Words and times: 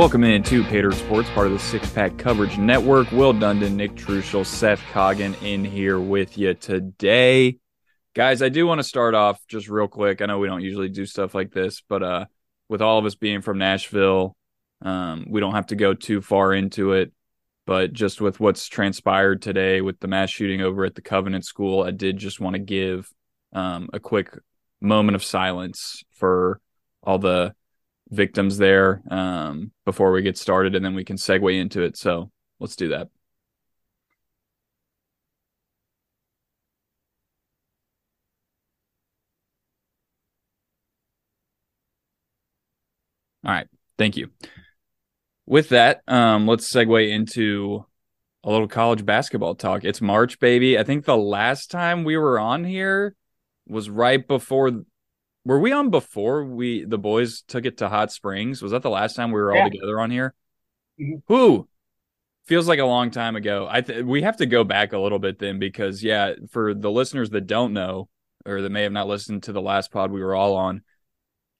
Welcome 0.00 0.24
into 0.24 0.64
Pater 0.64 0.92
Sports, 0.92 1.28
part 1.28 1.48
of 1.48 1.52
the 1.52 1.58
Six 1.58 1.90
Pack 1.90 2.16
Coverage 2.16 2.56
Network. 2.56 3.12
Will 3.12 3.34
Dundon, 3.34 3.74
Nick 3.74 3.96
Truschel, 3.96 4.46
Seth 4.46 4.80
Coggin 4.94 5.34
in 5.42 5.62
here 5.62 6.00
with 6.00 6.38
you 6.38 6.54
today. 6.54 7.58
Guys, 8.14 8.40
I 8.40 8.48
do 8.48 8.66
want 8.66 8.78
to 8.78 8.82
start 8.82 9.14
off 9.14 9.46
just 9.46 9.68
real 9.68 9.88
quick. 9.88 10.22
I 10.22 10.24
know 10.24 10.38
we 10.38 10.48
don't 10.48 10.62
usually 10.62 10.88
do 10.88 11.04
stuff 11.04 11.34
like 11.34 11.52
this, 11.52 11.82
but 11.86 12.02
uh, 12.02 12.24
with 12.66 12.80
all 12.80 12.98
of 12.98 13.04
us 13.04 13.14
being 13.14 13.42
from 13.42 13.58
Nashville, 13.58 14.34
um, 14.80 15.26
we 15.28 15.38
don't 15.38 15.54
have 15.54 15.66
to 15.66 15.76
go 15.76 15.92
too 15.92 16.22
far 16.22 16.54
into 16.54 16.92
it. 16.92 17.12
But 17.66 17.92
just 17.92 18.22
with 18.22 18.40
what's 18.40 18.68
transpired 18.68 19.42
today 19.42 19.82
with 19.82 20.00
the 20.00 20.08
mass 20.08 20.30
shooting 20.30 20.62
over 20.62 20.86
at 20.86 20.94
the 20.94 21.02
Covenant 21.02 21.44
School, 21.44 21.82
I 21.82 21.90
did 21.90 22.16
just 22.16 22.40
want 22.40 22.54
to 22.54 22.58
give 22.58 23.06
um, 23.52 23.90
a 23.92 24.00
quick 24.00 24.30
moment 24.80 25.16
of 25.16 25.22
silence 25.22 26.02
for 26.12 26.58
all 27.02 27.18
the 27.18 27.54
victims 28.10 28.58
there 28.58 29.02
um, 29.10 29.72
before 29.84 30.12
we 30.12 30.22
get 30.22 30.36
started, 30.38 30.74
and 30.74 30.84
then 30.84 30.94
we 30.94 31.04
can 31.04 31.16
segue 31.16 31.58
into 31.58 31.82
it. 31.82 31.96
So 31.96 32.30
let's 32.58 32.76
do 32.76 32.88
that. 32.88 33.08
All 43.44 43.52
right. 43.52 43.68
Thank 43.96 44.16
you. 44.16 44.30
With 45.46 45.70
that, 45.70 46.02
um, 46.06 46.46
let's 46.46 46.72
segue 46.72 47.10
into 47.10 47.84
a 48.44 48.50
little 48.50 48.68
college 48.68 49.04
basketball 49.04 49.54
talk. 49.54 49.84
It's 49.84 50.00
March, 50.00 50.38
baby. 50.38 50.78
I 50.78 50.84
think 50.84 51.04
the 51.04 51.16
last 51.16 51.70
time 51.70 52.04
we 52.04 52.16
were 52.16 52.38
on 52.38 52.64
here 52.64 53.14
was 53.66 53.90
right 53.90 54.26
before 54.26 54.84
were 55.44 55.58
we 55.58 55.72
on 55.72 55.90
before 55.90 56.44
we 56.44 56.84
the 56.84 56.98
boys 56.98 57.42
took 57.42 57.64
it 57.64 57.78
to 57.78 57.88
Hot 57.88 58.12
Springs? 58.12 58.62
Was 58.62 58.72
that 58.72 58.82
the 58.82 58.90
last 58.90 59.14
time 59.14 59.32
we 59.32 59.40
were 59.40 59.54
all 59.54 59.70
together 59.70 60.00
on 60.00 60.10
here? 60.10 60.34
Mm-hmm. 61.00 61.32
Who 61.32 61.68
feels 62.46 62.68
like 62.68 62.78
a 62.78 62.84
long 62.84 63.10
time 63.10 63.36
ago. 63.36 63.68
I 63.70 63.80
th- 63.80 64.04
we 64.04 64.22
have 64.22 64.38
to 64.38 64.46
go 64.46 64.64
back 64.64 64.92
a 64.92 64.98
little 64.98 65.18
bit 65.18 65.38
then 65.38 65.58
because 65.58 66.02
yeah, 66.02 66.34
for 66.50 66.74
the 66.74 66.90
listeners 66.90 67.30
that 67.30 67.46
don't 67.46 67.72
know 67.72 68.08
or 68.44 68.62
that 68.62 68.70
may 68.70 68.82
have 68.82 68.92
not 68.92 69.06
listened 69.06 69.44
to 69.44 69.52
the 69.52 69.60
last 69.60 69.92
pod 69.92 70.10
we 70.10 70.22
were 70.22 70.34
all 70.34 70.56
on, 70.56 70.82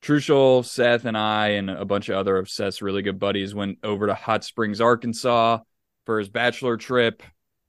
Truschel, 0.02 0.64
Seth, 0.64 1.04
and 1.04 1.16
I 1.16 1.48
and 1.50 1.70
a 1.70 1.84
bunch 1.84 2.08
of 2.08 2.16
other 2.16 2.36
of 2.38 2.48
Seth's 2.48 2.82
really 2.82 3.02
good 3.02 3.18
buddies 3.18 3.54
went 3.54 3.78
over 3.82 4.06
to 4.06 4.14
Hot 4.14 4.44
Springs, 4.44 4.80
Arkansas 4.80 5.58
for 6.06 6.18
his 6.18 6.28
bachelor 6.28 6.76
trip. 6.76 7.22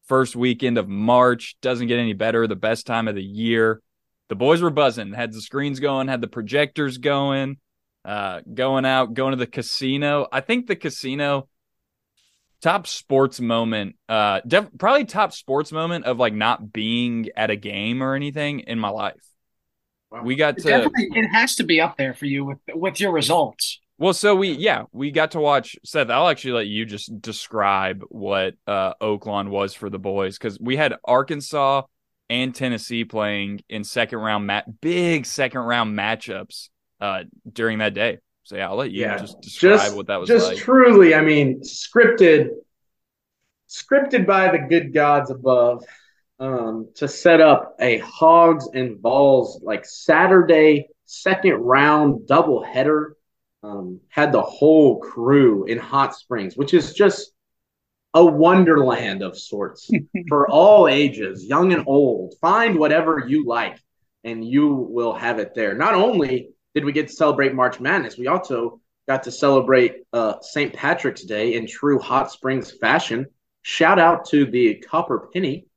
First 0.08 0.36
weekend 0.36 0.78
of 0.78 0.90
March 0.90 1.58
doesn't 1.62 1.88
get 1.88 2.00
any 2.00 2.14
better. 2.14 2.48
The 2.48 2.56
best 2.56 2.88
time 2.88 3.08
of 3.08 3.16
the 3.16 3.24
year 3.24 3.82
the 4.32 4.36
boys 4.36 4.62
were 4.62 4.70
buzzing, 4.70 5.12
had 5.12 5.34
the 5.34 5.42
screens 5.42 5.82
going, 5.82 6.08
had 6.08 6.22
the 6.22 6.28
projectors 6.28 7.00
going, 7.00 7.58
uh, 8.06 8.40
going 8.54 8.86
out, 8.86 9.14
going 9.14 9.32
to 9.32 9.38
the 9.38 9.46
casino. 9.46 10.26
I 10.32 10.40
think 10.40 10.68
the 10.68 10.78
casino 10.78 11.50
top 12.62 12.88
sports 12.88 13.42
moment, 13.42 13.98
uh, 14.08 14.40
def- 14.48 14.70
probably 14.80 15.04
top 15.04 15.34
sports 15.34 15.74
moment 15.74 16.06
of 16.06 16.18
like 16.18 16.34
not 16.34 16.72
being 16.72 17.28
at 17.36 17.50
a 17.50 17.58
game 17.58 18.02
or 18.02 18.16
anything 18.16 18.62
in 18.62 18.80
my 18.80 18.88
life. 18.88 19.20
Wow. 20.10 20.24
We 20.24 20.38
got 20.38 20.58
to. 20.60 20.90
It 20.96 21.28
has 21.28 21.56
to 21.56 21.66
be 21.66 21.82
up 21.82 21.98
there 21.98 22.14
for 22.14 22.26
you 22.26 22.46
with 22.46 22.60
with 22.74 23.02
your 23.02 23.12
results. 23.12 23.82
Well, 23.98 24.14
so 24.14 24.34
we 24.34 24.54
yeah 24.54 24.84
we 24.94 25.12
got 25.12 25.32
to 25.32 25.42
watch 25.42 25.76
Seth. 25.84 26.10
I'll 26.10 26.30
actually 26.30 26.54
let 26.54 26.68
you 26.68 26.86
just 26.86 27.22
describe 27.22 28.06
what 28.08 28.54
uh, 28.66 28.94
Oaklawn 29.02 29.50
was 29.50 29.74
for 29.74 29.90
the 29.90 30.00
boys 30.00 30.38
because 30.38 30.58
we 30.58 30.78
had 30.78 30.96
Arkansas 31.04 31.82
and 32.32 32.56
Tennessee 32.56 33.04
playing 33.04 33.62
in 33.68 33.84
second 33.84 34.20
round 34.20 34.48
mat 34.48 34.80
big 34.80 35.26
second 35.26 35.60
round 35.62 35.98
matchups 35.98 36.70
uh, 37.02 37.26
during 37.52 37.80
that 37.80 37.94
day. 37.94 38.20
So 38.44 38.56
yeah, 38.56 38.70
I'll 38.70 38.78
let 38.78 38.90
you 38.90 39.02
yeah, 39.02 39.18
just 39.18 39.42
describe 39.42 39.80
just, 39.80 39.96
what 39.96 40.08
that 40.08 40.20
was 40.20 40.30
just 40.30 40.48
like. 40.48 40.58
truly, 40.58 41.14
I 41.14 41.22
mean, 41.22 41.60
scripted, 41.60 42.52
scripted 43.70 44.26
by 44.26 44.50
the 44.50 44.60
good 44.60 44.94
gods 44.94 45.30
above 45.30 45.84
um, 46.40 46.88
to 46.96 47.08
set 47.08 47.42
up 47.42 47.76
a 47.82 47.98
Hogs 47.98 48.68
and 48.74 49.00
Vols 49.00 49.62
like 49.62 49.86
Saturday 49.86 50.88
second 51.06 51.56
round 51.56 52.28
double 52.28 52.64
header. 52.64 53.18
Um, 53.64 54.00
had 54.10 54.32
the 54.32 54.42
whole 54.42 55.00
crew 55.00 55.66
in 55.66 55.78
Hot 55.78 56.16
Springs, 56.16 56.58
which 56.58 56.74
is 56.74 56.94
just 56.94 57.34
a 58.14 58.24
wonderland 58.24 59.22
of 59.22 59.38
sorts 59.38 59.90
for 60.28 60.50
all 60.50 60.88
ages, 60.88 61.46
young 61.46 61.74
and 61.74 61.84
old. 61.88 62.36
Find 62.42 62.78
whatever 62.78 63.24
you 63.28 63.46
like, 63.46 63.80
and 64.24 64.46
you 64.46 64.74
will 64.74 65.14
have 65.14 65.40
it 65.40 65.54
there. 65.56 65.76
Not 65.76 65.94
only 65.94 66.50
did 66.76 66.86
we 66.86 66.92
get 66.92 67.08
to 67.08 67.14
celebrate 67.14 67.54
March 67.54 67.80
Madness, 67.80 68.18
we 68.18 68.28
also 68.28 68.82
got 69.08 69.24
to 69.24 69.32
celebrate 69.32 70.04
uh, 70.14 70.36
St. 70.42 70.74
Patrick's 70.74 71.24
Day 71.24 71.56
in 71.56 71.68
true 71.68 72.00
Hot 72.00 72.32
Springs 72.32 72.72
fashion. 72.72 73.26
Shout 73.64 74.00
out 74.00 74.26
to 74.30 74.46
the 74.46 74.76
Copper 74.76 75.30
Penny. 75.34 75.68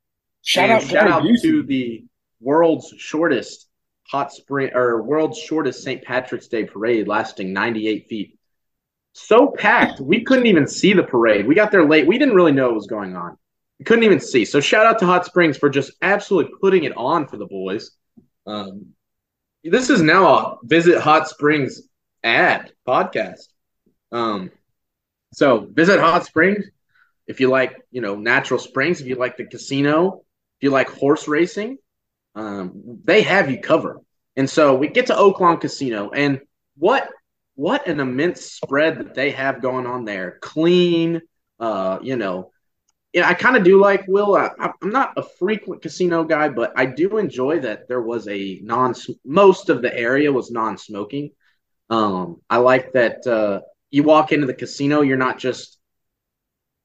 Shout 0.43 0.71
out, 0.71 0.83
shout 0.83 1.11
out 1.11 1.23
to 1.43 1.63
the 1.63 2.05
world's 2.41 2.93
shortest 2.99 3.69
hot 4.07 4.33
spring 4.33 4.71
or 4.75 5.03
world's 5.03 5.39
shortest 5.39 5.83
St. 5.83 6.05
Patrick's 6.05 6.49
Day 6.49 6.65
parade, 6.65 7.09
lasting 7.09 7.53
98 7.53 8.07
feet 8.09 8.39
so 9.15 9.47
packed 9.47 10.01
we 10.01 10.25
couldn't 10.25 10.47
even 10.47 10.67
see 10.67 10.93
the 10.93 11.03
parade. 11.03 11.47
We 11.47 11.55
got 11.55 11.71
there 11.71 11.89
late. 11.89 12.07
We 12.07 12.19
didn't 12.19 12.35
really 12.35 12.53
know 12.53 12.67
what 12.67 12.75
was 12.75 12.87
going 12.87 13.17
on. 13.17 13.39
We 13.79 13.85
couldn't 13.85 14.05
even 14.05 14.21
see. 14.21 14.45
So 14.45 14.61
shout 14.61 14.87
out 14.87 14.99
to 14.99 15.07
Hot 15.07 15.25
Springs 15.25 15.57
for 15.57 15.71
just 15.71 15.93
absolutely 16.03 16.53
putting 16.61 16.85
it 16.85 16.97
on 16.97 17.27
for 17.27 17.37
the 17.37 17.47
boys. 17.47 17.93
Um, 18.47 18.89
this 19.63 19.89
is 19.89 20.03
now 20.03 20.27
a 20.27 20.57
visit 20.65 21.01
Hot 21.01 21.29
Springs 21.29 21.83
ad 22.23 22.73
podcast. 22.87 23.49
Um, 24.13 24.51
so 25.33 25.67
visit 25.73 26.01
Hot 26.01 26.27
Springs 26.27 26.67
if 27.27 27.41
you 27.41 27.49
like, 27.49 27.81
you 27.91 28.01
know, 28.01 28.17
natural 28.17 28.61
springs. 28.61 29.01
If 29.01 29.07
you 29.07 29.15
like 29.15 29.37
the 29.37 29.47
casino, 29.47 30.25
if 30.59 30.63
you 30.63 30.71
like 30.71 30.91
horse 30.91 31.27
racing, 31.29 31.79
um, 32.35 33.01
they 33.05 33.23
have 33.23 33.51
you 33.51 33.61
covered. 33.61 34.01
And 34.37 34.51
so 34.51 34.75
we 34.75 34.89
get 34.89 35.07
to 35.07 35.15
Oaklawn 35.15 35.61
Casino, 35.61 36.11
and 36.11 36.41
what 36.77 37.09
what 37.55 37.87
an 37.87 38.01
immense 38.01 38.43
spread 38.43 38.99
that 38.99 39.15
they 39.15 39.31
have 39.31 39.63
going 39.63 39.87
on 39.87 40.05
there. 40.05 40.39
Clean, 40.41 41.21
uh, 41.61 41.99
you 42.03 42.17
know. 42.17 42.51
Yeah, 43.13 43.29
I 43.29 43.35
kind 43.35 43.57
of 43.57 43.63
do 43.63 43.81
like 43.81 44.09
Will. 44.09 44.35
I, 44.35 44.51
am 44.59 44.91
not 44.91 45.13
a 45.17 45.23
frequent 45.23 45.83
casino 45.83 46.25
guy, 46.25 46.49
but 46.49 46.73
I 46.75 46.87
do 46.87 47.19
enjoy 47.19 47.61
that 47.61 47.87
there 47.87 48.03
was 48.03 48.27
a 48.27 48.59
non. 48.63 48.95
Most 49.25 49.69
of 49.69 49.83
the 49.83 49.97
area 49.97 50.33
was 50.33 50.51
non-smoking. 50.51 51.31
Um, 51.91 52.41
I 52.51 52.57
like 52.57 52.93
that 52.95 53.25
uh, 53.25 53.61
you 53.91 54.03
walk 54.03 54.33
into 54.33 54.49
the 54.49 54.55
casino, 54.55 55.03
you're 55.03 55.17
not 55.17 55.39
just, 55.39 55.79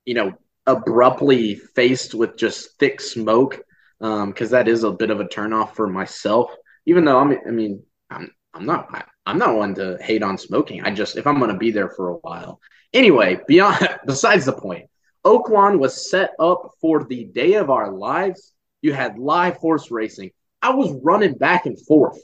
you 0.05 0.13
know, 0.13 0.33
abruptly 0.67 1.55
faced 1.55 2.13
with 2.13 2.37
just 2.37 2.77
thick 2.77 3.01
smoke, 3.01 3.63
because 3.99 4.21
um, 4.21 4.51
that 4.51 4.67
is 4.67 4.83
a 4.83 4.91
bit 4.91 5.09
of 5.09 5.19
a 5.19 5.25
turnoff 5.25 5.73
for 5.73 5.87
myself. 5.87 6.53
Even 6.85 7.05
though 7.05 7.17
I'm, 7.17 7.35
I 7.47 7.49
mean, 7.49 7.81
I'm, 8.11 8.31
I'm 8.53 8.67
not. 8.67 9.07
I'm 9.29 9.37
not 9.37 9.55
one 9.55 9.75
to 9.75 9.97
hate 10.01 10.23
on 10.23 10.37
smoking. 10.37 10.81
I 10.81 10.91
just 10.91 11.15
if 11.15 11.27
I'm 11.27 11.37
going 11.37 11.51
to 11.51 11.57
be 11.57 11.71
there 11.71 11.89
for 11.89 12.09
a 12.09 12.15
while. 12.15 12.59
Anyway, 12.93 13.39
beyond 13.47 13.87
besides 14.05 14.45
the 14.45 14.53
point, 14.53 14.89
Oaklawn 15.23 15.77
was 15.79 16.09
set 16.09 16.31
up 16.39 16.71
for 16.81 17.03
the 17.03 17.25
day 17.25 17.53
of 17.53 17.69
our 17.69 17.91
lives. 17.91 18.53
You 18.81 18.93
had 18.93 19.19
live 19.19 19.57
horse 19.57 19.91
racing. 19.91 20.31
I 20.61 20.71
was 20.71 20.91
running 21.03 21.35
back 21.35 21.65
and 21.67 21.79
forth. 21.85 22.17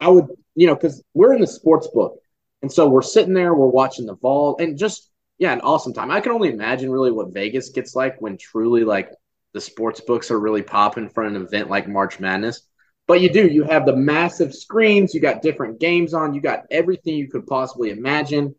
I 0.00 0.08
would, 0.08 0.26
you 0.54 0.66
know, 0.66 0.74
because 0.74 1.02
we're 1.14 1.34
in 1.34 1.40
the 1.40 1.46
sports 1.46 1.88
book, 1.94 2.18
and 2.62 2.72
so 2.72 2.88
we're 2.88 3.02
sitting 3.02 3.34
there, 3.34 3.54
we're 3.54 3.66
watching 3.66 4.06
the 4.06 4.14
ball, 4.14 4.56
and 4.58 4.76
just 4.76 5.10
yeah, 5.38 5.52
an 5.52 5.60
awesome 5.60 5.92
time. 5.92 6.10
I 6.10 6.20
can 6.20 6.32
only 6.32 6.50
imagine 6.50 6.90
really 6.90 7.12
what 7.12 7.32
Vegas 7.32 7.70
gets 7.70 7.94
like 7.94 8.20
when 8.20 8.36
truly 8.38 8.84
like 8.84 9.10
the 9.52 9.60
sports 9.60 10.00
books 10.00 10.30
are 10.30 10.38
really 10.40 10.62
popping 10.62 11.08
for 11.08 11.22
an 11.22 11.36
event 11.36 11.70
like 11.70 11.88
March 11.88 12.18
Madness. 12.18 12.62
But 13.06 13.20
you 13.20 13.30
do, 13.30 13.46
you 13.46 13.64
have 13.64 13.84
the 13.84 13.96
massive 13.96 14.54
screens, 14.54 15.12
you 15.12 15.20
got 15.20 15.42
different 15.42 15.78
games 15.78 16.14
on, 16.14 16.34
you 16.34 16.40
got 16.40 16.64
everything 16.70 17.14
you 17.16 17.28
could 17.28 17.46
possibly 17.46 17.90
imagine. 17.90 18.54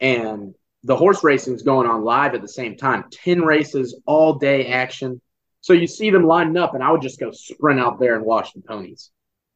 And 0.00 0.54
the 0.84 0.96
horse 0.96 1.22
racing 1.22 1.54
is 1.54 1.62
going 1.62 1.86
on 1.86 2.02
live 2.02 2.34
at 2.34 2.40
the 2.40 2.48
same 2.48 2.76
time 2.76 3.04
10 3.10 3.42
races, 3.42 4.00
all 4.06 4.34
day 4.34 4.68
action. 4.68 5.20
So 5.60 5.74
you 5.74 5.86
see 5.86 6.08
them 6.08 6.24
lining 6.24 6.56
up, 6.56 6.74
and 6.74 6.82
I 6.82 6.90
would 6.90 7.02
just 7.02 7.20
go 7.20 7.30
sprint 7.30 7.80
out 7.80 8.00
there 8.00 8.16
and 8.16 8.24
watch 8.24 8.54
the 8.54 8.62
ponies. 8.62 9.10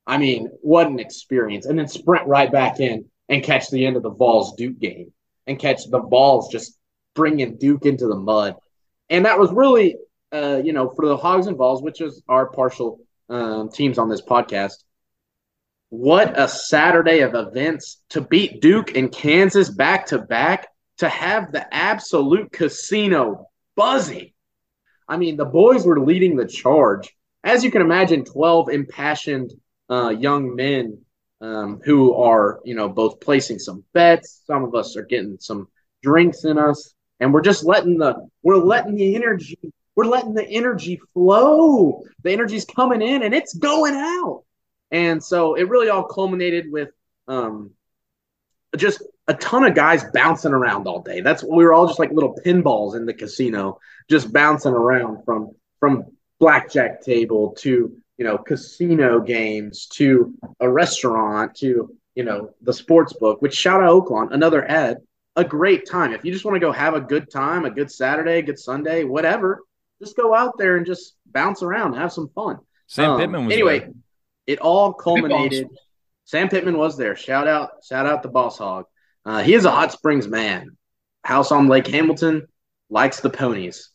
I 0.06 0.18
mean, 0.18 0.50
what 0.60 0.86
an 0.86 0.98
experience. 0.98 1.64
And 1.64 1.78
then 1.78 1.88
sprint 1.88 2.26
right 2.26 2.52
back 2.52 2.80
in 2.80 3.06
and 3.30 3.42
catch 3.42 3.70
the 3.70 3.86
end 3.86 3.96
of 3.96 4.02
the 4.02 4.10
Vols 4.10 4.54
Duke 4.56 4.78
game 4.78 5.12
and 5.46 5.58
catch 5.58 5.88
the 5.88 6.00
Vols 6.00 6.50
just 6.52 6.76
bringing 7.14 7.56
Duke 7.56 7.86
into 7.86 8.06
the 8.06 8.16
mud. 8.16 8.56
And 9.08 9.24
that 9.24 9.38
was 9.38 9.50
really, 9.50 9.96
uh, 10.30 10.60
you 10.62 10.74
know, 10.74 10.90
for 10.90 11.06
the 11.06 11.16
Hogs 11.16 11.46
and 11.46 11.56
Vols, 11.56 11.82
which 11.82 12.02
is 12.02 12.22
our 12.28 12.46
partial 12.46 13.00
um, 13.28 13.70
teams 13.70 13.98
on 13.98 14.08
this 14.08 14.22
podcast. 14.22 14.84
What 15.90 16.38
a 16.38 16.48
Saturday 16.48 17.20
of 17.20 17.34
events 17.34 18.02
to 18.10 18.20
beat 18.20 18.60
Duke 18.60 18.96
and 18.96 19.12
Kansas 19.12 19.70
back 19.70 20.06
to 20.06 20.18
back, 20.18 20.66
to 20.98 21.08
have 21.08 21.52
the 21.52 21.72
absolute 21.72 22.50
casino 22.52 23.48
buzzing. 23.76 24.32
I 25.08 25.16
mean, 25.16 25.36
the 25.36 25.44
boys 25.44 25.86
were 25.86 26.00
leading 26.00 26.36
the 26.36 26.46
charge. 26.46 27.14
As 27.44 27.62
you 27.62 27.70
can 27.70 27.82
imagine, 27.82 28.24
12 28.24 28.70
impassioned 28.70 29.52
uh, 29.90 30.08
young 30.08 30.56
men 30.56 30.98
um, 31.40 31.80
who 31.84 32.14
are, 32.14 32.60
you 32.64 32.74
know, 32.74 32.88
both 32.88 33.20
placing 33.20 33.58
some 33.58 33.84
bets. 33.92 34.42
Some 34.46 34.64
of 34.64 34.74
us 34.74 34.96
are 34.96 35.04
getting 35.04 35.36
some 35.40 35.68
drinks 36.02 36.44
in 36.44 36.58
us, 36.58 36.94
and 37.20 37.32
we're 37.32 37.42
just 37.42 37.64
letting 37.64 37.98
the 37.98 38.14
we're 38.42 38.56
letting 38.56 38.94
the 38.94 39.14
energy 39.14 39.58
we're 39.96 40.06
letting 40.06 40.34
the 40.34 40.46
energy 40.46 41.00
flow. 41.12 42.02
The 42.22 42.32
energy's 42.32 42.64
coming 42.64 43.02
in 43.02 43.22
and 43.22 43.34
it's 43.34 43.54
going 43.54 43.94
out. 43.94 44.44
And 44.90 45.22
so 45.22 45.54
it 45.54 45.68
really 45.68 45.88
all 45.88 46.04
culminated 46.04 46.70
with 46.70 46.90
um, 47.28 47.70
just 48.76 49.02
a 49.26 49.34
ton 49.34 49.64
of 49.64 49.74
guys 49.74 50.04
bouncing 50.12 50.52
around 50.52 50.86
all 50.86 51.00
day. 51.00 51.20
That's 51.20 51.42
we 51.42 51.64
were 51.64 51.72
all 51.72 51.86
just 51.86 51.98
like 51.98 52.12
little 52.12 52.36
pinballs 52.44 52.94
in 52.96 53.06
the 53.06 53.14
casino, 53.14 53.78
just 54.10 54.32
bouncing 54.32 54.72
around 54.72 55.24
from 55.24 55.52
from 55.80 56.04
blackjack 56.38 57.02
table 57.02 57.54
to 57.58 57.96
you 58.18 58.24
know 58.24 58.36
casino 58.38 59.20
games 59.20 59.86
to 59.94 60.34
a 60.60 60.68
restaurant 60.68 61.56
to 61.56 61.96
you 62.14 62.24
know 62.24 62.50
the 62.62 62.72
sports 62.72 63.12
book. 63.14 63.40
Which 63.40 63.54
shout 63.54 63.82
out 63.82 64.04
Oaklawn, 64.04 64.32
another 64.32 64.68
ad, 64.68 64.98
a 65.36 65.44
great 65.44 65.88
time. 65.88 66.12
If 66.12 66.24
you 66.24 66.32
just 66.32 66.44
want 66.44 66.56
to 66.56 66.60
go 66.60 66.72
have 66.72 66.94
a 66.94 67.00
good 67.00 67.30
time, 67.30 67.64
a 67.64 67.70
good 67.70 67.90
Saturday, 67.90 68.42
good 68.42 68.58
Sunday, 68.58 69.04
whatever, 69.04 69.62
just 70.00 70.16
go 70.16 70.34
out 70.34 70.58
there 70.58 70.76
and 70.76 70.86
just 70.86 71.16
bounce 71.26 71.62
around, 71.62 71.94
have 71.94 72.12
some 72.12 72.28
fun. 72.34 72.58
Sam 72.86 73.12
um, 73.12 73.20
Pittman 73.20 73.46
was 73.46 73.54
anyway. 73.54 73.78
There. 73.80 73.92
It 74.46 74.58
all 74.60 74.92
culminated. 74.92 75.68
Sam 76.24 76.48
Pittman 76.48 76.76
was 76.76 76.96
there. 76.96 77.16
Shout 77.16 77.48
out, 77.48 77.84
shout 77.86 78.06
out 78.06 78.22
the 78.22 78.28
Boss 78.28 78.58
Hog. 78.58 78.86
Uh, 79.24 79.42
he 79.42 79.54
is 79.54 79.64
a 79.64 79.70
Hot 79.70 79.92
Springs 79.92 80.28
man. 80.28 80.76
House 81.24 81.50
on 81.50 81.68
Lake 81.68 81.86
Hamilton, 81.86 82.46
likes 82.90 83.20
the 83.20 83.30
ponies. 83.30 83.90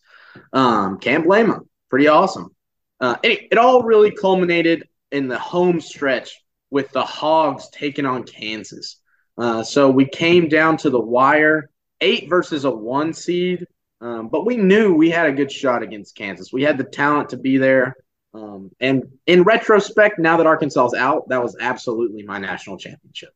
Um, 0.54 1.00
can't 1.00 1.26
blame 1.26 1.52
him. 1.52 1.70
Pretty 1.90 2.08
awesome. 2.08 2.56
Uh, 3.00 3.16
it, 3.24 3.48
it 3.52 3.58
all 3.58 3.84
really 3.84 4.12
culminated 4.12 4.88
in 5.12 5.28
the 5.28 5.40
home 5.40 5.80
stretch 5.80 6.40
with 6.72 6.92
the 6.92 7.04
Hogs 7.04 7.70
taking 7.70 8.06
on 8.06 8.24
Kansas. 8.24 9.00
Uh, 9.38 9.64
so 9.64 9.90
we 9.90 10.06
came 10.06 10.50
down 10.50 10.78
to 10.78 10.90
the 10.90 11.00
wire, 11.00 11.70
eight 12.02 12.30
versus 12.30 12.66
a 12.66 12.72
one 12.72 13.14
seed. 13.14 13.66
Um, 14.02 14.30
but 14.30 14.46
we 14.46 14.56
knew 14.56 14.94
we 14.94 15.10
had 15.10 15.28
a 15.28 15.32
good 15.32 15.52
shot 15.52 15.84
against 15.84 16.16
Kansas. 16.16 16.54
We 16.54 16.64
had 16.64 16.78
the 16.78 16.84
talent 16.84 17.30
to 17.30 17.38
be 17.38 17.58
there. 17.58 17.96
Um, 18.34 18.72
and 18.80 19.04
in 19.26 19.44
retrospect, 19.44 20.20
now 20.20 20.38
that 20.38 20.46
Arkansas 20.46 20.88
is 20.88 20.94
out, 20.94 21.30
that 21.30 21.42
was 21.44 21.58
absolutely 21.60 22.24
my 22.24 22.38
national 22.38 22.78
championship. 22.78 23.30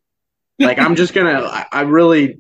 Like 0.60 0.80
I'm 0.80 0.95
just 0.95 1.13
gonna, 1.13 1.42
I, 1.42 1.65
I 1.71 1.81
really, 1.81 2.39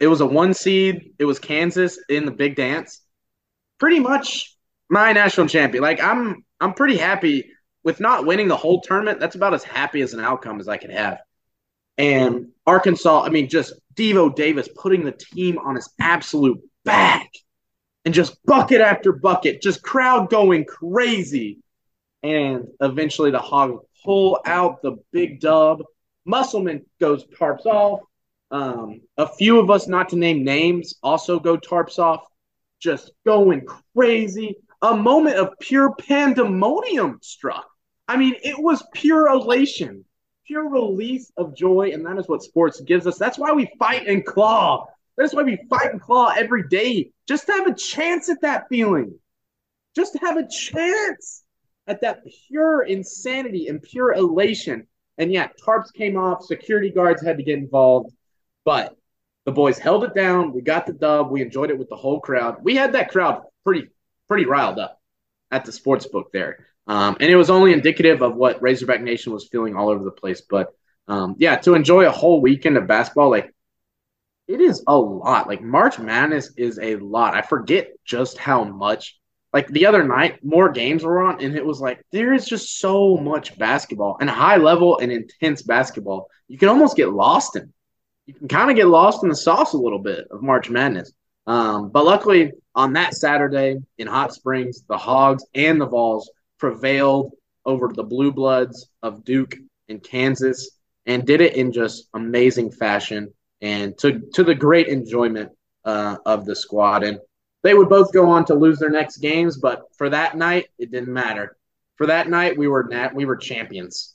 it 0.00 0.08
was 0.08 0.20
a 0.20 0.26
one 0.26 0.52
seed. 0.52 1.12
It 1.18 1.24
was 1.24 1.38
Kansas 1.38 1.98
in 2.08 2.26
the 2.26 2.32
big 2.32 2.56
dance. 2.56 3.00
Pretty 3.78 4.00
much 4.00 4.54
my 4.90 5.12
national 5.12 5.46
champion. 5.46 5.82
Like 5.82 6.02
I'm, 6.02 6.44
I'm 6.60 6.74
pretty 6.74 6.96
happy 6.96 7.52
with 7.84 8.00
not 8.00 8.26
winning 8.26 8.48
the 8.48 8.56
whole 8.56 8.80
tournament. 8.80 9.20
That's 9.20 9.36
about 9.36 9.54
as 9.54 9.62
happy 9.62 10.02
as 10.02 10.12
an 10.12 10.20
outcome 10.20 10.60
as 10.60 10.68
I 10.68 10.76
could 10.76 10.90
have. 10.90 11.20
And 11.96 12.48
Arkansas, 12.66 13.22
I 13.22 13.30
mean, 13.30 13.48
just 13.48 13.72
Devo 13.94 14.34
Davis 14.34 14.68
putting 14.76 15.04
the 15.04 15.12
team 15.12 15.58
on 15.58 15.76
his 15.76 15.88
absolute 16.00 16.60
back 16.84 17.30
and 18.06 18.14
just 18.14 18.42
bucket 18.46 18.80
after 18.80 19.12
bucket, 19.12 19.60
just 19.60 19.82
crowd 19.82 20.30
going 20.30 20.64
crazy. 20.64 21.58
And 22.22 22.68
eventually 22.80 23.32
the 23.32 23.40
Hog 23.40 23.80
pull 24.04 24.40
out 24.46 24.80
the 24.80 24.96
big 25.10 25.40
dub. 25.40 25.82
Musselman 26.24 26.86
goes 27.00 27.26
tarps 27.26 27.66
off. 27.66 28.00
Um, 28.52 29.00
a 29.18 29.26
few 29.26 29.58
of 29.58 29.70
us, 29.70 29.88
not 29.88 30.08
to 30.10 30.16
name 30.16 30.44
names, 30.44 30.94
also 31.02 31.40
go 31.40 31.58
tarps 31.58 31.98
off, 31.98 32.22
just 32.78 33.10
going 33.26 33.66
crazy. 33.94 34.54
A 34.82 34.96
moment 34.96 35.36
of 35.36 35.58
pure 35.58 35.92
pandemonium 35.94 37.18
struck. 37.22 37.66
I 38.06 38.16
mean, 38.16 38.36
it 38.44 38.56
was 38.56 38.84
pure 38.94 39.26
elation, 39.26 40.04
pure 40.46 40.68
release 40.68 41.32
of 41.36 41.56
joy, 41.56 41.90
and 41.92 42.06
that 42.06 42.18
is 42.18 42.28
what 42.28 42.44
sports 42.44 42.80
gives 42.82 43.08
us. 43.08 43.18
That's 43.18 43.36
why 43.36 43.50
we 43.50 43.68
fight 43.80 44.06
and 44.06 44.24
claw. 44.24 44.86
That's 45.16 45.34
why 45.34 45.42
we 45.42 45.58
fight 45.70 45.92
and 45.92 46.00
claw 46.00 46.32
every 46.36 46.68
day, 46.68 47.10
just 47.26 47.46
to 47.46 47.52
have 47.52 47.66
a 47.66 47.74
chance 47.74 48.28
at 48.28 48.42
that 48.42 48.68
feeling, 48.68 49.18
just 49.94 50.12
to 50.12 50.18
have 50.18 50.36
a 50.36 50.46
chance 50.48 51.42
at 51.86 52.02
that 52.02 52.22
pure 52.48 52.82
insanity 52.82 53.68
and 53.68 53.82
pure 53.82 54.12
elation. 54.12 54.86
And 55.18 55.32
yeah, 55.32 55.48
tarps 55.66 55.92
came 55.92 56.16
off, 56.16 56.44
security 56.44 56.90
guards 56.90 57.22
had 57.22 57.38
to 57.38 57.42
get 57.42 57.58
involved, 57.58 58.12
but 58.64 58.96
the 59.46 59.52
boys 59.52 59.78
held 59.78 60.04
it 60.04 60.14
down. 60.14 60.52
We 60.52 60.60
got 60.60 60.86
the 60.86 60.92
dub. 60.92 61.30
We 61.30 61.40
enjoyed 61.40 61.70
it 61.70 61.78
with 61.78 61.88
the 61.88 61.96
whole 61.96 62.20
crowd. 62.20 62.58
We 62.62 62.74
had 62.74 62.92
that 62.92 63.10
crowd 63.10 63.42
pretty 63.64 63.88
pretty 64.28 64.44
riled 64.44 64.78
up 64.78 65.00
at 65.50 65.64
the 65.64 65.72
sports 65.72 66.06
book 66.06 66.30
there. 66.32 66.66
Um, 66.88 67.16
and 67.20 67.30
it 67.30 67.36
was 67.36 67.48
only 67.48 67.72
indicative 67.72 68.22
of 68.22 68.36
what 68.36 68.60
Razorback 68.60 69.00
Nation 69.00 69.32
was 69.32 69.48
feeling 69.48 69.76
all 69.76 69.88
over 69.88 70.04
the 70.04 70.10
place. 70.10 70.40
But 70.40 70.72
um, 71.08 71.36
yeah, 71.38 71.56
to 71.58 71.74
enjoy 71.74 72.06
a 72.06 72.10
whole 72.10 72.40
weekend 72.40 72.76
of 72.76 72.86
basketball, 72.86 73.30
like 73.30 73.54
it 74.48 74.60
is 74.60 74.82
a 74.86 74.96
lot. 74.96 75.48
Like 75.48 75.62
March 75.62 75.98
Madness 75.98 76.52
is 76.56 76.78
a 76.80 76.96
lot. 76.96 77.34
I 77.34 77.42
forget 77.42 77.88
just 78.04 78.38
how 78.38 78.64
much. 78.64 79.18
Like 79.52 79.68
the 79.68 79.86
other 79.86 80.04
night, 80.04 80.44
more 80.44 80.70
games 80.70 81.02
were 81.02 81.22
on, 81.22 81.42
and 81.42 81.56
it 81.56 81.64
was 81.64 81.80
like 81.80 82.04
there 82.12 82.34
is 82.34 82.46
just 82.46 82.78
so 82.78 83.16
much 83.16 83.58
basketball 83.58 84.18
and 84.20 84.28
high 84.28 84.56
level 84.56 84.98
and 84.98 85.10
intense 85.10 85.62
basketball. 85.62 86.28
You 86.48 86.58
can 86.58 86.68
almost 86.68 86.96
get 86.96 87.12
lost 87.12 87.56
in. 87.56 87.72
You 88.26 88.34
can 88.34 88.48
kind 88.48 88.70
of 88.70 88.76
get 88.76 88.88
lost 88.88 89.22
in 89.22 89.28
the 89.28 89.36
sauce 89.36 89.72
a 89.72 89.78
little 89.78 90.00
bit 90.00 90.26
of 90.30 90.42
March 90.42 90.68
Madness. 90.68 91.12
Um, 91.46 91.90
but 91.90 92.04
luckily, 92.04 92.52
on 92.74 92.92
that 92.94 93.14
Saturday 93.14 93.78
in 93.98 94.06
Hot 94.08 94.34
Springs, 94.34 94.82
the 94.88 94.98
Hogs 94.98 95.44
and 95.54 95.80
the 95.80 95.86
Vols 95.86 96.30
prevailed 96.58 97.32
over 97.64 97.88
the 97.88 98.02
Blue 98.02 98.32
Bloods 98.32 98.88
of 99.02 99.24
Duke 99.24 99.56
and 99.88 100.02
Kansas 100.02 100.70
and 101.06 101.24
did 101.24 101.40
it 101.40 101.54
in 101.54 101.72
just 101.72 102.08
amazing 102.14 102.72
fashion 102.72 103.32
and 103.60 103.96
to 103.98 104.20
to 104.34 104.44
the 104.44 104.54
great 104.54 104.88
enjoyment 104.88 105.50
uh, 105.84 106.16
of 106.26 106.44
the 106.44 106.56
squad. 106.56 107.04
And 107.04 107.18
they 107.62 107.74
would 107.74 107.88
both 107.88 108.12
go 108.12 108.28
on 108.28 108.44
to 108.46 108.54
lose 108.54 108.78
their 108.78 108.90
next 108.90 109.18
games, 109.18 109.58
but 109.58 109.82
for 109.96 110.10
that 110.10 110.36
night, 110.36 110.68
it 110.78 110.90
didn't 110.90 111.12
matter. 111.12 111.56
For 111.96 112.06
that 112.06 112.28
night, 112.28 112.58
we 112.58 112.68
were 112.68 112.84
nat- 112.84 113.14
we 113.14 113.24
were 113.24 113.36
champions, 113.36 114.14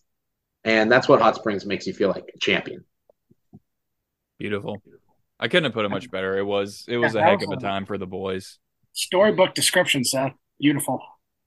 and 0.64 0.92
that's 0.92 1.10
what 1.10 1.22
Hot 1.22 1.36
Springs 1.36 1.66
makes 1.66 1.88
you 1.88 1.94
feel 1.94 2.10
like 2.10 2.32
a 2.34 2.40
champion. 2.40 2.86
Beautiful. 4.38 4.82
I 5.40 5.48
couldn't 5.48 5.66
have 5.66 5.74
put 5.74 5.86
it 5.86 5.90
much 5.90 6.12
better. 6.12 6.38
It 6.38 6.46
was 6.46 6.86
it 6.88 6.98
was 6.98 7.16
yeah, 7.16 7.22
a 7.22 7.24
heck 7.24 7.42
of 7.42 7.50
a 7.52 7.58
time 7.58 7.86
for 7.86 7.98
the 7.98 8.06
boys. 8.06 8.60
Storybook 8.94 9.56
description, 9.56 10.04
Seth. 10.04 10.34
Beautiful. 10.60 11.02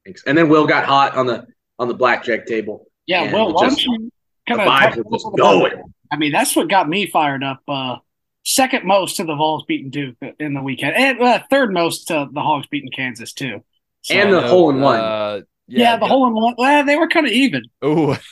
Thanks. 0.05 0.25
And 0.27 0.37
then 0.37 0.49
Will 0.49 0.67
got 0.67 0.85
hot 0.85 1.15
on 1.15 1.27
the 1.27 1.47
on 1.79 1.89
the 1.89 1.95
blackjack 1.95 2.47
table. 2.47 2.87
Yeah, 3.07 3.33
Will, 3.33 3.55
why 3.55 3.69
don't 3.69 3.83
you 3.83 4.11
kind 4.49 4.61
of 4.61 4.67
vibes 4.67 4.97
were 4.97 5.17
just 5.17 5.27
going. 5.37 5.94
I 6.11 6.17
mean, 6.17 6.33
that's 6.33 6.55
what 6.55 6.69
got 6.69 6.89
me 6.89 7.07
fired 7.07 7.43
up. 7.43 7.61
Uh, 7.67 7.97
second 8.45 8.87
most 8.87 9.17
to 9.17 9.25
the 9.25 9.35
Vols 9.35 9.65
beating 9.67 9.91
Duke 9.91 10.17
in 10.39 10.55
the 10.55 10.63
weekend, 10.63 10.97
and 10.97 11.21
uh, 11.21 11.43
third 11.51 11.73
most 11.73 12.09
to 12.09 12.29
the 12.31 12.41
Hogs 12.41 12.67
beating 12.67 12.91
Kansas 12.95 13.33
too. 13.33 13.65
So, 14.03 14.15
and 14.15 14.33
the 14.33 14.43
hole 14.43 14.71
in 14.71 14.81
one. 14.81 15.01
Uh, 15.01 15.41
yeah, 15.67 15.93
yeah, 15.93 15.97
the 15.97 16.07
hole 16.07 16.27
in 16.27 16.35
one. 16.35 16.55
Well, 16.59 16.85
they 16.85 16.97
were 16.97 17.09
kind 17.09 17.27
of 17.27 17.33
even. 17.33 17.63
Oh. 17.81 18.19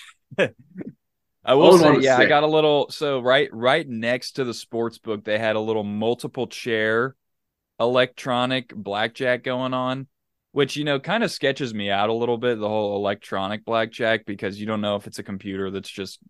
I 1.45 1.55
will 1.55 1.77
say, 1.77 1.99
yeah, 2.01 2.19
sick. 2.19 2.27
I 2.27 2.29
got 2.29 2.45
a 2.45 2.47
little. 2.47 2.91
So 2.91 3.21
right, 3.21 3.49
right 3.53 3.89
next 3.89 4.33
to 4.33 4.45
the 4.45 4.55
sports 4.55 4.99
book, 4.99 5.25
they 5.25 5.39
had 5.39 5.57
a 5.57 5.61
little 5.61 5.83
multiple 5.83 6.47
chair, 6.47 7.17
electronic 7.81 8.73
blackjack 8.75 9.43
going 9.43 9.75
on, 9.75 10.07
which 10.53 10.77
you 10.77 10.85
know 10.85 11.01
kind 11.01 11.25
of 11.25 11.33
sketches 11.33 11.75
me 11.75 11.91
out 11.91 12.11
a 12.11 12.15
little 12.15 12.39
bit. 12.39 12.61
The 12.61 12.69
whole 12.69 12.97
electronic 12.97 13.65
blackjack 13.65 14.25
because 14.25 14.61
you 14.61 14.67
don't 14.67 14.81
know 14.81 14.95
if 14.97 15.07
it's 15.09 15.19
a 15.19 15.25
computer 15.25 15.71
that's 15.71 15.91
just 15.91 16.21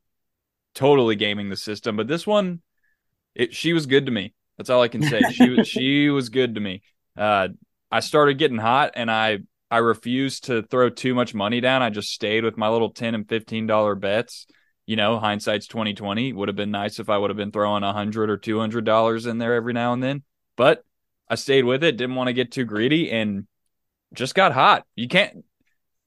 totally 0.75 1.17
gaming 1.17 1.49
the 1.49 1.57
system. 1.57 1.97
But 1.97 2.09
this 2.09 2.27
one, 2.27 2.61
it 3.35 3.55
she 3.55 3.73
was 3.73 3.87
good 3.87 4.07
to 4.07 4.13
me. 4.13 4.35
That's 4.57 4.71
all 4.71 4.83
I 4.83 4.89
can 4.89 5.03
say. 5.03 5.21
She 5.33 5.51
was 5.51 5.69
she 5.69 6.09
was 6.11 6.29
good 6.29 6.55
to 6.55 6.61
me. 6.61 6.83
Uh, 7.17 7.49
I 7.91 8.01
started 8.01 8.39
getting 8.39 8.59
hot, 8.59 8.93
and 8.95 9.11
I 9.11 9.41
I 9.71 9.79
refused 9.79 10.45
to 10.45 10.63
throw 10.63 10.91
too 10.91 11.15
much 11.15 11.35
money 11.35 11.61
down. 11.61 11.83
I 11.83 11.91
just 11.91 12.11
stayed 12.11 12.45
with 12.45 12.57
my 12.57 12.69
little 12.69 12.91
ten 12.91 13.15
and 13.15 13.29
fifteen 13.29 13.67
dollar 13.67 13.95
bets. 13.95 14.47
You 14.87 14.97
know, 14.97 15.19
hindsight's 15.19 15.67
twenty 15.67 15.95
twenty. 15.95 16.33
Would 16.33 16.49
have 16.49 16.57
been 16.57 16.71
nice 16.71 16.99
if 16.99 17.09
I 17.09 17.19
would 17.19 17.31
have 17.31 17.37
been 17.37 17.53
throwing 17.53 17.83
a 17.83 17.93
hundred 17.93 18.31
or 18.31 18.37
two 18.37 18.59
hundred 18.59 18.85
dollars 18.85 19.27
in 19.27 19.39
there 19.39 19.55
every 19.55 19.73
now 19.73 19.93
and 19.93 20.03
then. 20.03 20.23
But 20.57 20.85
I 21.29 21.37
stayed 21.37 21.65
with 21.65 21.85
it. 21.85 21.97
Didn't 21.97 22.17
want 22.17 22.29
to 22.29 22.35
get 22.35 22.53
too 22.53 22.65
greedy, 22.65 23.11
and 23.11 23.47
just 24.15 24.35
got 24.35 24.53
hot. 24.53 24.85
You 24.95 25.09
can't. 25.09 25.45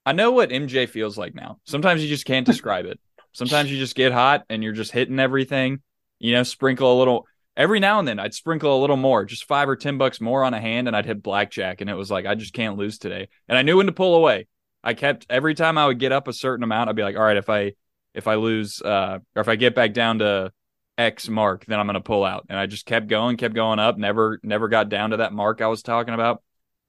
I 0.05 0.11
know 0.11 0.31
what 0.31 0.49
MJ 0.49 0.87
feels 0.87 1.17
like 1.17 1.33
now. 1.33 1.59
Sometimes 1.63 2.03
you 2.03 2.09
just 2.09 2.25
can't 2.25 2.45
describe 2.45 2.85
it. 2.85 2.99
Sometimes 3.35 3.69
you 3.69 3.77
just 3.77 3.95
get 3.95 4.13
hot 4.13 4.45
and 4.49 4.63
you're 4.63 4.71
just 4.71 4.93
hitting 4.93 5.19
everything. 5.19 5.81
You 6.19 6.33
know, 6.33 6.43
sprinkle 6.43 6.95
a 6.95 6.97
little 6.97 7.27
every 7.57 7.81
now 7.81 7.99
and 7.99 8.07
then. 8.07 8.17
I'd 8.17 8.33
sprinkle 8.33 8.77
a 8.77 8.79
little 8.79 8.95
more, 8.95 9.25
just 9.25 9.45
five 9.45 9.67
or 9.67 9.75
ten 9.75 9.97
bucks 9.97 10.21
more 10.21 10.43
on 10.43 10.53
a 10.53 10.61
hand, 10.61 10.87
and 10.87 10.95
I'd 10.95 11.05
hit 11.05 11.21
blackjack, 11.21 11.81
and 11.81 11.89
it 11.89 11.95
was 11.95 12.09
like 12.09 12.25
I 12.25 12.35
just 12.35 12.53
can't 12.53 12.77
lose 12.77 12.97
today. 12.97 13.27
And 13.49 13.57
I 13.57 13.61
knew 13.61 13.77
when 13.77 13.87
to 13.87 13.91
pull 13.91 14.15
away. 14.15 14.47
I 14.83 14.93
kept 14.93 15.25
every 15.29 15.53
time 15.53 15.77
I 15.77 15.87
would 15.87 15.99
get 15.99 16.11
up 16.11 16.27
a 16.27 16.33
certain 16.33 16.63
amount, 16.63 16.89
I'd 16.89 16.95
be 16.95 17.03
like, 17.03 17.17
all 17.17 17.23
right, 17.23 17.37
if 17.37 17.49
I 17.49 17.73
if 18.13 18.27
I 18.27 18.35
lose 18.35 18.81
uh, 18.81 19.19
or 19.35 19.41
if 19.41 19.49
I 19.49 19.55
get 19.57 19.75
back 19.75 19.93
down 19.93 20.19
to 20.19 20.51
X 20.97 21.27
mark, 21.27 21.65
then 21.65 21.79
I'm 21.79 21.87
gonna 21.87 22.01
pull 22.01 22.23
out. 22.23 22.45
And 22.49 22.57
I 22.57 22.67
just 22.67 22.85
kept 22.85 23.07
going, 23.07 23.35
kept 23.35 23.55
going 23.55 23.79
up, 23.79 23.97
never 23.97 24.39
never 24.43 24.69
got 24.69 24.89
down 24.89 25.09
to 25.09 25.17
that 25.17 25.33
mark 25.33 25.61
I 25.61 25.67
was 25.67 25.83
talking 25.83 26.13
about. 26.13 26.41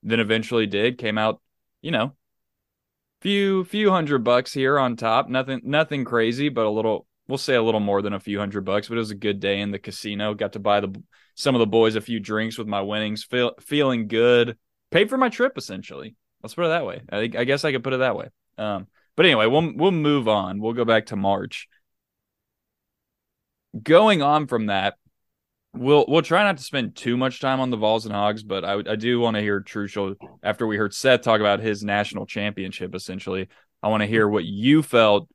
Then 0.02 0.20
eventually 0.20 0.66
did, 0.66 0.98
came 0.98 1.18
out, 1.18 1.40
you 1.82 1.90
know, 1.90 2.12
few 3.20 3.64
few 3.64 3.90
hundred 3.90 4.25
bucks 4.25 4.52
here 4.52 4.78
on 4.78 4.96
top. 4.96 5.28
Nothing 5.28 5.61
nothing 5.64 6.04
crazy, 6.04 6.49
but 6.49 6.66
a 6.66 6.70
little 6.70 7.06
we'll 7.28 7.38
say 7.38 7.54
a 7.54 7.62
little 7.62 7.80
more 7.80 8.02
than 8.02 8.12
a 8.12 8.20
few 8.20 8.38
hundred 8.38 8.64
bucks, 8.64 8.88
but 8.88 8.94
it 8.96 8.99
was 8.99 9.11
a 9.11 9.16
good 9.16 9.40
day 9.40 9.61
in 9.61 9.70
the 9.70 9.78
casino. 9.78 10.35
Got 10.35 10.52
to 10.54 10.58
buy 10.58 10.80
the 10.80 11.02
some 11.35 11.54
of 11.54 11.58
the 11.58 11.66
boys 11.66 11.96
a 11.96 12.00
few 12.00 12.18
drinks 12.18 12.56
with 12.56 12.66
my 12.66 12.80
winnings, 12.80 13.25
feel, 13.25 13.52
feeling 13.61 14.08
good. 14.08 14.56
Paid 14.90 15.11
for 15.11 15.18
my 15.18 15.28
trip 15.28 15.58
essentially. 15.58 16.14
Let's 16.42 16.54
put 16.54 16.66
it 16.66 16.68
that 16.68 16.87
way. 16.87 17.02
I, 17.11 17.18
I 17.18 17.44
guess 17.44 17.64
I 17.64 17.73
could 17.73 17.85
put 17.85 17.92
it 17.92 17.99
that 17.99 18.16
way. 18.16 18.28
Um, 18.56 18.87
but 19.16 19.26
anyway, 19.26 19.46
we'll 19.46 19.73
we'll 19.75 19.90
move 19.90 20.28
on. 20.28 20.61
We'll 20.61 20.73
go 20.73 20.85
back 20.85 21.06
to 21.06 21.16
March. 21.16 21.68
Going 23.82 24.23
on 24.23 24.46
from 24.46 24.66
that, 24.66 24.96
we'll 25.76 26.04
we'll 26.09 26.23
try 26.23 26.42
not 26.42 26.56
to 26.56 26.62
spend 26.62 26.97
too 26.97 27.16
much 27.16 27.40
time 27.40 27.61
on 27.61 27.71
the 27.71 27.76
Vols 27.76 28.06
and 28.06 28.14
Hogs, 28.14 28.42
but 28.42 28.64
I 28.64 28.78
I 28.87 28.97
do 28.97 29.21
want 29.21 29.37
to 29.37 29.42
hear 29.42 29.61
Truschel 29.61 30.16
after 30.42 30.66
we 30.66 30.76
heard 30.76 30.95
Seth 30.95 31.23
talk 31.23 31.40
about 31.40 31.61
his 31.61 31.83
national 31.83 32.26
championship. 32.26 32.95
Essentially, 32.95 33.49
I 33.83 33.88
want 33.88 34.02
to 34.02 34.06
hear 34.06 34.28
what 34.28 34.45
you 34.45 34.83
felt 34.83 35.28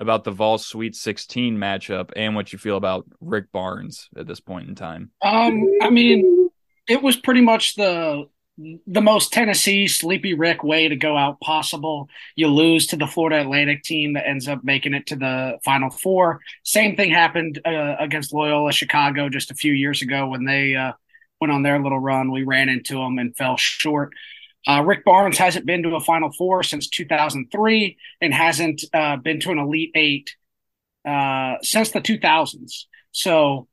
about 0.00 0.24
the 0.24 0.30
Vols 0.32 0.66
Sweet 0.66 0.96
16 0.96 1.56
matchup 1.56 2.10
and 2.16 2.34
what 2.34 2.52
you 2.52 2.58
feel 2.58 2.76
about 2.76 3.06
Rick 3.20 3.52
Barnes 3.52 4.08
at 4.16 4.26
this 4.26 4.40
point 4.40 4.68
in 4.68 4.74
time. 4.74 5.10
Um, 5.22 5.64
I 5.80 5.90
mean, 5.90 6.50
it 6.88 7.02
was 7.02 7.16
pretty 7.16 7.40
much 7.40 7.76
the 7.76 8.24
the 8.58 9.00
most 9.00 9.32
Tennessee 9.32 9.88
sleepy 9.88 10.34
Rick 10.34 10.62
way 10.62 10.88
to 10.88 10.96
go 10.96 11.16
out 11.16 11.40
possible. 11.40 12.08
You 12.36 12.48
lose 12.48 12.86
to 12.88 12.96
the 12.96 13.06
Florida 13.06 13.40
Atlantic 13.40 13.82
team 13.82 14.12
that 14.12 14.28
ends 14.28 14.46
up 14.46 14.62
making 14.62 14.94
it 14.94 15.06
to 15.06 15.16
the 15.16 15.58
Final 15.64 15.90
Four. 15.90 16.40
Same 16.62 16.94
thing 16.94 17.10
happened 17.10 17.60
uh, 17.64 17.96
against 17.98 18.32
Loyola 18.32 18.72
Chicago 18.72 19.28
just 19.28 19.50
a 19.50 19.54
few 19.54 19.72
years 19.72 20.02
ago 20.02 20.28
when 20.28 20.44
they 20.44 20.76
uh, 20.76 20.92
went 21.40 21.52
on 21.52 21.62
their 21.62 21.82
little 21.82 21.98
run. 21.98 22.30
We 22.30 22.44
ran 22.44 22.68
into 22.68 22.94
them 22.94 23.18
and 23.18 23.36
fell 23.36 23.56
short. 23.56 24.12
Uh, 24.66 24.82
Rick 24.84 25.04
Barnes 25.04 25.38
hasn't 25.38 25.66
been 25.66 25.82
to 25.82 25.96
a 25.96 26.00
Final 26.00 26.30
Four 26.30 26.62
since 26.62 26.88
2003 26.88 27.96
and 28.20 28.34
hasn't 28.34 28.84
uh, 28.92 29.16
been 29.16 29.40
to 29.40 29.50
an 29.50 29.58
Elite 29.58 29.92
Eight 29.94 30.36
uh, 31.08 31.56
since 31.62 31.90
the 31.90 32.00
2000s. 32.00 32.84
So, 33.12 33.66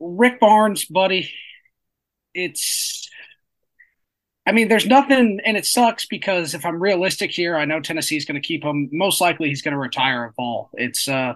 Rick 0.00 0.40
Barnes, 0.40 0.84
buddy, 0.86 1.32
it's. 2.34 3.08
I 4.44 4.52
mean, 4.52 4.68
there's 4.68 4.86
nothing, 4.86 5.40
and 5.44 5.56
it 5.56 5.66
sucks 5.66 6.06
because 6.06 6.54
if 6.54 6.66
I'm 6.66 6.82
realistic 6.82 7.30
here, 7.30 7.56
I 7.56 7.64
know 7.64 7.80
Tennessee's 7.80 8.24
going 8.24 8.40
to 8.40 8.46
keep 8.46 8.64
him. 8.64 8.88
Most 8.90 9.20
likely, 9.20 9.48
he's 9.48 9.62
going 9.62 9.72
to 9.72 9.78
retire 9.78 10.24
at 10.24 10.34
Vol. 10.34 10.70
It's 10.74 11.08
uh, 11.08 11.34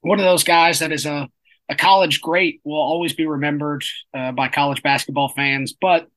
one 0.00 0.18
of 0.18 0.24
those 0.24 0.42
guys 0.42 0.80
that 0.80 0.90
is 0.90 1.06
a, 1.06 1.28
a 1.68 1.76
college 1.76 2.20
great, 2.20 2.60
will 2.64 2.80
always 2.80 3.12
be 3.12 3.26
remembered 3.26 3.84
uh, 4.12 4.32
by 4.32 4.48
college 4.48 4.82
basketball 4.82 5.28
fans, 5.28 5.74
but 5.80 6.08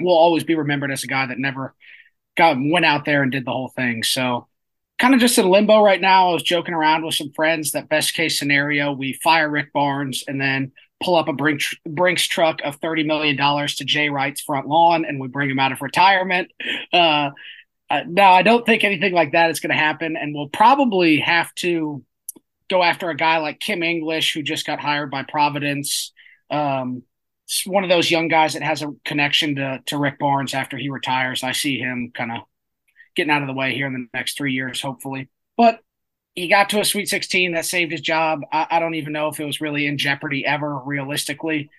will 0.00 0.16
always 0.16 0.44
be 0.44 0.54
remembered 0.54 0.92
as 0.92 1.04
a 1.04 1.08
guy 1.08 1.26
that 1.26 1.38
never 1.38 1.74
got 2.36 2.56
went 2.58 2.86
out 2.86 3.04
there 3.04 3.22
and 3.22 3.32
did 3.32 3.44
the 3.44 3.50
whole 3.50 3.68
thing. 3.68 4.02
So 4.02 4.46
kind 4.98 5.14
of 5.14 5.20
just 5.20 5.38
in 5.38 5.48
limbo 5.48 5.82
right 5.82 6.00
now. 6.00 6.30
I 6.30 6.32
was 6.32 6.42
joking 6.42 6.74
around 6.74 7.04
with 7.04 7.14
some 7.14 7.32
friends 7.32 7.72
that 7.72 7.88
best 7.88 8.14
case 8.14 8.38
scenario, 8.38 8.92
we 8.92 9.12
fire 9.22 9.48
Rick 9.48 9.72
Barnes 9.72 10.24
and 10.26 10.40
then 10.40 10.72
pull 11.02 11.16
up 11.16 11.28
a 11.28 11.32
Brinks, 11.32 11.74
Brinks 11.86 12.26
truck 12.26 12.60
of 12.64 12.80
$30 12.80 13.06
million 13.06 13.36
to 13.36 13.84
Jay 13.84 14.08
Wright's 14.08 14.40
front 14.40 14.66
lawn 14.66 15.04
and 15.04 15.20
we 15.20 15.28
bring 15.28 15.50
him 15.50 15.58
out 15.58 15.72
of 15.72 15.80
retirement. 15.80 16.50
Uh, 16.92 17.30
uh, 17.90 18.02
now, 18.06 18.32
I 18.32 18.42
don't 18.42 18.66
think 18.66 18.84
anything 18.84 19.12
like 19.12 19.32
that 19.32 19.50
is 19.50 19.60
going 19.60 19.70
to 19.70 19.76
happen. 19.76 20.16
And 20.16 20.34
we'll 20.34 20.48
probably 20.48 21.20
have 21.20 21.54
to 21.56 22.04
go 22.68 22.82
after 22.82 23.08
a 23.10 23.16
guy 23.16 23.38
like 23.38 23.60
Kim 23.60 23.82
English, 23.82 24.34
who 24.34 24.42
just 24.42 24.66
got 24.66 24.80
hired 24.80 25.10
by 25.10 25.22
Providence. 25.22 26.12
Um, 26.50 27.02
one 27.64 27.82
of 27.82 27.90
those 27.90 28.10
young 28.10 28.28
guys 28.28 28.52
that 28.52 28.62
has 28.62 28.82
a 28.82 28.92
connection 29.04 29.56
to 29.56 29.82
to 29.86 29.98
Rick 29.98 30.18
Barnes 30.18 30.52
after 30.52 30.76
he 30.76 30.90
retires. 30.90 31.42
I 31.42 31.52
see 31.52 31.78
him 31.78 32.12
kind 32.14 32.30
of 32.30 32.42
getting 33.16 33.30
out 33.30 33.42
of 33.42 33.48
the 33.48 33.54
way 33.54 33.74
here 33.74 33.86
in 33.86 33.94
the 33.94 34.06
next 34.12 34.36
three 34.36 34.52
years, 34.52 34.82
hopefully. 34.82 35.28
But 35.56 35.80
he 36.38 36.48
got 36.48 36.70
to 36.70 36.80
a 36.80 36.84
Sweet 36.84 37.08
16 37.08 37.52
that 37.52 37.64
saved 37.64 37.92
his 37.92 38.00
job. 38.00 38.40
I, 38.52 38.66
I 38.70 38.78
don't 38.78 38.94
even 38.94 39.12
know 39.12 39.28
if 39.28 39.40
it 39.40 39.44
was 39.44 39.60
really 39.60 39.86
in 39.86 39.98
jeopardy 39.98 40.46
ever, 40.46 40.78
realistically. 40.78 41.70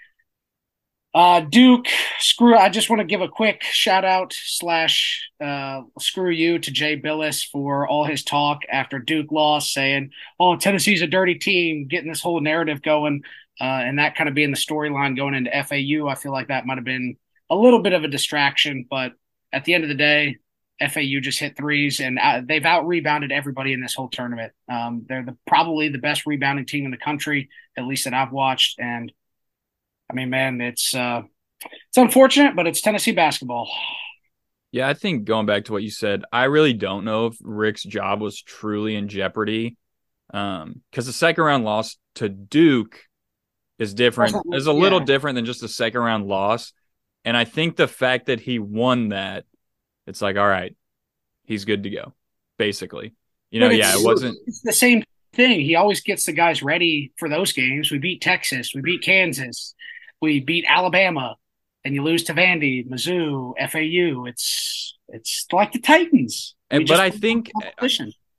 Uh, 1.13 1.42
Duke, 1.42 1.88
screw. 2.20 2.56
I 2.56 2.70
just 2.70 2.89
want 2.89 3.00
to 3.00 3.06
give 3.06 3.22
a 3.22 3.28
quick 3.28 3.63
shout 3.63 4.06
out 4.06 4.32
slash 4.34 5.28
uh, 5.42 5.82
screw 6.00 6.30
you 6.30 6.60
to 6.60 6.72
Jay 6.72 7.00
Bilas 7.00 7.44
for 7.50 7.88
all 7.88 8.06
his 8.06 8.24
talk 8.24 8.60
after 8.72 9.00
Duke 9.00 9.32
lost, 9.32 9.74
saying, 9.74 10.12
"Oh, 10.39 10.56
Tennessee's 10.56 11.01
a 11.01 11.08
dirty 11.08 11.36
team," 11.36 11.88
getting 11.88 12.10
this 12.10 12.22
whole 12.22 12.42
narrative 12.42 12.84
going 12.84 13.24
uh, 13.60 13.63
and 13.63 14.00
that 14.00 14.16
kind 14.16 14.30
of 14.30 14.36
being 14.36 14.51
the 14.51 14.58
storyline 14.58 15.18
going 15.18 15.34
into 15.34 15.51
FAU, 15.51 16.08
I 16.08 16.16
feel 16.16 16.32
like 16.32 16.48
that 16.48 16.66
might 16.66 16.78
have 16.78 16.86
been 16.86 17.18
a 17.50 17.56
little 17.56 17.82
bit 17.82 17.94
of 17.94 18.04
a 18.04 18.08
distraction. 18.08 18.86
But 18.89 19.13
at 19.51 19.66
the 19.66 19.74
end 19.74 19.84
of 19.84 19.89
the 19.89 19.96
day, 19.96 20.38
FAU 20.79 21.19
just 21.21 21.39
hit 21.39 21.57
threes, 21.57 22.00
and 22.00 22.17
uh, 22.19 22.41
they've 22.45 22.65
out 22.65 22.88
rebounded 22.88 23.31
everybody 23.31 23.74
in 23.74 23.81
this 23.81 23.95
whole 23.95 24.09
tournament. 24.09 24.53
Um, 24.71 25.05
they're 25.07 25.25
the, 25.25 25.38
probably 25.45 25.89
the 25.89 25.98
best 25.98 26.25
rebounding 26.25 26.65
team 26.65 26.86
in 26.86 26.91
the 26.91 26.98
country, 26.98 27.50
at 27.77 27.86
least 27.86 28.05
that 28.05 28.13
I've 28.13 28.31
watched. 28.31 28.79
And 28.79 29.12
I 30.09 30.13
mean, 30.13 30.29
man, 30.29 30.62
it's 30.62 30.95
uh, 30.95 31.24
it's 31.62 31.98
unfortunate, 31.98 32.55
but 32.55 32.67
it's 32.67 32.81
Tennessee 32.81 33.12
basketball. 33.12 33.69
Yeah, 34.71 34.88
I 34.88 34.93
think 34.93 35.25
going 35.25 35.45
back 35.45 35.65
to 35.65 35.71
what 35.71 35.83
you 35.83 35.89
said, 35.89 36.24
I 36.31 36.45
really 36.45 36.74
don't 36.74 37.03
know 37.03 37.27
if 37.27 37.38
Rick's 37.41 37.83
job 37.83 38.21
was 38.21 38.41
truly 38.41 38.95
in 38.95 39.07
jeopardy. 39.07 39.77
Um, 40.31 40.81
because 40.91 41.07
the 41.07 41.13
second 41.13 41.43
round 41.43 41.65
loss 41.65 41.98
to 42.15 42.29
Duke 42.29 43.01
is 43.79 43.93
different 43.93 44.36
is 44.53 44.67
a 44.67 44.74
little 44.74 45.00
yeah. 45.00 45.05
different 45.05 45.36
than 45.36 45.45
just 45.45 45.63
a 45.63 45.67
second 45.67 46.01
round 46.01 46.27
loss. 46.27 46.71
And 47.25 47.36
I 47.36 47.45
think 47.45 47.75
the 47.75 47.88
fact 47.88 48.27
that 48.27 48.39
he 48.39 48.59
won 48.59 49.09
that, 49.09 49.45
it's 50.10 50.22
like, 50.22 50.38
all 50.38 50.48
right, 50.48 50.75
he's 51.46 51.66
good 51.66 51.84
to 51.84 51.89
go, 51.89 52.13
basically. 52.58 53.13
You 53.51 53.60
know, 53.62 53.70
yeah, 53.70 53.94
it 53.94 54.04
wasn't 54.04 54.38
it's 54.46 54.62
the 54.62 54.74
same 54.74 55.04
thing. 55.34 55.62
He 55.62 55.75
always 55.75 56.01
gets 56.01 56.25
the 56.25 56.34
guys 56.34 56.62
ready 56.62 57.13
for 57.18 57.30
those 57.30 57.54
games. 57.54 57.92
We 57.92 58.00
beat 58.00 58.22
Texas, 58.22 58.72
we 58.75 58.82
beat 58.82 59.01
Kansas, 59.04 59.74
we 60.22 60.39
beat 60.39 60.66
Alabama, 60.68 61.36
and 61.84 61.96
you 61.96 62.04
lose 62.04 62.24
to 62.25 62.34
Vandy, 62.34 62.88
Mizzou, 62.88 63.54
FAU. 63.70 64.25
It's 64.25 64.98
it's 65.08 65.48
like 65.51 65.72
the 65.72 65.80
Titans. 65.80 66.56
And, 66.70 66.88
but 66.88 67.00
I 67.00 67.10
think 67.10 67.51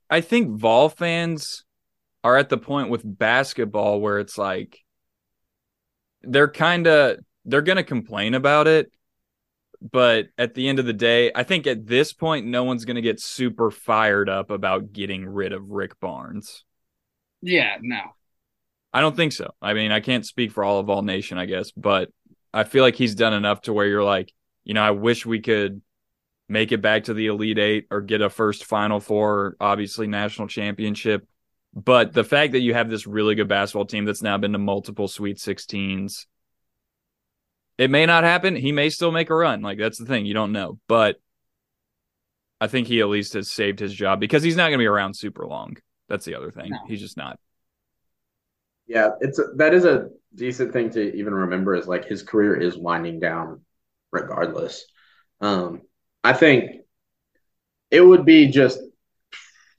I 0.09 0.21
think 0.21 0.59
Vol 0.59 0.89
fans 0.89 1.63
are 2.23 2.37
at 2.37 2.49
the 2.49 2.57
point 2.57 2.89
with 2.89 3.01
basketball 3.03 3.99
where 3.99 4.19
it's 4.19 4.37
like 4.37 4.77
they're 6.21 6.51
kind 6.51 6.87
of 6.87 7.17
they're 7.45 7.61
going 7.61 7.77
to 7.77 7.83
complain 7.83 8.33
about 8.33 8.67
it 8.67 8.91
but 9.81 10.27
at 10.37 10.53
the 10.53 10.67
end 10.67 10.79
of 10.79 10.85
the 10.85 10.93
day 10.93 11.31
i 11.33 11.43
think 11.43 11.65
at 11.65 11.87
this 11.87 12.13
point 12.13 12.45
no 12.45 12.63
one's 12.63 12.85
going 12.85 12.95
to 12.95 13.01
get 13.01 13.19
super 13.19 13.71
fired 13.71 14.29
up 14.29 14.51
about 14.51 14.91
getting 14.93 15.25
rid 15.27 15.53
of 15.53 15.69
rick 15.69 15.99
barnes. 15.99 16.63
Yeah 17.41 17.77
no. 17.81 18.01
I 18.93 18.99
don't 19.01 19.15
think 19.15 19.31
so. 19.31 19.51
I 19.61 19.73
mean 19.73 19.91
i 19.91 19.99
can't 19.99 20.25
speak 20.25 20.51
for 20.51 20.63
all 20.63 20.79
of 20.79 20.89
all 20.89 21.01
nation 21.01 21.37
i 21.37 21.45
guess 21.45 21.71
but 21.71 22.09
i 22.53 22.63
feel 22.63 22.83
like 22.83 22.95
he's 22.95 23.15
done 23.15 23.33
enough 23.33 23.61
to 23.61 23.73
where 23.73 23.87
you're 23.87 24.03
like 24.03 24.31
you 24.63 24.73
know 24.73 24.83
i 24.83 24.91
wish 24.91 25.25
we 25.25 25.39
could 25.39 25.81
make 26.51 26.73
it 26.73 26.81
back 26.81 27.05
to 27.05 27.13
the 27.13 27.27
elite 27.27 27.57
eight 27.57 27.87
or 27.89 28.01
get 28.01 28.21
a 28.21 28.29
first 28.29 28.65
final 28.65 28.99
four 28.99 29.55
obviously 29.59 30.05
national 30.05 30.47
championship. 30.47 31.25
But 31.73 32.11
the 32.11 32.25
fact 32.25 32.51
that 32.51 32.59
you 32.59 32.73
have 32.73 32.89
this 32.89 33.07
really 33.07 33.35
good 33.35 33.47
basketball 33.47 33.85
team 33.85 34.03
that's 34.03 34.21
now 34.21 34.37
been 34.37 34.51
to 34.51 34.59
multiple 34.59 35.07
Sweet 35.07 35.37
16s, 35.37 36.25
it 37.81 37.89
may 37.89 38.05
not 38.05 38.23
happen. 38.23 38.55
He 38.55 38.71
may 38.71 38.91
still 38.91 39.11
make 39.11 39.31
a 39.31 39.35
run. 39.35 39.63
Like 39.63 39.79
that's 39.79 39.97
the 39.97 40.05
thing. 40.05 40.27
You 40.27 40.35
don't 40.35 40.51
know. 40.51 40.77
But 40.87 41.15
I 42.59 42.67
think 42.67 42.85
he 42.85 43.01
at 43.01 43.09
least 43.09 43.33
has 43.33 43.49
saved 43.49 43.79
his 43.79 43.91
job 43.91 44.19
because 44.19 44.43
he's 44.43 44.55
not 44.55 44.65
going 44.65 44.73
to 44.73 44.83
be 44.83 44.85
around 44.85 45.15
super 45.15 45.47
long. 45.47 45.77
That's 46.07 46.23
the 46.23 46.35
other 46.35 46.51
thing. 46.51 46.69
No. 46.69 46.77
He's 46.87 46.99
just 46.99 47.17
not. 47.17 47.39
Yeah, 48.85 49.09
it's 49.19 49.39
a, 49.39 49.45
that 49.55 49.73
is 49.73 49.85
a 49.85 50.09
decent 50.35 50.73
thing 50.73 50.91
to 50.91 51.15
even 51.15 51.33
remember 51.33 51.73
is 51.73 51.87
like 51.87 52.05
his 52.05 52.21
career 52.21 52.55
is 52.55 52.77
winding 52.77 53.19
down 53.19 53.61
regardless. 54.11 54.85
Um, 55.39 55.81
I 56.23 56.33
think 56.33 56.81
it 57.89 58.01
would 58.01 58.25
be 58.25 58.45
just 58.45 58.79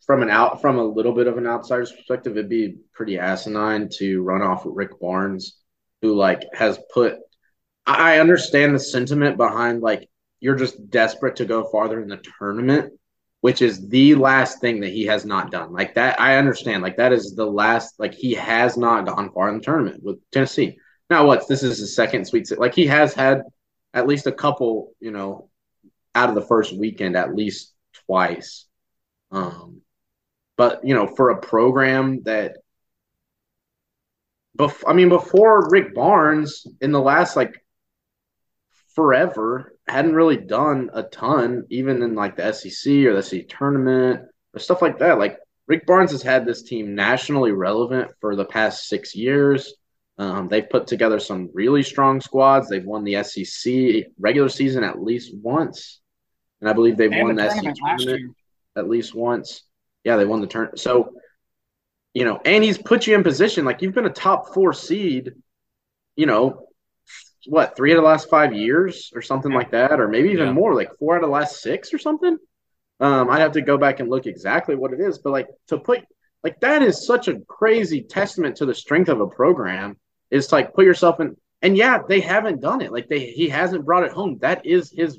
from 0.07 0.23
an 0.23 0.31
out 0.31 0.61
from 0.61 0.77
a 0.77 0.85
little 0.85 1.15
bit 1.15 1.29
of 1.29 1.39
an 1.39 1.47
outsider's 1.47 1.93
perspective, 1.93 2.33
it'd 2.33 2.51
be 2.51 2.79
pretty 2.93 3.17
asinine 3.17 3.89
to 3.99 4.23
run 4.23 4.43
off 4.43 4.65
with 4.65 4.75
Rick 4.75 4.99
Barnes, 4.99 5.57
who 6.01 6.17
like 6.17 6.43
has 6.53 6.81
put. 6.93 7.19
I 7.87 8.21
understand 8.21 8.75
the 8.75 8.79
sentiment 8.79 9.37
behind 9.37 9.83
like 9.83 10.09
you're 10.41 10.57
just 10.57 10.91
desperate 10.91 11.37
to 11.37 11.45
go 11.45 11.65
farther 11.65 12.01
in 12.01 12.09
the 12.09 12.23
tournament, 12.39 12.93
which 13.41 13.63
is 13.63 13.89
the 13.89 14.15
last 14.15 14.61
thing 14.61 14.81
that 14.81 14.91
he 14.91 15.05
has 15.07 15.25
not 15.25 15.51
done. 15.51 15.73
Like 15.73 15.95
that, 15.95 16.21
I 16.21 16.37
understand. 16.37 16.83
Like 16.83 16.97
that 16.97 17.13
is 17.13 17.35
the 17.35 17.47
last. 17.47 17.95
Like 17.99 18.15
he 18.15 18.35
has 18.35 18.77
not 18.77 19.07
gone 19.07 19.33
far 19.33 19.49
in 19.49 19.59
the 19.59 19.65
tournament 19.65 20.03
with 20.03 20.19
Tennessee. 20.31 20.79
Now, 21.11 21.27
what's 21.27 21.47
this 21.47 21.63
is 21.63 21.79
his 21.79 21.95
second 21.95 22.27
Sweet 22.27 22.51
Like 22.59 22.75
he 22.75 22.87
has 22.87 23.15
had 23.15 23.43
at 23.95 24.07
least 24.07 24.27
a 24.27 24.33
couple, 24.33 24.93
you 25.01 25.11
know, 25.11 25.49
out 26.15 26.29
of 26.29 26.35
the 26.35 26.43
first 26.43 26.77
weekend 26.77 27.17
at 27.17 27.35
least 27.35 27.73
twice. 28.07 28.67
Um, 29.31 29.83
but 30.57 30.85
you 30.85 30.95
know, 30.95 31.07
for 31.07 31.31
a 31.31 31.41
program 31.41 32.23
that, 32.25 32.57
bef- 34.59 34.85
I 34.87 34.93
mean, 34.93 35.09
before 35.09 35.71
Rick 35.71 35.95
Barnes 35.95 36.67
in 36.81 36.93
the 36.93 37.01
last 37.01 37.37
like 37.37 37.62
forever 38.95 39.75
hadn't 39.87 40.15
really 40.15 40.37
done 40.37 40.91
a 40.93 41.03
ton, 41.03 41.65
even 41.71 42.03
in 42.03 42.15
like 42.15 42.37
the 42.37 42.53
SEC 42.53 42.93
or 43.07 43.15
the 43.15 43.23
SEC 43.23 43.49
tournament 43.49 44.23
or 44.55 44.61
stuff 44.61 44.83
like 44.83 44.99
that. 44.99 45.19
Like 45.19 45.39
Rick 45.67 45.87
Barnes 45.87 46.13
has 46.13 46.23
had 46.23 46.45
this 46.47 46.63
team 46.63 46.95
nationally 46.95 47.53
relevant 47.53 48.11
for 48.21 48.37
the 48.37 48.45
past 48.45 48.89
six 48.89 49.15
years. 49.15 49.75
Um, 50.19 50.49
they've 50.49 50.69
put 50.69 50.87
together 50.87 51.19
some 51.19 51.51
really 51.55 51.83
strong 51.83 52.21
squads. 52.21 52.69
They've 52.69 52.85
won 52.85 53.05
the 53.05 53.23
SEC 53.23 54.13
regular 54.19 54.49
season 54.49 54.85
at 54.85 55.03
least 55.03 55.35
once, 55.35 56.01
and 56.61 56.69
I 56.69 56.75
believe 56.75 56.97
they've 56.97 57.11
And 57.11 57.23
won 57.23 57.37
the 57.37 57.45
the 57.45 57.51
SEC 57.51 57.63
tournament 57.63 57.77
tournament 57.77 58.37
at 58.77 58.89
least 58.89 59.15
once. 59.15 59.63
Yeah, 60.05 60.17
they 60.17 60.25
won 60.25 60.41
the 60.41 60.47
turn. 60.47 60.77
So, 60.77 61.15
you 62.15 62.25
know, 62.25 62.41
and 62.45 62.63
he's 62.63 62.79
put 62.79 63.07
you 63.07 63.15
in 63.15 63.23
position 63.23 63.65
like 63.65 63.83
you've 63.83 63.95
been 63.95 64.07
a 64.07 64.11
top 64.11 64.53
four 64.53 64.73
seed. 64.73 65.33
You 66.17 66.27
know, 66.27 66.67
what 67.47 67.77
three 67.77 67.93
of 67.93 67.97
the 67.97 68.03
last 68.03 68.29
five 68.31 68.53
years 68.53 69.11
or 69.15 69.23
something 69.23 69.53
like 69.53 69.71
that, 69.73 70.01
or 70.01 70.09
maybe 70.09 70.31
even 70.31 70.49
Yeah. 70.49 70.53
more, 70.53 70.75
like 70.75 70.97
four 70.99 71.17
out 71.17 71.23
of 71.23 71.29
the 71.29 71.33
last 71.33 71.61
six 71.63 71.93
or 71.93 71.99
something. 71.99 72.37
Um, 73.01 73.31
I'd 73.31 73.41
have 73.41 73.53
to 73.53 73.63
go 73.63 73.77
back 73.79 73.99
and 74.01 74.09
look 74.09 74.27
exactly 74.27 74.75
what 74.77 74.93
it 74.93 75.01
is, 75.01 75.19
but 75.19 75.31
like 75.31 75.49
to 75.69 75.79
put 75.79 76.05
like 76.45 76.61
that 76.61 76.83
is 76.83 77.07
such 77.07 77.29
a 77.29 77.41
crazy 77.41 78.03
testament 78.03 78.57
to 78.57 78.67
the 78.67 78.75
strength 78.75 79.09
of 79.09 79.21
a 79.21 79.27
program. 79.27 79.97
Is 80.31 80.47
to, 80.49 80.55
like 80.57 80.73
put 80.73 80.85
yourself 80.85 81.21
in, 81.21 81.37
and 81.61 81.77
yeah, 81.77 81.99
they 82.09 82.21
haven't 82.21 82.61
done 82.61 82.81
it. 82.81 82.93
Like 82.93 83.09
they 83.09 83.27
he 83.27 83.49
hasn't 83.49 83.85
brought 83.85 84.05
it 84.05 84.13
home. 84.13 84.39
That 84.41 84.65
is 84.65 84.91
his. 84.91 85.19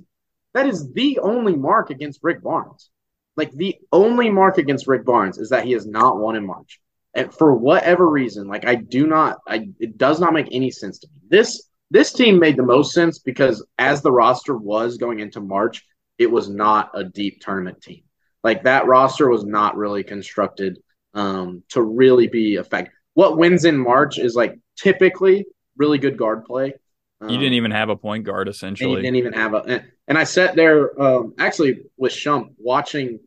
That 0.54 0.68
is 0.68 0.92
the 0.94 1.20
only 1.20 1.56
mark 1.56 1.90
against 1.90 2.20
Rick 2.24 2.42
Barnes. 2.42 2.90
Like 3.36 3.52
the 3.52 3.76
only 3.92 4.30
mark 4.30 4.58
against 4.60 4.88
Rick 4.88 5.04
Barnes 5.06 5.38
is 5.38 5.50
that 5.50 5.66
he 5.66 5.72
has 5.74 5.86
not 5.86 6.20
won 6.20 6.36
in 6.36 6.46
March. 6.46 6.80
And 7.16 7.34
for 7.34 7.54
whatever 7.54 8.08
reason, 8.10 8.48
like 8.48 8.66
I 8.66 8.76
do 8.76 9.08
not, 9.08 9.40
I 9.48 9.70
it 9.80 9.98
does 9.98 10.20
not 10.20 10.34
make 10.34 10.48
any 10.52 10.72
sense 10.72 11.00
to 11.00 11.08
me. 11.08 11.22
This 11.30 11.70
this 11.94 12.12
team 12.12 12.40
made 12.40 12.58
the 12.58 12.64
most 12.64 12.92
sense 12.92 13.20
because 13.20 13.64
as 13.78 14.02
the 14.02 14.12
roster 14.12 14.58
was 14.58 14.98
going 14.98 15.20
into 15.20 15.40
March, 15.40 15.86
it 16.18 16.30
was 16.30 16.50
not 16.50 16.90
a 16.96 17.04
deep 17.04 17.40
tournament 17.40 17.84
team. 17.84 18.02
Like 18.44 18.64
that 18.64 18.88
roster 18.88 19.30
was 19.30 19.46
not 19.46 19.78
really 19.78 20.04
constructed 20.04 20.80
um, 21.14 21.62
to 21.70 21.84
really 21.84 22.28
be 22.28 22.56
effective. 22.56 22.94
What 23.14 23.38
wins 23.38 23.64
in 23.64 23.78
March 23.78 24.18
is 24.18 24.34
like 24.34 24.60
typically 24.76 25.46
really 25.78 26.00
good 26.00 26.18
guard 26.18 26.46
play. 26.46 26.74
Um, 27.22 27.30
You 27.30 27.38
didn't 27.38 27.54
even 27.54 27.70
have 27.70 27.90
a 27.90 27.96
point 27.96 28.24
guard 28.24 28.48
and 28.48 28.56
you 28.56 28.58
essentially. 28.58 29.02
didn't 29.04 29.18
even 29.18 29.34
have 29.34 29.54
a. 29.54 29.84
And, 30.08 30.18
I 30.18 30.24
sat 30.24 30.56
there 30.56 31.00
um, 31.00 31.36
actually 31.38 31.84
with 31.96 32.12
Shump 32.12 32.56
watching 32.58 33.20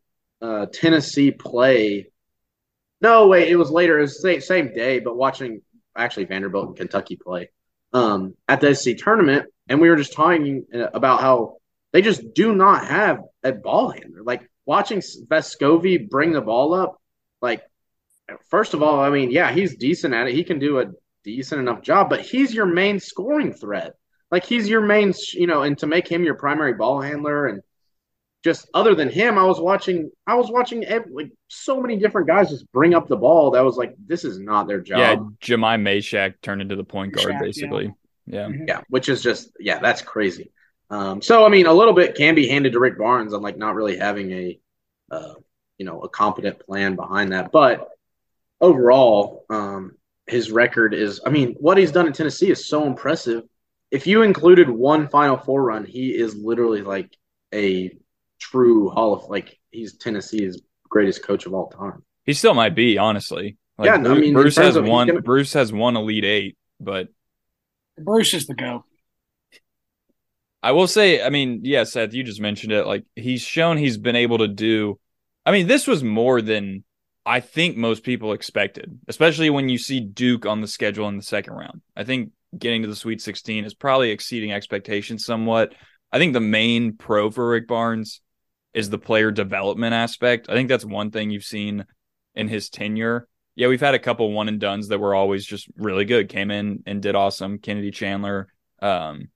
uh, 0.42 0.66
Tennessee 0.72 1.30
play. 1.30 2.10
No, 3.00 3.28
wait, 3.28 3.48
it 3.48 3.56
was 3.56 3.70
later. 3.70 3.98
It 3.98 4.02
was 4.02 4.16
the 4.16 4.22
same, 4.22 4.40
same 4.40 4.74
day, 4.74 4.98
but 4.98 5.16
watching 5.16 5.62
actually 5.96 6.24
Vanderbilt 6.24 6.66
and 6.66 6.76
Kentucky 6.76 7.14
play 7.14 7.50
um, 7.92 8.34
at 8.48 8.60
the 8.60 8.74
SEC 8.74 8.98
tournament, 8.98 9.46
and 9.68 9.80
we 9.80 9.88
were 9.88 9.96
just 9.96 10.12
talking 10.12 10.64
uh, 10.74 10.88
about 10.92 11.20
how 11.20 11.56
they 11.92 12.02
just 12.02 12.34
do 12.34 12.54
not 12.54 12.86
have 12.86 13.20
a 13.42 13.52
ball 13.52 13.90
handler. 13.90 14.22
Like 14.22 14.48
watching 14.64 14.98
Vescovi 15.00 16.08
bring 16.08 16.32
the 16.32 16.40
ball 16.40 16.74
up, 16.74 17.00
like 17.40 17.62
first 18.50 18.74
of 18.74 18.82
all, 18.82 19.00
I 19.00 19.10
mean, 19.10 19.30
yeah, 19.30 19.50
he's 19.52 19.76
decent 19.76 20.14
at 20.14 20.28
it. 20.28 20.34
He 20.34 20.44
can 20.44 20.58
do 20.58 20.80
a 20.80 20.86
decent 21.24 21.60
enough 21.60 21.82
job, 21.82 22.10
but 22.10 22.20
he's 22.20 22.54
your 22.54 22.66
main 22.66 23.00
scoring 23.00 23.52
threat. 23.52 23.94
Like 24.30 24.44
he's 24.44 24.68
your 24.68 24.80
main, 24.80 25.14
you 25.32 25.46
know, 25.46 25.62
and 25.62 25.78
to 25.78 25.86
make 25.86 26.08
him 26.08 26.24
your 26.24 26.34
primary 26.34 26.74
ball 26.74 27.00
handler 27.00 27.46
and 27.46 27.62
just 28.44 28.68
other 28.74 28.94
than 28.94 29.08
him, 29.08 29.38
I 29.38 29.44
was 29.44 29.60
watching, 29.60 30.10
I 30.26 30.34
was 30.36 30.50
watching 30.50 30.84
every, 30.84 31.12
like 31.12 31.32
so 31.48 31.80
many 31.80 31.96
different 31.96 32.28
guys 32.28 32.50
just 32.50 32.70
bring 32.72 32.94
up 32.94 33.08
the 33.08 33.16
ball. 33.16 33.50
That 33.52 33.64
was 33.64 33.76
like, 33.76 33.94
this 34.06 34.24
is 34.24 34.38
not 34.38 34.68
their 34.68 34.80
job. 34.80 34.98
Yeah, 34.98 35.16
Jahmai 35.40 35.80
Mashack 35.80 36.34
turned 36.42 36.62
into 36.62 36.76
the 36.76 36.84
point 36.84 37.12
guard 37.12 37.28
Shaq, 37.28 37.32
yeah. 37.32 37.40
basically. 37.40 37.94
Yeah. 38.26 38.48
Yeah, 38.66 38.80
which 38.88 39.08
is 39.08 39.22
just 39.22 39.50
yeah, 39.58 39.78
that's 39.78 40.02
crazy. 40.02 40.52
Um, 40.90 41.22
so 41.22 41.44
I 41.44 41.48
mean, 41.48 41.66
a 41.66 41.72
little 41.72 41.94
bit 41.94 42.16
can 42.16 42.34
be 42.34 42.48
handed 42.48 42.72
to 42.72 42.80
Rick 42.80 42.98
Barnes 42.98 43.34
on 43.34 43.42
like 43.42 43.56
not 43.56 43.74
really 43.74 43.96
having 43.96 44.30
a, 44.32 44.60
uh, 45.10 45.34
you 45.78 45.86
know, 45.86 46.00
a 46.02 46.08
competent 46.08 46.60
plan 46.60 46.96
behind 46.96 47.32
that. 47.32 47.52
But 47.52 47.88
overall, 48.60 49.44
um, 49.50 49.92
his 50.26 50.50
record 50.50 50.94
is, 50.94 51.20
I 51.24 51.30
mean, 51.30 51.54
what 51.60 51.78
he's 51.78 51.92
done 51.92 52.06
in 52.06 52.12
Tennessee 52.12 52.50
is 52.50 52.68
so 52.68 52.84
impressive. 52.84 53.44
If 53.90 54.06
you 54.06 54.22
included 54.22 54.68
one 54.68 55.08
Final 55.08 55.36
Four 55.36 55.62
run, 55.62 55.84
he 55.84 56.10
is 56.10 56.34
literally 56.34 56.82
like 56.82 57.16
a 57.54 57.96
true 58.38 58.90
Hall 58.90 59.14
of 59.14 59.28
like 59.28 59.58
he's 59.70 59.96
Tennessee's 59.96 60.60
greatest 60.88 61.22
coach 61.24 61.46
of 61.46 61.54
all 61.54 61.68
time. 61.68 62.02
He 62.24 62.32
still 62.32 62.54
might 62.54 62.74
be, 62.74 62.98
honestly. 62.98 63.56
Like, 63.78 63.86
Yeah, 63.86 63.94
I 63.94 64.14
mean, 64.18 64.32
Bruce 64.34 64.56
has 64.56 64.76
of- 64.76 64.86
one. 64.86 65.06
gonna- 65.08 65.22
Bruce 65.22 65.52
has 65.52 65.72
one 65.72 65.96
Elite 65.96 66.24
Eight, 66.24 66.56
but 66.80 67.08
Bruce 67.98 68.34
is 68.34 68.46
the 68.46 68.54
go. 68.54 68.84
I 70.62 70.72
will 70.72 70.86
say, 70.88 71.22
I 71.22 71.30
mean, 71.30 71.60
yeah, 71.64 71.84
Seth, 71.84 72.12
you 72.12 72.24
just 72.24 72.40
mentioned 72.40 72.72
it. 72.72 72.86
Like 72.86 73.04
he's 73.14 73.42
shown 73.42 73.76
he's 73.76 73.98
been 73.98 74.16
able 74.16 74.38
to 74.38 74.48
do. 74.48 74.98
I 75.44 75.52
mean, 75.52 75.66
this 75.68 75.86
was 75.86 76.02
more 76.02 76.42
than 76.42 76.82
I 77.24 77.40
think 77.40 77.76
most 77.76 78.02
people 78.02 78.32
expected, 78.32 78.98
especially 79.08 79.50
when 79.50 79.68
you 79.68 79.78
see 79.78 80.00
Duke 80.00 80.46
on 80.46 80.60
the 80.60 80.66
schedule 80.68 81.08
in 81.08 81.16
the 81.16 81.22
second 81.22 81.54
round. 81.54 81.82
I 81.96 82.04
think 82.04 82.32
getting 82.56 82.82
to 82.82 82.88
the 82.88 82.96
Sweet 82.96 83.20
16 83.20 83.64
is 83.64 83.74
probably 83.74 84.10
exceeding 84.10 84.52
expectations 84.52 85.24
somewhat. 85.24 85.72
I 86.10 86.18
think 86.18 86.32
the 86.32 86.40
main 86.40 86.94
pro 86.96 87.30
for 87.30 87.48
Rick 87.48 87.68
Barnes 87.68 88.20
is 88.76 88.90
the 88.90 88.98
player 88.98 89.30
development 89.32 89.94
aspect. 89.94 90.48
I 90.48 90.52
think 90.54 90.68
that's 90.68 90.84
one 90.84 91.10
thing 91.10 91.30
you've 91.30 91.44
seen 91.44 91.84
in 92.34 92.46
his 92.46 92.68
tenure. 92.68 93.26
Yeah, 93.56 93.68
we've 93.68 93.80
had 93.80 93.94
a 93.94 93.98
couple 93.98 94.30
one 94.32 94.48
and 94.48 94.60
dones 94.60 94.88
that 94.88 95.00
were 95.00 95.14
always 95.14 95.44
just 95.46 95.66
really 95.76 96.04
good. 96.04 96.28
Came 96.28 96.50
in 96.50 96.82
and 96.86 97.00
did 97.02 97.16
awesome. 97.16 97.58
Kennedy 97.58 97.90
Chandler, 97.90 98.48
um, 98.82 99.28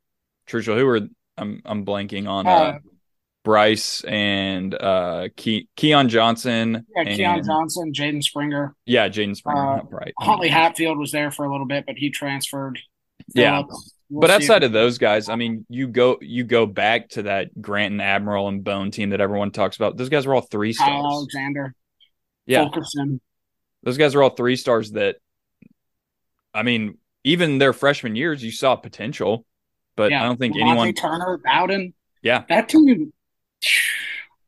Churchill, 0.46 0.76
who 0.76 0.84
were 0.86 1.00
I'm 1.38 1.62
I'm 1.64 1.86
blanking 1.86 2.28
on 2.28 2.46
uh, 2.46 2.50
Uh, 2.50 2.78
Bryce 3.42 4.04
and 4.04 4.74
uh 4.74 5.28
Ke- 5.34 5.66
Keon 5.74 6.10
Johnson. 6.10 6.84
yeah, 6.94 7.02
and, 7.06 7.16
Keon 7.16 7.42
Johnson, 7.42 7.92
Jaden 7.94 8.22
Springer, 8.22 8.74
Yeah, 8.84 9.08
Jaden 9.08 9.34
Springer. 9.34 9.78
Uh, 9.78 9.82
right. 9.90 10.12
Huntley 10.20 10.48
Hatfield 10.50 10.98
was 10.98 11.12
there 11.12 11.30
for 11.30 11.46
a 11.46 11.50
little 11.50 11.66
bit, 11.66 11.86
but 11.86 11.96
he 11.96 12.10
transferred. 12.10 12.78
Yeah. 13.34 13.62
We'll 14.10 14.22
but 14.22 14.30
outside 14.30 14.64
of 14.64 14.72
those 14.72 14.98
guys, 14.98 15.28
I 15.28 15.36
mean, 15.36 15.64
you 15.68 15.86
go 15.86 16.18
you 16.20 16.42
go 16.42 16.66
back 16.66 17.10
to 17.10 17.22
that 17.22 17.60
Grant 17.62 17.92
and 17.92 18.02
Admiral 18.02 18.48
and 18.48 18.64
Bone 18.64 18.90
team 18.90 19.10
that 19.10 19.20
everyone 19.20 19.52
talks 19.52 19.76
about. 19.76 19.96
Those 19.96 20.08
guys 20.08 20.26
were 20.26 20.34
all 20.34 20.40
three 20.40 20.74
Kyle 20.74 20.88
stars. 20.88 21.12
Alexander, 21.12 21.74
Yeah, 22.44 22.62
Fulkerson, 22.62 23.20
those 23.84 23.96
guys 23.96 24.16
are 24.16 24.22
all 24.22 24.30
three 24.30 24.56
stars 24.56 24.90
that 24.92 25.16
I 26.52 26.64
mean, 26.64 26.98
even 27.22 27.58
their 27.58 27.72
freshman 27.72 28.16
years, 28.16 28.42
you 28.42 28.50
saw 28.50 28.74
potential, 28.74 29.46
but 29.94 30.10
yeah, 30.10 30.24
I 30.24 30.26
don't 30.26 30.38
think 30.38 30.56
Monte 30.56 30.68
anyone 30.68 30.92
Turner, 30.94 31.40
Bowden. 31.44 31.94
Yeah. 32.22 32.42
that 32.48 32.68
team 32.68 33.12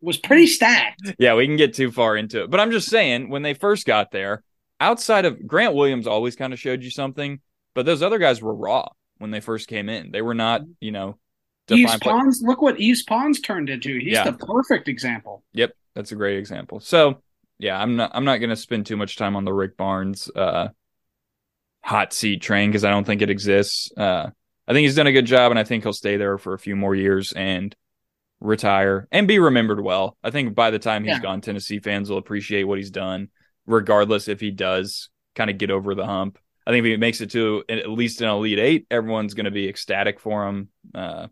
was 0.01 0.19
pretty 0.19 0.49
stacked. 0.49 1.15
Yeah, 1.21 1.37
we 1.37 1.47
can 1.47 1.57
get 1.57 1.75
too 1.75 1.93
far 1.93 2.17
into 2.17 2.43
it. 2.43 2.51
But 2.51 2.59
I'm 2.59 2.73
just 2.73 2.91
saying, 2.91 3.29
when 3.31 3.43
they 3.43 3.55
first 3.55 3.87
got 3.87 4.11
there, 4.11 4.43
outside 4.81 5.25
of 5.25 5.47
Grant 5.47 5.75
Williams 5.75 6.09
always 6.09 6.35
kind 6.35 6.53
of 6.53 6.59
showed 6.59 6.83
you 6.83 6.91
something, 6.91 7.41
but 7.75 7.87
those 7.87 8.03
other 8.03 8.19
guys 8.19 8.43
were 8.43 8.53
raw 8.53 8.89
when 9.23 9.31
they 9.31 9.41
first 9.41 9.69
came 9.69 9.89
in. 9.89 10.11
They 10.11 10.21
were 10.21 10.35
not, 10.35 10.63
you 10.81 10.91
know, 10.91 11.17
Yves 11.71 11.97
Pons, 12.01 12.43
look 12.45 12.61
what 12.61 12.79
Yves 12.81 13.05
Pons 13.05 13.41
turned 13.41 13.71
into. 13.71 13.99
He's 13.99 14.13
Yeah. 14.15 14.25
the 14.25 14.33
perfect 14.35 14.89
example. 14.89 15.45
Yep, 15.55 15.73
that's 15.95 16.13
a 16.13 16.17
great 16.17 16.37
example. 16.39 16.81
So, 16.81 17.23
yeah, 17.59 17.81
I'm 17.81 17.97
not 17.97 18.11
I'm 18.15 18.25
not 18.25 18.39
going 18.39 18.51
to 18.51 18.57
spend 18.57 18.85
too 18.85 18.97
much 18.97 19.17
time 19.17 19.37
on 19.37 19.45
the 19.45 19.53
Rick 19.55 19.77
Barnes 19.79 20.29
uh 20.35 20.69
hot 21.83 22.13
seat 22.13 22.43
train 22.43 22.71
because 22.71 22.85
I 22.85 22.91
don't 22.91 23.05
think 23.05 23.23
it 23.23 23.31
exists. 23.31 23.91
Uh 23.97 24.31
I 24.69 24.73
think 24.73 24.85
he's 24.85 24.95
done 24.97 25.07
a 25.07 25.13
good 25.13 25.27
job 25.27 25.51
and 25.53 25.59
I 25.59 25.65
think 25.65 25.83
he'll 25.85 25.93
stay 25.93 26.17
there 26.17 26.39
for 26.39 26.53
a 26.55 26.59
few 26.59 26.77
more 26.77 26.95
years 26.95 27.33
and 27.33 27.75
retire 28.41 29.07
and 29.13 29.27
be 29.29 29.39
remembered 29.39 29.81
well. 29.83 30.17
I 30.23 30.31
think 30.31 30.55
by 30.55 30.71
the 30.71 30.79
time 30.79 31.05
he's 31.05 31.15
Yeah. 31.15 31.21
gone 31.21 31.41
Tennessee 31.41 31.79
fans 31.79 32.11
will 32.11 32.19
appreciate 32.19 32.65
what 32.65 32.79
he's 32.79 32.91
done 32.91 33.29
regardless 33.67 34.27
if 34.29 34.41
he 34.41 34.51
does 34.51 35.11
kind 35.37 35.49
of 35.51 35.59
get 35.59 35.71
over 35.71 35.95
the 35.95 36.07
hump. 36.07 36.39
I 36.67 36.71
think 36.71 36.85
if 36.85 36.91
he 36.91 36.97
makes 36.97 37.21
it 37.21 37.31
to 37.33 37.65
at 37.69 37.89
least 37.91 38.21
an 38.21 38.29
elite 38.29 38.59
8, 38.59 38.87
everyone's 38.91 39.35
going 39.35 39.45
to 39.45 39.51
be 39.51 39.69
ecstatic 39.69 40.21
for 40.21 40.47
him 40.47 40.69
uh 40.95 41.29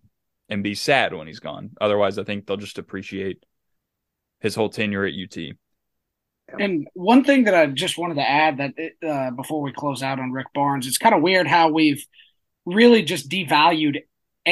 and 0.50 0.64
be 0.64 0.74
sad 0.74 1.14
when 1.14 1.28
he's 1.28 1.38
gone. 1.38 1.70
Otherwise, 1.80 2.18
I 2.18 2.24
think 2.24 2.46
they'll 2.46 2.56
just 2.56 2.78
appreciate 2.78 3.44
his 4.40 4.54
whole 4.54 4.68
tenure 4.68 5.04
at 5.04 5.14
UT. 5.14 5.54
And 6.58 6.88
one 6.94 7.22
thing 7.22 7.44
that 7.44 7.54
I 7.54 7.66
just 7.66 7.96
wanted 7.96 8.14
to 8.14 8.28
add 8.28 8.58
that 8.58 9.08
uh, 9.08 9.30
before 9.30 9.62
we 9.62 9.72
close 9.72 10.02
out 10.02 10.18
on 10.18 10.32
Rick 10.32 10.48
Barnes, 10.52 10.88
it's 10.88 10.98
kind 10.98 11.14
of 11.14 11.22
weird 11.22 11.46
how 11.46 11.70
we've 11.70 12.04
really 12.66 13.02
just 13.02 13.30
devalued 13.30 14.02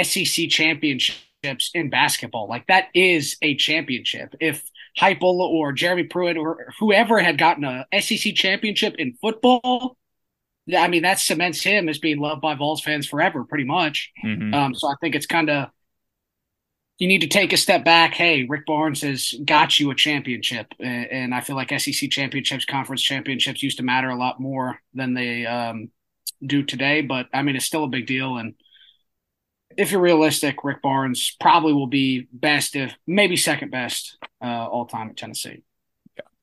SEC 0.01 0.49
championships 0.49 1.71
in 1.75 1.91
basketball. 1.91 2.49
Like 2.49 2.69
that 2.69 2.87
is 2.95 3.37
a 3.43 3.57
championship. 3.57 4.35
If 4.41 4.62
Heupel 4.97 5.41
or 5.41 5.73
Jeremy 5.73 6.05
Pruitt 6.05 6.37
or 6.37 6.73
whoever 6.79 7.19
had 7.19 7.38
gotten 7.38 7.64
a 7.64 7.85
SEC 8.01 8.35
championship 8.35 8.95
in 8.99 9.17
football, 9.21 9.97
I 10.76 10.88
mean 10.88 11.02
that 11.02 11.18
cements 11.18 11.62
him 11.62 11.88
as 11.88 11.98
being 11.98 12.18
loved 12.18 12.40
by 12.42 12.54
Vols 12.54 12.83
fans 12.83 13.07
forever, 13.07 13.44
pretty 13.44 13.64
much. 13.64 14.11
Mhm. 14.24 14.54
Um, 14.54 14.74
so 14.74 14.88
I 14.88 14.94
think 15.00 15.14
it's 15.14 15.26
kind 15.26 15.48
of 15.50 15.70
you 16.98 17.07
need 17.07 17.20
to 17.20 17.28
take 17.28 17.52
a 17.52 17.57
step 17.57 17.85
back. 17.85 18.14
Hey, 18.14 18.42
Rick 18.44 18.66
Barnes 18.66 19.02
has 19.02 19.33
got 19.44 19.78
you 19.78 19.90
a 19.90 19.94
championship, 19.94 20.66
A- 20.81 20.85
and 20.85 21.33
I 21.33 21.40
feel 21.40 21.54
like 21.54 21.70
SEC 21.70 22.11
championships, 22.11 22.64
conference 22.64 23.02
championships 23.02 23.62
used 23.62 23.76
to 23.78 23.85
matter 23.85 24.09
a 24.09 24.16
lot 24.16 24.40
more 24.40 24.81
than 24.94 25.14
they 25.14 25.46
um, 25.46 25.90
do 26.44 26.64
today. 26.64 27.02
But 27.02 27.28
I 27.33 27.42
mean, 27.42 27.54
it's 27.54 27.66
still 27.66 27.85
a 27.85 27.88
big 27.88 28.07
deal. 28.07 28.37
And 28.37 28.54
if 29.76 29.92
you're 29.92 30.00
realistic, 30.00 30.64
Rick 30.64 30.83
Barnes 30.83 31.37
probably 31.38 31.72
will 31.72 31.87
be 31.87 32.26
best, 32.33 32.74
if 32.74 32.92
maybe 33.07 33.37
second 33.37 33.70
best, 33.70 34.18
uh, 34.42 34.66
all 34.66 34.87
time 34.87 35.11
at 35.11 35.16
Tennessee. 35.16 35.62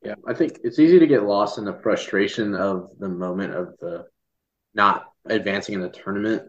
Yeah, 0.05 0.15
I 0.25 0.33
think 0.35 0.59
it's 0.63 0.79
easy 0.79 0.99
to 0.99 1.07
get 1.07 1.23
lost 1.23 1.57
in 1.57 1.65
the 1.65 1.73
frustration 1.73 2.53
of 2.53 2.91
the 2.99 3.09
moment 3.09 3.55
of 3.55 3.75
the 3.79 4.05
not 4.75 5.05
advancing 5.25 5.75
in 5.75 5.81
the 5.81 5.89
tournament. 5.89 6.43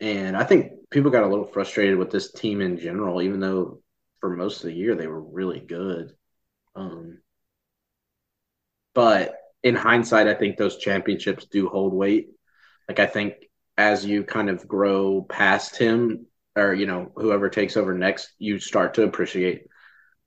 And 0.00 0.36
I 0.36 0.44
think 0.44 0.72
people 0.90 1.10
got 1.10 1.24
a 1.24 1.28
little 1.28 1.46
frustrated 1.46 1.98
with 1.98 2.10
this 2.10 2.30
team 2.32 2.60
in 2.60 2.78
general, 2.78 3.22
even 3.22 3.40
though 3.40 3.80
for 4.20 4.36
most 4.36 4.58
of 4.58 4.66
the 4.66 4.74
year 4.74 4.94
they 4.94 5.06
were 5.06 5.20
really 5.20 5.60
good. 5.60 6.12
Um, 6.76 7.18
but 8.94 9.36
in 9.62 9.74
hindsight, 9.74 10.28
I 10.28 10.34
think 10.34 10.56
those 10.56 10.78
championships 10.78 11.46
do 11.46 11.68
hold 11.68 11.92
weight. 11.92 12.28
Like 12.88 13.00
I 13.00 13.06
think 13.06 13.34
as 13.76 14.04
you 14.04 14.22
kind 14.24 14.50
of 14.50 14.68
grow 14.68 15.22
past 15.22 15.76
him, 15.76 16.26
or 16.56 16.72
you 16.72 16.86
know 16.86 17.10
whoever 17.16 17.48
takes 17.48 17.76
over 17.76 17.94
next, 17.94 18.30
you 18.38 18.60
start 18.60 18.94
to 18.94 19.02
appreciate 19.02 19.66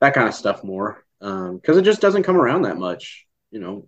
that 0.01 0.13
kind 0.13 0.27
of 0.27 0.33
stuff 0.33 0.63
more 0.63 1.05
because 1.19 1.49
um, 1.49 1.79
it 1.79 1.83
just 1.83 2.01
doesn't 2.01 2.23
come 2.23 2.37
around 2.37 2.63
that 2.63 2.77
much. 2.77 3.25
You 3.51 3.59
know, 3.59 3.87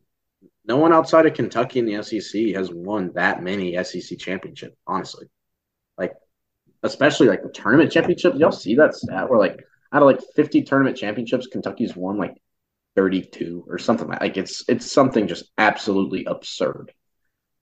no 0.65 0.77
one 0.77 0.93
outside 0.93 1.25
of 1.25 1.33
Kentucky 1.33 1.79
in 1.79 1.85
the 1.85 2.03
SEC 2.03 2.55
has 2.55 2.71
won 2.71 3.11
that 3.15 3.41
many 3.43 3.81
SEC 3.83 4.17
championships. 4.17 4.75
Honestly, 4.85 5.27
like 5.97 6.13
especially 6.83 7.27
like 7.27 7.43
the 7.43 7.49
tournament 7.49 7.91
championships. 7.91 8.37
Y'all 8.37 8.51
see 8.51 8.75
that 8.75 8.95
stat 8.95 9.29
where 9.29 9.39
like 9.39 9.63
out 9.91 10.01
of 10.01 10.07
like 10.07 10.21
fifty 10.35 10.61
tournament 10.61 10.97
championships, 10.97 11.47
Kentucky's 11.47 11.95
won 11.95 12.17
like 12.17 12.35
thirty 12.95 13.21
two 13.21 13.65
or 13.67 13.77
something 13.77 14.07
like. 14.07 14.21
Like 14.21 14.37
it's 14.37 14.63
it's 14.67 14.91
something 14.91 15.27
just 15.27 15.51
absolutely 15.57 16.25
absurd. 16.25 16.93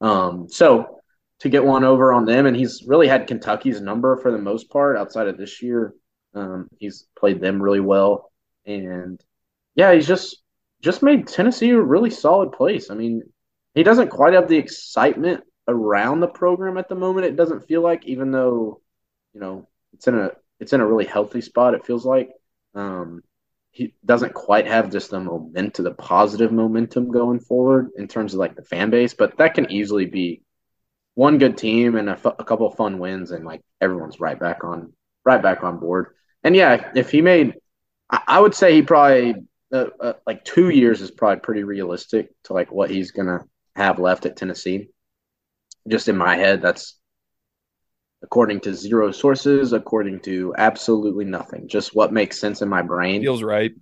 Um, 0.01 0.47
so 0.49 0.99
to 1.39 1.49
get 1.49 1.63
one 1.63 1.83
over 1.83 2.11
on 2.13 2.25
them, 2.25 2.45
and 2.45 2.55
he's 2.55 2.83
really 2.85 3.07
had 3.07 3.27
Kentucky's 3.27 3.79
number 3.79 4.17
for 4.17 4.31
the 4.31 4.37
most 4.37 4.69
part 4.69 4.97
outside 4.97 5.27
of 5.27 5.37
this 5.37 5.61
year. 5.61 5.93
Um, 6.33 6.67
he's 6.77 7.07
played 7.17 7.41
them 7.41 7.61
really 7.61 7.79
well, 7.79 8.31
and 8.65 9.23
yeah, 9.75 9.93
he's 9.93 10.07
just 10.07 10.37
just 10.81 11.03
made 11.03 11.27
Tennessee 11.27 11.71
a 11.71 11.81
really 11.81 12.09
solid 12.09 12.51
place. 12.51 12.89
I 12.89 12.95
mean, 12.95 13.23
he 13.73 13.83
doesn't 13.83 14.09
quite 14.09 14.33
have 14.33 14.47
the 14.47 14.57
excitement 14.57 15.43
around 15.67 16.19
the 16.19 16.27
program 16.27 16.77
at 16.77 16.89
the 16.89 16.95
moment. 16.95 17.25
It 17.25 17.35
doesn't 17.35 17.67
feel 17.67 17.81
like, 17.81 18.05
even 18.05 18.31
though 18.31 18.81
you 19.33 19.39
know 19.39 19.67
it's 19.93 20.07
in 20.07 20.15
a 20.17 20.31
it's 20.59 20.73
in 20.73 20.81
a 20.81 20.87
really 20.87 21.05
healthy 21.05 21.41
spot. 21.41 21.73
It 21.73 21.85
feels 21.85 22.05
like 22.05 22.31
um, 22.73 23.21
he 23.71 23.93
doesn't 24.05 24.33
quite 24.33 24.67
have 24.67 24.91
just 24.91 25.11
the 25.11 25.19
momentum, 25.19 25.85
the 25.85 25.93
positive 25.93 26.51
momentum 26.51 27.11
going 27.11 27.39
forward 27.39 27.89
in 27.97 28.07
terms 28.07 28.33
of 28.33 28.39
like 28.39 28.55
the 28.55 28.63
fan 28.63 28.89
base, 28.89 29.13
but 29.13 29.37
that 29.37 29.53
can 29.53 29.71
easily 29.71 30.05
be 30.05 30.41
one 31.15 31.37
good 31.37 31.57
team 31.57 31.95
and 31.95 32.09
a, 32.09 32.13
f- 32.13 32.25
a 32.25 32.43
couple 32.43 32.69
fun 32.71 32.99
wins, 32.99 33.31
and 33.31 33.45
like 33.45 33.61
everyone's 33.81 34.19
right 34.19 34.39
back 34.39 34.63
on 34.63 34.93
right 35.25 35.41
back 35.41 35.63
on 35.63 35.79
board. 35.79 36.15
And 36.43 36.55
yeah, 36.55 36.91
if 36.95 37.11
he 37.11 37.21
made, 37.21 37.55
I, 38.09 38.21
I 38.27 38.39
would 38.39 38.55
say 38.55 38.73
he 38.73 38.81
probably 38.81 39.35
uh, 39.73 39.85
uh, 39.99 40.13
like 40.25 40.43
two 40.43 40.69
years 40.69 41.01
is 41.01 41.11
probably 41.11 41.39
pretty 41.41 41.63
realistic 41.63 42.29
to 42.45 42.53
like 42.53 42.71
what 42.71 42.89
he's 42.89 43.11
gonna 43.11 43.43
have 43.75 43.99
left 43.99 44.25
at 44.25 44.37
Tennessee. 44.37 44.89
Just 45.87 46.07
in 46.07 46.17
my 46.17 46.35
head, 46.35 46.61
that's 46.61 46.97
according 48.23 48.59
to 48.61 48.73
zero 48.73 49.11
sources, 49.11 49.73
according 49.73 50.19
to 50.21 50.53
absolutely 50.57 51.25
nothing. 51.25 51.67
Just 51.67 51.95
what 51.95 52.11
makes 52.11 52.39
sense 52.39 52.61
in 52.61 52.69
my 52.69 52.81
brain. 52.81 53.21
Feels 53.21 53.43
right. 53.43 53.73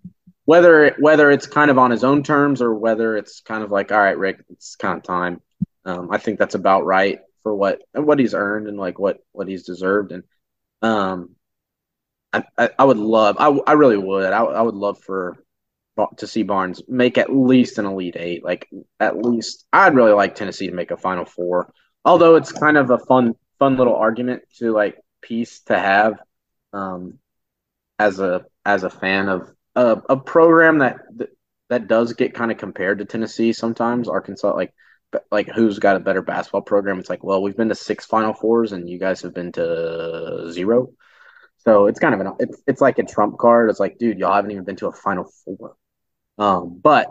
Whether 0.45 0.95
whether 0.99 1.31
it's 1.31 1.47
kind 1.47 1.71
of 1.71 1.77
on 1.77 1.91
his 1.91 2.03
own 2.03 2.21
terms 2.21 2.61
or 2.61 2.75
whether 2.75 3.17
it's 3.17 3.41
kind 3.41 3.63
of 3.63 3.71
like, 3.71 3.91
all 3.91 3.99
right, 3.99 4.17
Rick, 4.17 4.43
it's 4.49 4.75
kind 4.75 4.97
of 4.97 5.03
time. 5.03 5.41
Um, 5.85 6.09
I 6.11 6.17
think 6.17 6.39
that's 6.39 6.55
about 6.55 6.85
right 6.85 7.19
for 7.43 7.55
what 7.55 7.81
what 7.93 8.19
he's 8.19 8.33
earned 8.33 8.67
and 8.67 8.77
like 8.77 8.99
what 8.99 9.19
what 9.31 9.47
he's 9.47 9.63
deserved. 9.63 10.11
And 10.11 10.23
um, 10.81 11.35
I, 12.33 12.43
I, 12.57 12.69
I 12.79 12.83
would 12.83 12.97
love, 12.97 13.37
I, 13.39 13.47
I 13.47 13.73
really 13.73 13.97
would, 13.97 14.31
I, 14.33 14.43
I 14.43 14.61
would 14.61 14.75
love 14.75 14.99
for 14.99 15.37
to 16.17 16.27
see 16.27 16.43
Barnes 16.43 16.81
make 16.87 17.17
at 17.17 17.35
least 17.35 17.77
an 17.77 17.85
Elite 17.85 18.17
Eight. 18.17 18.43
Like 18.43 18.67
at 18.99 19.17
least, 19.17 19.65
I'd 19.71 19.95
really 19.95 20.13
like 20.13 20.35
Tennessee 20.35 20.67
to 20.67 20.75
make 20.75 20.91
a 20.91 20.97
Final 20.97 21.25
Four. 21.25 21.71
Although 22.03 22.35
it's 22.35 22.51
kind 22.51 22.77
of 22.77 22.89
a 22.91 22.99
fun 22.99 23.33
fun 23.59 23.77
little 23.77 23.95
argument 23.95 24.43
to 24.57 24.71
like 24.71 24.97
piece 25.21 25.61
to 25.61 25.77
have 25.77 26.19
um, 26.73 27.19
as 27.97 28.19
a 28.19 28.45
as 28.65 28.83
a 28.83 28.89
fan 28.89 29.29
of 29.29 29.49
a, 29.75 30.01
a 30.09 30.17
program 30.17 30.79
that 30.79 30.99
that 31.69 31.87
does 31.87 32.13
get 32.13 32.33
kind 32.33 32.51
of 32.51 32.57
compared 32.57 32.99
to 32.99 33.05
Tennessee 33.05 33.53
sometimes. 33.53 34.07
Arkansas, 34.07 34.53
like 34.53 34.73
like 35.31 35.47
who's 35.47 35.79
got 35.79 35.95
a 35.95 35.99
better 35.99 36.21
basketball 36.21 36.61
program? 36.61 36.99
It's 36.99 37.09
like, 37.09 37.23
well, 37.23 37.41
we've 37.41 37.57
been 37.57 37.69
to 37.69 37.75
six 37.75 38.05
Final 38.05 38.33
Fours, 38.33 38.71
and 38.71 38.89
you 38.89 38.99
guys 38.99 39.21
have 39.21 39.33
been 39.33 39.51
to 39.53 40.51
zero. 40.51 40.89
So 41.57 41.87
it's 41.87 41.99
kind 41.99 42.13
of 42.13 42.21
an 42.21 42.33
it's 42.39 42.61
it's 42.67 42.81
like 42.81 42.99
a 42.99 43.03
trump 43.03 43.37
card. 43.37 43.69
It's 43.69 43.79
like, 43.79 43.97
dude, 43.97 44.19
y'all 44.19 44.33
haven't 44.33 44.51
even 44.51 44.65
been 44.65 44.75
to 44.77 44.87
a 44.87 44.91
Final 44.91 45.31
Four. 45.43 45.75
Um, 46.37 46.79
but 46.81 47.07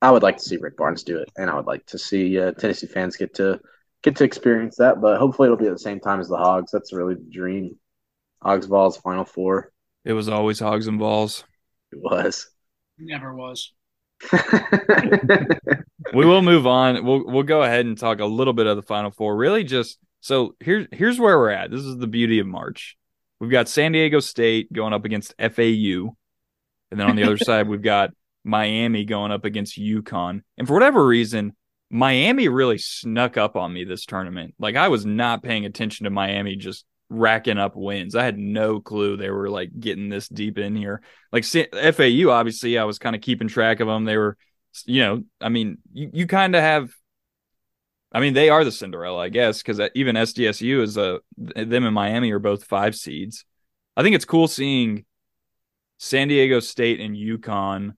I 0.00 0.10
would 0.10 0.22
like 0.22 0.36
to 0.36 0.42
see 0.42 0.56
Rick 0.56 0.76
Barnes 0.76 1.02
do 1.02 1.18
it, 1.18 1.30
and 1.36 1.48
I 1.48 1.54
would 1.54 1.66
like 1.66 1.86
to 1.86 1.98
see 1.98 2.38
uh, 2.38 2.52
Tennessee 2.52 2.86
fans 2.86 3.16
get 3.16 3.34
to 3.34 3.60
get 4.02 4.16
to 4.16 4.24
experience 4.24 4.76
that. 4.76 5.00
But 5.00 5.18
hopefully, 5.18 5.46
it'll 5.46 5.56
be 5.56 5.66
at 5.66 5.72
the 5.72 5.78
same 5.78 6.00
time 6.00 6.20
as 6.20 6.28
the 6.28 6.36
Hogs. 6.36 6.70
That's 6.72 6.92
really 6.92 7.14
the 7.14 7.30
dream. 7.30 7.76
Hogs 8.42 8.66
Vols 8.66 8.96
Final 8.98 9.24
Four. 9.24 9.72
It 10.04 10.12
was 10.12 10.28
always 10.28 10.60
Hogs 10.60 10.86
and 10.86 10.98
balls. 10.98 11.44
It 11.92 12.00
was. 12.00 12.48
Never 12.98 13.34
was. 13.34 13.72
we 16.12 16.24
will 16.24 16.42
move 16.42 16.66
on. 16.66 17.04
We'll 17.04 17.24
we'll 17.26 17.42
go 17.42 17.62
ahead 17.62 17.86
and 17.86 17.98
talk 17.98 18.20
a 18.20 18.26
little 18.26 18.52
bit 18.52 18.66
of 18.66 18.76
the 18.76 18.82
Final 18.82 19.10
Four. 19.10 19.36
Really, 19.36 19.64
just 19.64 19.98
so 20.20 20.54
here's 20.60 20.86
here's 20.92 21.18
where 21.18 21.38
we're 21.38 21.50
at. 21.50 21.70
This 21.70 21.82
is 21.82 21.98
the 21.98 22.06
beauty 22.06 22.38
of 22.38 22.46
March. 22.46 22.96
We've 23.40 23.50
got 23.50 23.68
San 23.68 23.92
Diego 23.92 24.20
State 24.20 24.72
going 24.72 24.92
up 24.92 25.04
against 25.04 25.34
FAU, 25.38 26.14
and 26.90 27.00
then 27.00 27.08
on 27.08 27.16
the 27.16 27.24
other 27.24 27.38
side 27.38 27.68
we've 27.68 27.82
got 27.82 28.10
Miami 28.44 29.04
going 29.04 29.32
up 29.32 29.44
against 29.44 29.78
UConn. 29.78 30.42
And 30.58 30.68
for 30.68 30.74
whatever 30.74 31.04
reason, 31.04 31.56
Miami 31.90 32.48
really 32.48 32.78
snuck 32.78 33.36
up 33.36 33.56
on 33.56 33.72
me 33.72 33.84
this 33.84 34.04
tournament. 34.04 34.54
Like 34.58 34.76
I 34.76 34.88
was 34.88 35.06
not 35.06 35.42
paying 35.42 35.64
attention 35.64 36.04
to 36.04 36.10
Miami 36.10 36.56
just 36.56 36.84
racking 37.08 37.58
up 37.58 37.76
wins. 37.76 38.14
I 38.14 38.24
had 38.24 38.38
no 38.38 38.80
clue 38.80 39.16
they 39.16 39.30
were 39.30 39.48
like 39.48 39.70
getting 39.78 40.08
this 40.08 40.28
deep 40.28 40.58
in 40.58 40.76
here. 40.76 41.02
Like 41.32 41.44
FAU, 41.44 42.30
obviously, 42.30 42.78
I 42.78 42.84
was 42.84 42.98
kind 42.98 43.16
of 43.16 43.22
keeping 43.22 43.48
track 43.48 43.80
of 43.80 43.88
them. 43.88 44.04
They 44.04 44.16
were, 44.16 44.36
you 44.84 45.02
know, 45.02 45.24
I 45.40 45.48
mean, 45.48 45.78
you, 45.92 46.10
you 46.12 46.26
kind 46.26 46.54
of 46.54 46.62
have. 46.62 46.90
I 48.12 48.20
mean, 48.20 48.34
they 48.34 48.48
are 48.48 48.64
the 48.64 48.70
Cinderella, 48.70 49.18
I 49.18 49.28
guess, 49.28 49.60
because 49.60 49.80
uh, 49.80 49.88
even 49.96 50.14
SDSU 50.14 50.82
is 50.82 50.96
uh, 50.96 51.18
a 51.56 51.64
them 51.64 51.84
and 51.84 51.94
Miami 51.94 52.30
are 52.30 52.38
both 52.38 52.64
five 52.64 52.94
seeds. 52.94 53.44
I 53.96 54.02
think 54.02 54.14
it's 54.14 54.24
cool 54.24 54.46
seeing 54.46 55.04
San 55.98 56.28
Diego 56.28 56.60
State 56.60 57.00
and 57.00 57.16
UConn 57.16 57.94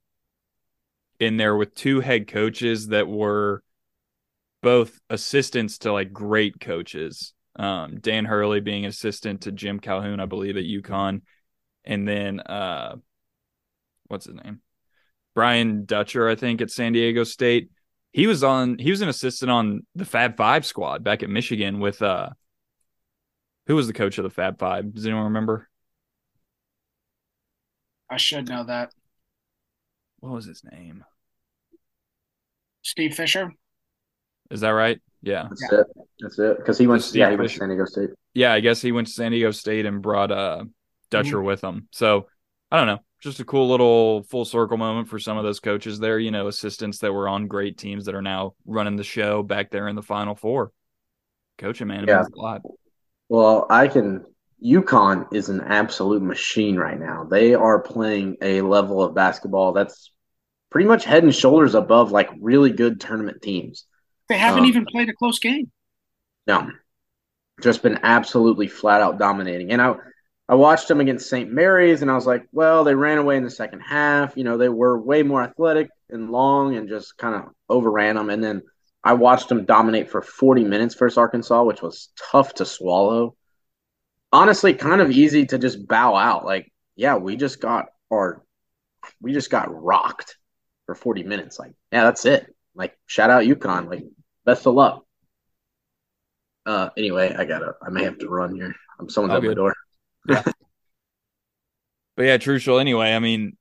in 1.21 1.37
there 1.37 1.57
with 1.57 1.75
two 1.75 2.01
head 2.01 2.29
coaches 2.29 2.89
that 2.89 3.09
were 3.09 3.63
both 4.63 4.99
assistants 5.11 5.79
to 5.79 5.93
like 5.93 6.13
great 6.13 6.61
coaches. 6.61 7.33
Um, 7.57 8.01
Dan 8.01 8.25
Hurley 8.25 8.61
being 8.61 8.85
assistant 8.85 9.43
to 9.43 9.53
Jim 9.53 9.81
Calhoun, 9.81 10.21
I 10.21 10.27
believe, 10.27 10.57
at 10.57 10.65
UConn, 10.65 11.23
and 11.85 12.07
then 12.07 12.41
uh, 12.41 12.97
what's 14.09 14.27
his 14.27 14.35
name? 14.35 14.61
Brian 15.35 15.85
Dutcher, 15.85 16.29
I 16.29 16.35
think, 16.35 16.61
at 16.61 16.71
San 16.71 16.93
Diego 16.93 17.25
State. 17.25 17.71
He 18.13 18.27
was 18.27 18.43
on. 18.43 18.79
He 18.79 18.91
was 18.91 19.03
an 19.03 19.09
assistant 19.09 19.51
on 19.51 19.87
the 19.95 20.05
Fab 20.05 20.37
Five 20.37 20.65
squad 20.65 21.05
back 21.05 21.23
at 21.23 21.31
Michigan 21.31 21.81
with 21.81 22.01
uh, 22.03 22.31
who 23.67 23.75
was 23.75 23.87
the 23.87 23.93
coach 23.93 24.19
of 24.19 24.25
the 24.25 24.31
Fab 24.31 24.59
Five? 24.59 24.95
Does 24.95 25.07
anyone 25.07 25.25
remember? 25.25 25.69
I 28.09 28.17
should 28.17 28.49
know 28.49 28.65
that. 28.65 28.93
What 30.21 30.33
was 30.33 30.47
his 30.47 30.63
name? 30.65 31.05
Steve 32.83 33.15
Fisher. 33.15 33.53
Is 34.51 34.61
that 34.61 34.71
right? 34.71 35.01
Yeah. 35.23 35.47
That's 35.49 35.69
yeah. 35.71 35.81
it. 35.81 35.87
That's 36.21 36.39
it. 36.39 36.57
Because 36.59 36.79
he 36.79 36.87
went. 36.87 37.03
To, 37.03 37.19
yeah, 37.19 37.31
he 37.31 37.37
went 37.37 37.51
to 37.51 37.59
San 37.59 37.69
Diego 37.69 37.85
State. 37.85 38.11
Yeah, 38.35 38.53
I 38.53 38.61
guess 38.61 38.81
he 38.81 38.93
went 38.93 39.09
to 39.09 39.13
San 39.13 39.33
Diego 39.33 39.51
State 39.51 39.87
and 39.87 40.03
brought 40.03 40.31
uh 40.31 40.65
Dutcher 41.11 41.37
mm-hmm. 41.37 41.47
with 41.47 41.63
him. 41.63 41.89
So 41.93 42.29
I 42.71 42.77
don't 42.77 42.87
know. 42.87 42.99
Just 43.21 43.41
a 43.41 43.45
cool 43.45 43.69
little 43.69 44.23
full 44.25 44.45
circle 44.45 44.77
moment 44.77 45.09
for 45.09 45.19
some 45.19 45.37
of 45.37 45.45
those 45.45 45.59
coaches 45.59 45.99
there. 45.99 46.19
You 46.19 46.31
know, 46.31 46.47
assistants 46.47 46.99
that 46.99 47.13
were 47.13 47.29
on 47.29 47.49
great 47.49 47.79
teams 47.79 48.05
that 48.05 48.15
are 48.15 48.23
now 48.23 48.55
running 48.67 48.97
the 48.97 49.05
show 49.05 49.43
back 49.43 49.71
there 49.71 49.89
in 49.89 49.97
the 49.97 50.03
Final 50.03 50.35
Four. 50.35 50.71
Coaching 51.59 51.89
man, 51.89 52.05
yeah. 52.07 52.23
a 52.23 52.39
lot. 52.39 52.63
Well, 53.29 53.67
I 53.71 53.89
can. 53.89 54.25
UConn 54.64 55.33
is 55.33 55.49
an 55.49 55.61
absolute 55.61 56.23
machine 56.23 56.77
right 56.77 56.99
now. 56.99 57.25
They 57.25 57.55
are 57.55 57.79
playing 57.81 58.37
a 58.40 58.62
level 58.62 59.03
of 59.03 59.14
basketball 59.14 59.73
that's 59.73 60.11
pretty 60.71 60.88
much 60.88 61.05
head 61.05 61.25
and 61.25 61.35
shoulders 61.35 61.75
above 61.75 62.12
like 62.12 62.31
really 62.40 62.71
good 62.71 63.01
tournament 63.01 63.42
teams. 63.42 63.85
They 64.29 64.38
haven't 64.38 64.61
um, 64.61 64.66
even 64.66 64.87
played 64.87 65.09
a 65.09 65.14
close 65.14 65.38
game. 65.38 65.71
No, 66.47 66.71
just 67.62 67.83
been 67.83 68.01
absolutely 68.03 68.69
flat 68.69 69.01
out 69.01 69.19
dominating. 69.19 69.73
And 69.73 69.81
I, 69.81 69.97
I 70.49 70.55
watched 70.55 70.88
them 70.88 71.01
against 71.01 71.29
St. 71.29 71.51
Mary's, 71.51 72.03
and 72.03 72.11
I 72.11 72.14
was 72.14 72.27
like, 72.27 72.47
well, 72.53 72.85
they 72.85 72.95
ran 72.95 73.19
away 73.19 73.37
in 73.37 73.45
the 73.45 73.51
second 73.51 73.81
half. 73.81 74.37
You 74.37 74.45
know, 74.45 74.57
they 74.57 74.69
were 74.69 75.01
way 75.01 75.23
more 75.23 75.42
athletic 75.42 75.88
and 76.11 76.31
long, 76.31 76.77
and 76.77 76.88
just 76.88 77.16
kind 77.19 77.35
of 77.35 77.53
overran 77.69 78.16
them. 78.16 78.31
And 78.31 78.42
then 78.42 78.62
I 79.03 79.14
watched 79.14 79.49
them 79.49 79.64
dominate 79.64 80.11
for 80.11 80.23
40 80.23 80.64
minutes 80.64 80.95
versus 80.95 81.19
Arkansas, 81.19 81.64
which 81.64 81.83
was 81.83 82.11
tough 82.31 82.55
to 82.55 82.64
swallow. 82.64 83.37
Honestly, 84.33 84.75
kind 84.75 85.01
of 85.01 85.11
easy 85.11 85.47
to 85.47 85.59
just 85.59 85.87
bow 85.87 86.15
out. 86.15 86.45
Like, 86.45 86.73
yeah, 86.97 87.17
we 87.17 87.37
just 87.37 87.61
got 87.61 87.87
our, 88.11 88.43
we 89.21 89.33
just 89.33 89.51
got 89.51 89.73
rocked. 89.73 90.37
for 90.87 90.95
40 90.95 91.23
minutes. 91.25 91.59
Like, 91.59 91.73
yeah, 91.93 92.05
that's 92.05 92.25
it. 92.27 92.55
Like, 92.75 92.97
shout 93.07 93.31
out 93.31 93.45
UConn. 93.45 93.89
Like, 93.91 94.05
best 94.45 94.67
of 94.67 94.75
luck. 94.75 95.05
Uh, 96.65 96.91
anyway, 96.97 97.35
I 97.37 97.45
gotta, 97.45 97.75
I 97.85 97.91
may 97.91 98.05
have 98.05 98.19
to 98.19 98.29
run 98.29 98.55
here. 98.55 98.75
I'm 98.99 99.09
someone's 99.09 99.33
All 99.33 99.37
at 99.39 99.43
my 99.43 99.49
good. 99.49 99.55
door. 99.57 99.75
But 102.17 102.23
yeah, 102.23 102.39
Truschel. 102.39 102.81
Anyway, 102.81 103.12
I 103.12 103.19
mean, 103.19 103.57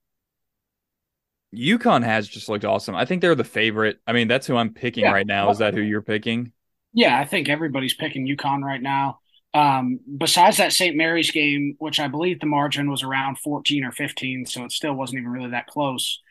UConn 1.54 2.04
has 2.04 2.28
just 2.28 2.48
looked 2.48 2.64
awesome. 2.66 2.96
I 2.96 3.04
think 3.06 3.22
they're 3.22 3.36
the 3.36 3.44
favorite. 3.44 4.00
I 4.08 4.14
mean, 4.14 4.28
that's 4.30 4.48
who 4.48 4.56
I'm 4.56 4.74
picking 4.74 5.04
Yeah. 5.04 5.12
right 5.12 5.28
now. 5.28 5.50
Is 5.50 5.58
that 5.58 5.74
who 5.74 5.82
you're 5.82 6.02
picking? 6.02 6.54
Yeah, 6.94 7.20
I 7.20 7.26
think 7.26 7.50
everybody's 7.50 7.94
picking 7.96 8.26
UConn 8.26 8.62
right 8.64 8.82
now. 8.82 9.20
Um, 9.56 10.02
besides 10.18 10.58
that 10.58 10.74
St. 10.74 10.98
Mary's 10.98 11.32
game, 11.32 11.76
which 11.80 12.02
I 12.02 12.10
believe 12.10 12.42
the 12.42 12.46
margin 12.46 12.92
was 12.92 13.04
around 13.04 13.38
14 13.40 13.86
or 13.86 13.92
15, 13.94 14.46
so 14.46 14.66
it 14.66 14.72
still 14.74 14.94
wasn't 14.94 15.20
even 15.22 15.32
really 15.32 15.52
that 15.52 15.68
close. 15.68 16.22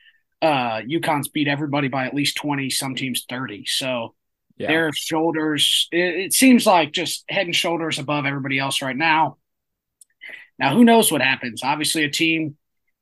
Uh, 0.42 0.82
UConn's 0.82 1.28
beat 1.28 1.48
everybody 1.48 1.88
by 1.88 2.04
at 2.06 2.12
least 2.12 2.36
20, 2.36 2.68
some 2.68 2.94
teams 2.94 3.24
30. 3.26 3.64
So 3.64 4.14
Yeah. 4.58 4.68
their 4.68 4.92
shoulders, 4.92 5.88
it, 5.90 6.16
it 6.16 6.32
seems 6.34 6.66
like 6.66 6.92
just 6.92 7.24
head 7.30 7.46
and 7.46 7.56
shoulders 7.56 7.98
above 7.98 8.26
everybody 8.26 8.58
else 8.58 8.82
right 8.82 8.96
now. 8.96 9.38
Now, 10.58 10.74
who 10.74 10.84
knows 10.84 11.10
what 11.10 11.22
happens? 11.22 11.62
Obviously, 11.64 12.04
a 12.04 12.10
team 12.10 12.56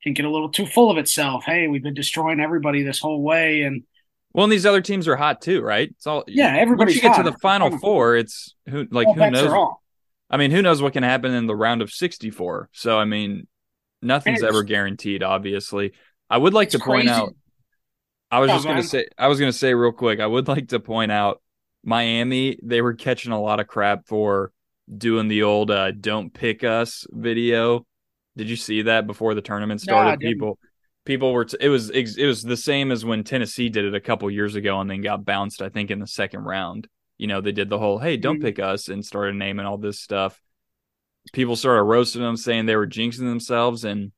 can 0.05 0.13
get 0.13 0.25
a 0.25 0.31
little 0.31 0.51
too 0.51 0.67
full 0.67 0.89
of 0.91 0.99
itself. 0.99 1.43
Hey, 1.45 1.67
we've 1.67 1.83
been 1.83 1.95
destroying 1.95 2.39
everybody 2.39 2.85
this 2.85 3.01
whole 3.01 3.23
way, 3.23 3.63
and 3.63 3.83
Well, 4.33 4.45
and 4.45 4.53
these 4.53 4.67
other 4.67 4.81
teams 4.81 5.09
are 5.09 5.17
hot 5.17 5.43
too, 5.43 5.63
right? 5.63 5.91
It's 5.91 6.07
all 6.07 6.23
Yeah, 6.29 6.65
Once 6.65 6.95
you 6.95 7.03
get 7.03 7.17
to 7.17 7.25
the 7.25 7.37
final 7.39 7.77
four, 7.79 8.17
it's 8.17 8.55
who 8.69 8.87
like 8.93 9.09
all 9.09 9.15
who 9.15 9.31
knows. 9.31 9.81
I 10.33 10.39
mean, 10.39 10.51
who 10.51 10.63
knows 10.63 10.81
what 10.81 10.95
can 10.95 11.03
happen 11.03 11.33
in 11.35 11.47
the 11.47 11.55
round 11.55 11.83
of 11.83 11.91
64? 11.93 12.71
So, 12.73 12.99
I 12.99 13.05
mean, 13.05 13.47
nothing's 14.01 14.43
ever 14.43 14.63
guaranteed. 14.63 15.23
Obviously, 15.23 15.93
I 16.31 16.39
would 16.39 16.55
like 16.55 16.71
to 16.71 16.79
point 16.79 17.07
crazy. 17.07 17.11
out. 17.21 17.35
I 18.31 18.41
was 18.41 18.49
No, 18.49 18.55
just 18.55 18.67
gonna 18.67 18.83
say. 18.83 19.07
I 19.19 19.29
was 19.29 19.39
gonna 19.39 19.53
say 19.53 19.75
real 19.75 19.93
quick. 19.93 20.19
I 20.19 20.27
would 20.27 20.49
like 20.49 20.69
to 20.69 20.81
point 20.81 21.13
out 21.13 21.43
Miami. 21.85 22.59
They 22.63 22.81
were 22.81 22.95
catching 22.95 23.31
a 23.33 23.41
lot 23.41 23.61
of 23.61 23.67
crap 23.67 24.07
for 24.07 24.53
doing 24.97 25.29
the 25.29 25.43
old 25.43 25.71
uh, 25.71 25.91
"Don't 25.93 26.33
pick 26.33 26.65
us" 26.65 27.07
video. 27.11 27.87
Did 28.35 28.49
you 28.49 28.57
see 28.57 28.83
that 28.83 29.07
before 29.07 29.35
the 29.35 29.43
tournament 29.43 29.83
started? 29.83 30.19
didn't. 30.19 30.33
people, 30.33 30.59
people 31.05 31.35
were. 31.35 31.45
T- 31.45 31.59
it 31.61 31.69
was 31.69 31.91
it 31.91 32.25
was 32.27 32.43
the 32.43 32.57
same 32.57 32.91
as 32.91 33.05
when 33.05 33.23
Tennessee 33.23 33.69
did 33.69 33.85
it 33.85 33.95
a 33.95 34.01
couple 34.01 34.31
years 34.31 34.55
ago 34.55 34.81
and 34.81 34.89
then 34.91 35.03
got 35.03 35.27
bounced. 35.27 35.61
I 35.61 35.69
think 35.69 35.91
in 35.91 35.99
the 35.99 36.07
second 36.07 36.41
round. 36.45 36.89
You 37.23 37.29
know, 37.29 37.41
they 37.41 37.53
did 37.53 37.69
the 37.69 37.79
whole 37.79 38.01
"Hey, 38.01 38.17
don't 38.17 38.41
Mhm. 38.41 38.43
pick 38.43 38.59
us" 38.59 38.89
and 38.89 39.07
started 39.07 39.37
naming 39.37 39.65
all 39.65 39.79
this 39.79 40.01
stuff. 40.01 40.43
People 41.33 41.55
started 41.55 41.85
roasting 41.85 42.21
them, 42.21 42.37
saying 42.37 42.67
they 42.67 42.75
were 42.75 42.89
jinxing 42.89 43.19
themselves, 43.19 43.85
and 43.85 44.11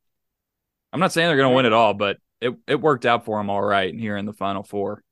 I'm 0.90 1.00
not 1.00 1.12
saying 1.12 1.28
they're 1.28 1.36
going 1.36 1.50
to 1.50 1.54
win 1.54 1.66
it 1.66 1.74
all, 1.74 1.92
but 1.92 2.16
it 2.40 2.54
it 2.66 2.80
worked 2.80 3.04
out 3.04 3.26
for 3.26 3.38
them 3.38 3.50
all 3.50 3.60
right 3.60 3.94
here 3.94 4.16
in 4.16 4.24
the 4.24 4.32
final 4.32 4.62
four. 4.62 5.02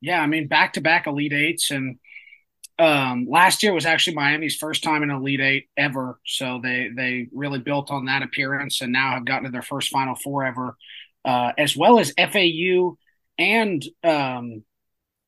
Yeah, 0.00 0.20
I 0.20 0.26
mean, 0.26 0.48
back 0.48 0.72
to 0.72 0.80
back 0.80 1.06
Elite 1.06 1.32
Eights. 1.32 1.70
And 1.70 2.00
um, 2.80 3.28
last 3.30 3.62
year 3.62 3.72
was 3.72 3.86
actually 3.86 4.16
Miami's 4.16 4.56
first 4.56 4.82
time 4.82 5.04
in 5.04 5.10
Elite 5.10 5.40
Eight 5.40 5.68
ever. 5.76 6.18
So 6.26 6.58
they, 6.60 6.90
they 6.92 7.28
really 7.32 7.60
built 7.60 7.92
on 7.92 8.06
that 8.06 8.24
appearance 8.24 8.80
and 8.80 8.92
now 8.92 9.12
have 9.12 9.24
gotten 9.24 9.44
to 9.44 9.50
their 9.52 9.62
first 9.62 9.90
Final 9.90 10.16
Four 10.16 10.44
ever, 10.44 10.76
uh, 11.24 11.52
as 11.56 11.76
well 11.76 12.00
as 12.00 12.12
FAU 12.18 12.96
and 13.38 13.84
um, 14.02 14.64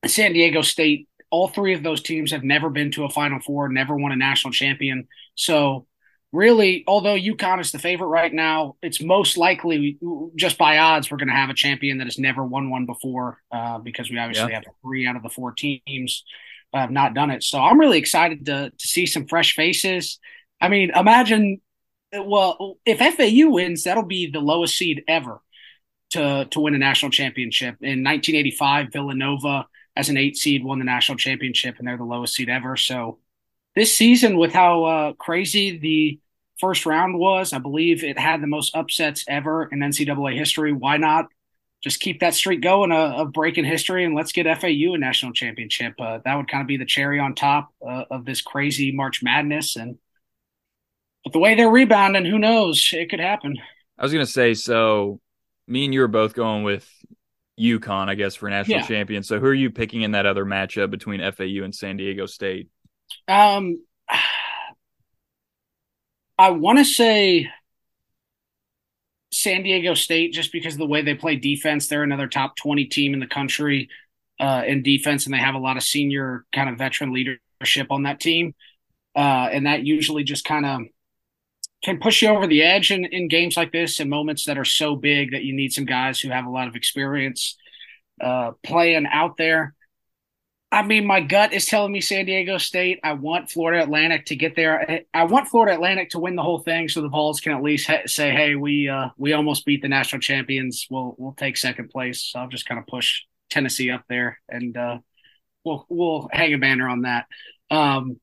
San 0.07 0.33
Diego 0.33 0.63
State. 0.63 1.09
All 1.31 1.49
three 1.49 1.75
of 1.75 1.83
those 1.83 2.03
teams 2.03 2.31
have 2.33 2.45
never 2.45 2.71
been 2.71 2.91
to 2.93 3.05
a 3.05 3.11
Final 3.11 3.41
Four, 3.41 3.69
never 3.69 3.97
won 3.97 4.13
a 4.13 4.17
national 4.17 4.53
champion. 4.53 5.09
So, 5.35 5.87
really, 6.33 6.85
although 6.87 7.17
UConn 7.17 7.61
is 7.61 7.73
the 7.73 7.79
favorite 7.79 8.09
right 8.09 8.33
now, 8.33 8.77
it's 8.83 9.01
most 9.03 9.37
likely 9.37 9.99
just 10.37 10.59
by 10.59 10.79
odds 10.79 11.11
we're 11.11 11.17
going 11.19 11.29
to 11.29 11.35
have 11.35 11.51
a 11.51 11.55
champion 11.55 11.99
that 11.99 12.05
has 12.05 12.19
never 12.19 12.45
won 12.45 12.71
one 12.71 12.87
before 12.87 13.39
uh, 13.53 13.79
because 13.79 14.11
we 14.11 14.19
obviously 14.19 14.51
Yeah. 14.51 14.57
have 14.65 14.65
three 14.83 15.07
out 15.07 15.17
of 15.17 15.23
the 15.23 15.29
four 15.29 15.53
teams 15.53 16.25
uh, 16.73 16.79
have 16.79 16.91
not 16.91 17.15
done 17.15 17.31
it. 17.31 17.43
So 17.43 17.59
I'm 17.61 17.79
really 17.81 17.99
excited 17.99 18.47
to 18.47 18.71
to 18.71 18.89
see 18.89 19.07
some 19.07 19.27
fresh 19.27 19.55
faces. 19.55 20.19
I 20.61 20.69
mean, 20.69 20.91
imagine 20.95 21.61
well 22.13 22.79
if 22.85 22.99
FAU 22.99 23.51
wins, 23.51 23.85
that'll 23.85 24.05
be 24.05 24.31
the 24.31 24.41
lowest 24.41 24.77
seed 24.77 25.03
ever 25.09 25.41
to 26.11 26.47
to 26.51 26.61
win 26.61 26.75
a 26.75 26.79
national 26.79 27.11
championship. 27.11 27.77
In 27.81 28.03
1985, 28.05 28.89
Villanova 28.93 29.67
as 29.97 30.09
an 30.09 30.17
eight 30.17 30.37
seed 30.37 30.65
won 30.65 30.79
the 30.79 30.85
national 30.85 31.19
championship, 31.19 31.77
and 31.79 31.87
they're 31.87 31.97
the 31.97 32.05
lowest 32.05 32.35
seed 32.35 32.49
ever. 32.49 32.77
So 32.77 33.19
this 33.75 33.95
season, 33.97 34.37
with 34.37 34.53
how 34.53 34.85
uh, 34.85 35.13
crazy 35.15 35.79
the 35.79 36.21
first 36.61 36.87
round 36.87 37.19
was, 37.19 37.53
I 37.53 37.59
believe 37.59 38.05
it 38.05 38.19
had 38.19 38.43
the 38.43 38.47
most 38.47 38.75
upsets 38.77 39.25
ever 39.29 39.69
in 39.71 39.81
NCAA 39.81 40.37
history. 40.37 40.73
Why 40.73 40.97
not 40.97 41.27
just 41.83 42.01
keep 42.01 42.21
that 42.21 42.35
streak 42.35 42.63
going 42.63 42.93
uh, 42.93 43.15
of 43.17 43.33
breaking 43.33 43.65
history 43.65 44.05
and 44.05 44.15
let's 44.15 44.33
get 44.33 44.47
FAU 44.61 44.95
a 44.95 44.99
national 44.99 45.33
championship? 45.33 45.95
Uh, 45.99 46.19
that 46.25 46.35
would 46.37 46.49
kind 46.49 46.63
of 46.63 46.69
be 46.69 46.77
the 46.77 46.85
cherry 46.85 47.19
on 47.19 47.35
top 47.35 47.71
uh, 47.87 48.05
of 48.11 48.25
this 48.25 48.41
crazy 48.41 48.93
March 48.93 49.23
Madness. 49.23 49.77
And 49.77 49.99
but 51.25 51.33
the 51.33 51.39
way 51.39 51.55
they're 51.55 51.69
rebounding, 51.69 52.25
who 52.25 52.39
knows? 52.39 52.91
It 52.93 53.11
could 53.11 53.21
happen. 53.21 53.57
I 53.99 54.03
was 54.03 54.13
gonna 54.13 54.27
say, 54.27 54.55
so 54.55 55.21
me 55.67 55.85
and 55.85 55.95
you 55.95 56.03
are 56.03 56.09
both 56.09 56.35
going 56.35 56.65
with 56.65 56.89
UConn, 57.59 58.09
I 58.09 58.15
guess, 58.15 58.35
for 58.35 58.49
national 58.51 58.81
Yeah. 58.81 58.87
champion. 58.87 59.23
So 59.23 59.39
who 59.41 59.47
are 59.47 59.55
you 59.55 59.71
picking 59.71 60.03
in 60.03 60.13
that 60.13 60.27
other 60.27 60.45
matchup 60.45 60.91
between 60.91 61.21
FAU 61.21 61.63
and 61.65 61.75
San 61.75 61.97
Diego 61.97 62.27
State? 62.27 62.69
Um, 63.29 63.83
I 66.39 66.51
want 66.51 66.79
to 66.79 66.85
say 66.85 67.49
San 69.33 69.63
Diego 69.63 69.95
State 69.95 70.33
just 70.33 70.53
because 70.53 70.75
of 70.75 70.79
the 70.79 70.87
way 70.87 71.03
they 71.03 71.15
play 71.15 71.37
defense. 71.37 71.87
They're 71.87 72.03
another 72.03 72.29
top 72.29 72.57
20 72.57 72.87
team 72.87 73.15
in 73.15 73.21
the 73.21 73.27
country 73.27 73.89
uh, 74.41 74.63
in 74.67 74.83
defense, 74.83 75.27
and 75.27 75.35
they 75.35 75.39
have 75.39 75.55
a 75.55 75.59
lot 75.59 75.77
of 75.77 75.83
senior 75.83 76.45
kind 76.53 76.69
of 76.69 76.79
veteran 76.79 77.13
leadership 77.13 77.89
on 77.91 78.05
that 78.05 78.21
team. 78.21 78.55
Uh, 79.17 79.49
and 79.53 79.67
that 79.67 79.85
usually 79.85 80.25
just 80.25 80.45
kind 80.45 80.67
of 80.67 80.81
can 81.85 81.99
push 82.01 82.23
you 82.23 82.29
over 82.29 82.47
the 82.47 82.63
edge 82.63 82.91
in, 82.91 83.05
in 83.05 83.29
games 83.29 83.57
like 83.57 83.71
this 83.73 84.01
and 84.01 84.11
moments 84.11 84.47
that 84.47 84.59
are 84.59 84.65
so 84.65 84.97
big 84.97 85.33
that 85.33 85.45
you 85.45 85.55
need 85.55 85.73
some 85.73 85.85
guys 85.85 86.21
who 86.21 86.31
have 86.31 86.47
a 86.47 86.51
lot 86.51 86.67
of 86.67 86.77
experience 86.77 87.57
uh, 88.21 88.53
playing 88.65 89.07
out 89.07 89.37
there. 89.37 89.75
I 90.73 90.83
mean, 90.83 91.07
my 91.07 91.21
gut 91.21 91.53
is 91.53 91.67
telling 91.67 91.93
me 91.93 92.01
San 92.01 92.25
Diego 92.25 92.59
State. 92.59 92.99
I 93.05 93.13
want 93.13 93.49
Florida 93.49 93.83
Atlantic 93.85 94.27
to 94.27 94.37
get 94.37 94.57
there. 94.57 95.05
I- 95.15 95.25
want 95.25 95.47
Florida 95.47 95.75
Atlantic 95.75 96.11
to 96.11 96.19
win 96.19 96.35
the 96.35 96.43
whole 96.43 96.59
thing, 96.59 96.89
so 96.89 97.01
the 97.01 97.09
Vols 97.09 97.41
can 97.41 97.53
at 97.53 97.63
least 97.63 97.87
ha- 97.87 98.03
say, 98.07 98.33
"Hey, 98.33 98.57
we 98.57 98.89
uh, 98.89 99.11
we 99.17 99.35
almost 99.35 99.65
beat 99.65 99.83
the 99.83 99.89
national 99.89 100.21
champions. 100.21 100.89
We'll 100.91 101.15
we'll 101.17 101.35
take 101.35 101.57
second 101.57 101.91
place." 101.91 102.23
So 102.23 102.41
I'll 102.41 102.49
just 102.49 102.67
kind 102.67 102.81
of 102.81 102.89
push 102.89 103.23
Tennessee 103.51 103.93
up 103.93 104.03
there, 104.09 104.41
and 104.49 104.77
uh, 104.77 104.99
we'll 105.65 105.87
we'll 105.89 106.29
hang 106.33 106.55
a 106.55 106.59
banner 106.59 106.89
on 106.89 107.03
that. 107.03 107.27
Um, 107.71 108.19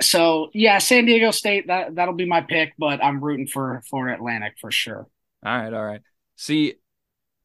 so 0.00 0.50
yeah, 0.52 0.78
San 0.78 1.06
Diego 1.06 1.30
State 1.30 1.68
that 1.68 1.94
that'll 1.94 2.14
be 2.14 2.26
my 2.26 2.42
pick, 2.42 2.74
but 2.78 3.02
I'm 3.02 3.22
rooting 3.22 3.46
for 3.46 3.82
for 3.88 4.08
Atlantic 4.08 4.54
for 4.60 4.70
sure. 4.70 5.06
All 5.44 5.58
right, 5.58 5.72
all 5.72 5.84
right. 5.84 6.02
See, 6.36 6.74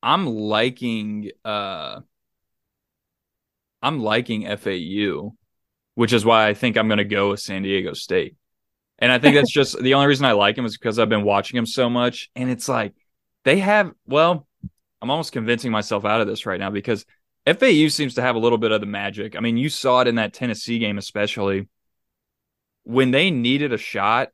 I'm 0.03 0.25
liking 0.25 1.31
uh 1.45 2.01
I'm 3.81 3.99
liking 3.99 4.45
FAU, 4.57 5.33
which 5.95 6.13
is 6.13 6.25
why 6.25 6.47
I 6.47 6.53
think 6.53 6.77
I'm 6.77 6.89
gonna 6.89 7.05
go 7.05 7.31
with 7.31 7.39
San 7.39 7.63
Diego 7.63 7.93
State. 7.93 8.35
And 8.99 9.11
I 9.11 9.17
think 9.17 9.35
that's 9.35 9.51
just 9.53 9.81
the 9.81 9.93
only 9.93 10.07
reason 10.07 10.25
I 10.25 10.33
like 10.33 10.57
him 10.57 10.65
is 10.65 10.77
because 10.77 10.99
I've 10.99 11.09
been 11.09 11.23
watching 11.23 11.57
him 11.57 11.65
so 11.65 11.89
much. 11.89 12.29
And 12.35 12.49
it's 12.49 12.67
like 12.67 12.93
they 13.45 13.59
have 13.59 13.93
well, 14.05 14.45
I'm 15.01 15.09
almost 15.09 15.31
convincing 15.31 15.71
myself 15.71 16.03
out 16.03 16.21
of 16.21 16.27
this 16.27 16.45
right 16.45 16.59
now 16.59 16.69
because 16.69 17.05
FAU 17.45 17.87
seems 17.87 18.15
to 18.15 18.21
have 18.21 18.35
a 18.35 18.39
little 18.39 18.57
bit 18.57 18.71
of 18.71 18.81
the 18.81 18.87
magic. 18.87 19.35
I 19.35 19.39
mean, 19.39 19.57
you 19.57 19.69
saw 19.69 20.01
it 20.01 20.07
in 20.07 20.15
that 20.15 20.33
Tennessee 20.33 20.79
game, 20.79 20.97
especially 20.97 21.67
when 22.84 23.12
they 23.12 23.32
needed 23.32 23.74
a 23.74 23.78
shot 23.78 24.30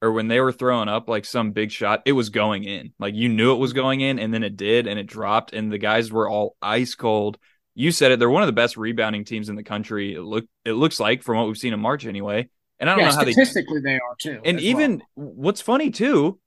or 0.00 0.12
when 0.12 0.28
they 0.28 0.40
were 0.40 0.52
throwing 0.52 0.88
up 0.88 1.08
like 1.08 1.24
some 1.24 1.52
big 1.52 1.70
shot, 1.70 2.02
it 2.06 2.12
was 2.12 2.30
going 2.30 2.64
in. 2.64 2.92
Like 2.98 3.14
you 3.14 3.28
knew 3.28 3.52
it 3.52 3.58
was 3.58 3.72
going 3.72 4.00
in, 4.00 4.18
and 4.18 4.32
then 4.32 4.44
it 4.44 4.56
did, 4.56 4.86
and 4.86 4.98
it 4.98 5.06
dropped, 5.06 5.52
and 5.52 5.72
the 5.72 5.78
guys 5.78 6.12
were 6.12 6.28
all 6.28 6.56
ice 6.62 6.94
cold. 6.94 7.38
You 7.74 7.90
said 7.92 8.12
it; 8.12 8.18
they're 8.18 8.30
one 8.30 8.42
of 8.42 8.48
the 8.48 8.52
best 8.52 8.76
rebounding 8.76 9.24
teams 9.24 9.48
in 9.48 9.56
the 9.56 9.64
country. 9.64 10.14
It 10.14 10.22
look 10.22 10.46
it 10.64 10.72
looks 10.72 11.00
like 11.00 11.22
from 11.22 11.36
what 11.38 11.46
we've 11.46 11.58
seen 11.58 11.74
in 11.74 11.80
March 11.80 12.06
anyway. 12.06 12.48
And 12.80 12.88
I 12.88 12.94
don't 12.94 13.02
Yeah, 13.02 13.10
know 13.10 13.16
how 13.16 13.24
statistically 13.24 13.80
they 13.80 13.94
are 13.94 14.14
too. 14.18 14.40
and 14.44 14.60
even 14.60 15.02
well. 15.16 15.32
what's 15.34 15.60
funny 15.60 15.90
too, 15.90 16.38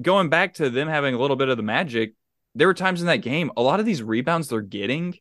going 0.00 0.28
back 0.28 0.54
to 0.54 0.70
them 0.70 0.88
having 0.88 1.14
a 1.14 1.18
little 1.18 1.36
bit 1.36 1.48
of 1.48 1.56
the 1.56 1.62
magic, 1.62 2.14
there 2.54 2.66
were 2.66 2.74
times 2.74 3.00
in 3.00 3.06
that 3.06 3.18
game, 3.18 3.50
a 3.56 3.62
lot 3.62 3.80
of 3.80 3.86
these 3.86 4.02
rebounds 4.02 4.48
they're 4.48 4.60
getting 4.60 5.14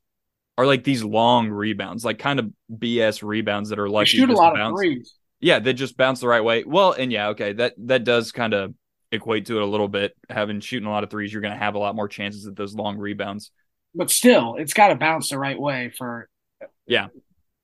are 0.58 0.65
like 0.65 0.84
these 0.84 1.04
long 1.04 1.50
rebounds, 1.50 2.06
like 2.06 2.19
kind 2.19 2.39
of 2.39 2.52
BS 2.71 3.24
rebounds 3.24 3.69
that 3.69 3.80
are 3.80 3.89
they 3.89 3.93
lucky 3.93 4.06
shoot 4.06 4.30
a 4.30 4.34
lot 4.34 4.56
to 4.56 4.62
of 4.62 4.78
threes. 4.78 5.15
Yeah, 5.45 5.60
they 5.60 5.73
just 5.73 5.95
bounce 5.95 6.21
the 6.21 6.27
right 6.27 6.43
way. 6.43 6.63
Well, 6.63 6.93
and 6.93 7.12
yeah, 7.12 7.27
okay, 7.29 7.53
that 7.53 7.75
that 7.77 8.03
does 8.03 8.31
kind 8.31 8.55
of 8.55 8.73
equate 9.12 9.45
to 9.45 9.58
it 9.58 9.62
a 9.62 9.65
little 9.67 9.88
bit. 9.88 10.15
Having 10.27 10.62
shooting 10.62 10.88
a 10.88 10.91
lot 10.91 11.03
of 11.03 11.12
threes, 11.12 11.31
you're 11.31 11.43
going 11.43 11.53
to 11.53 11.60
have 11.60 11.75
a 11.75 11.77
lot 11.77 11.95
more 11.95 12.08
chances 12.08 12.47
at 12.47 12.55
those 12.55 12.73
long 12.73 12.97
rebounds. 12.97 13.51
but 13.93 14.10
still, 14.10 14.55
it's 14.55 14.73
got 14.73 14.88
to 14.88 14.95
bounce 14.95 15.29
the 15.29 15.38
right 15.38 15.60
way 15.60 15.93
for. 15.95 16.27
Yeah. 16.88 17.10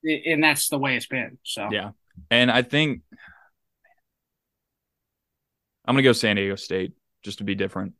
and 0.04 0.44
that's 0.44 0.70
the 0.70 0.78
way 0.78 0.96
it's 0.96 1.08
been. 1.08 1.39
So 1.41 1.70
Yeah. 1.72 1.91
And 2.30 2.52
I 2.52 2.62
think 2.62 3.02
I'm 5.84 5.96
going 5.96 6.04
to 6.04 6.08
go 6.08 6.13
San 6.13 6.36
Diego 6.36 6.58
State 6.58 6.94
just 7.24 7.39
to 7.39 7.44
be 7.44 7.56
different. 7.56 7.94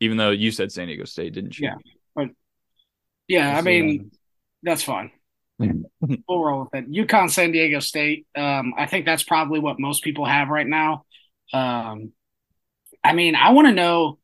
Even 0.00 0.16
though 0.16 0.30
you 0.30 0.50
said 0.50 0.72
San 0.72 0.88
Diego 0.88 1.04
State, 1.04 1.32
didn't 1.32 1.56
you? 1.60 1.68
Yeah. 1.68 1.76
but 2.16 2.30
Yeah, 3.28 3.50
I 3.50 3.52
We'll 3.52 3.62
see 3.62 3.80
what 3.80 3.86
mean 3.86 4.10
that's 4.64 4.82
fine. 4.82 5.12
we'll 6.28 6.44
roll 6.44 6.68
with 6.72 6.74
it. 6.74 6.90
UConn, 6.90 7.30
San 7.30 7.52
Diego 7.52 7.80
State. 7.80 8.26
Um, 8.36 8.74
I 8.76 8.86
think 8.86 9.06
that's 9.06 9.22
probably 9.22 9.60
what 9.60 9.78
most 9.78 10.02
people 10.02 10.24
have 10.24 10.48
right 10.48 10.66
now. 10.66 11.04
Um, 11.52 12.12
I 13.02 13.12
mean, 13.12 13.36
I 13.36 13.52
want 13.52 13.68
to 13.68 13.74
know 13.74 14.18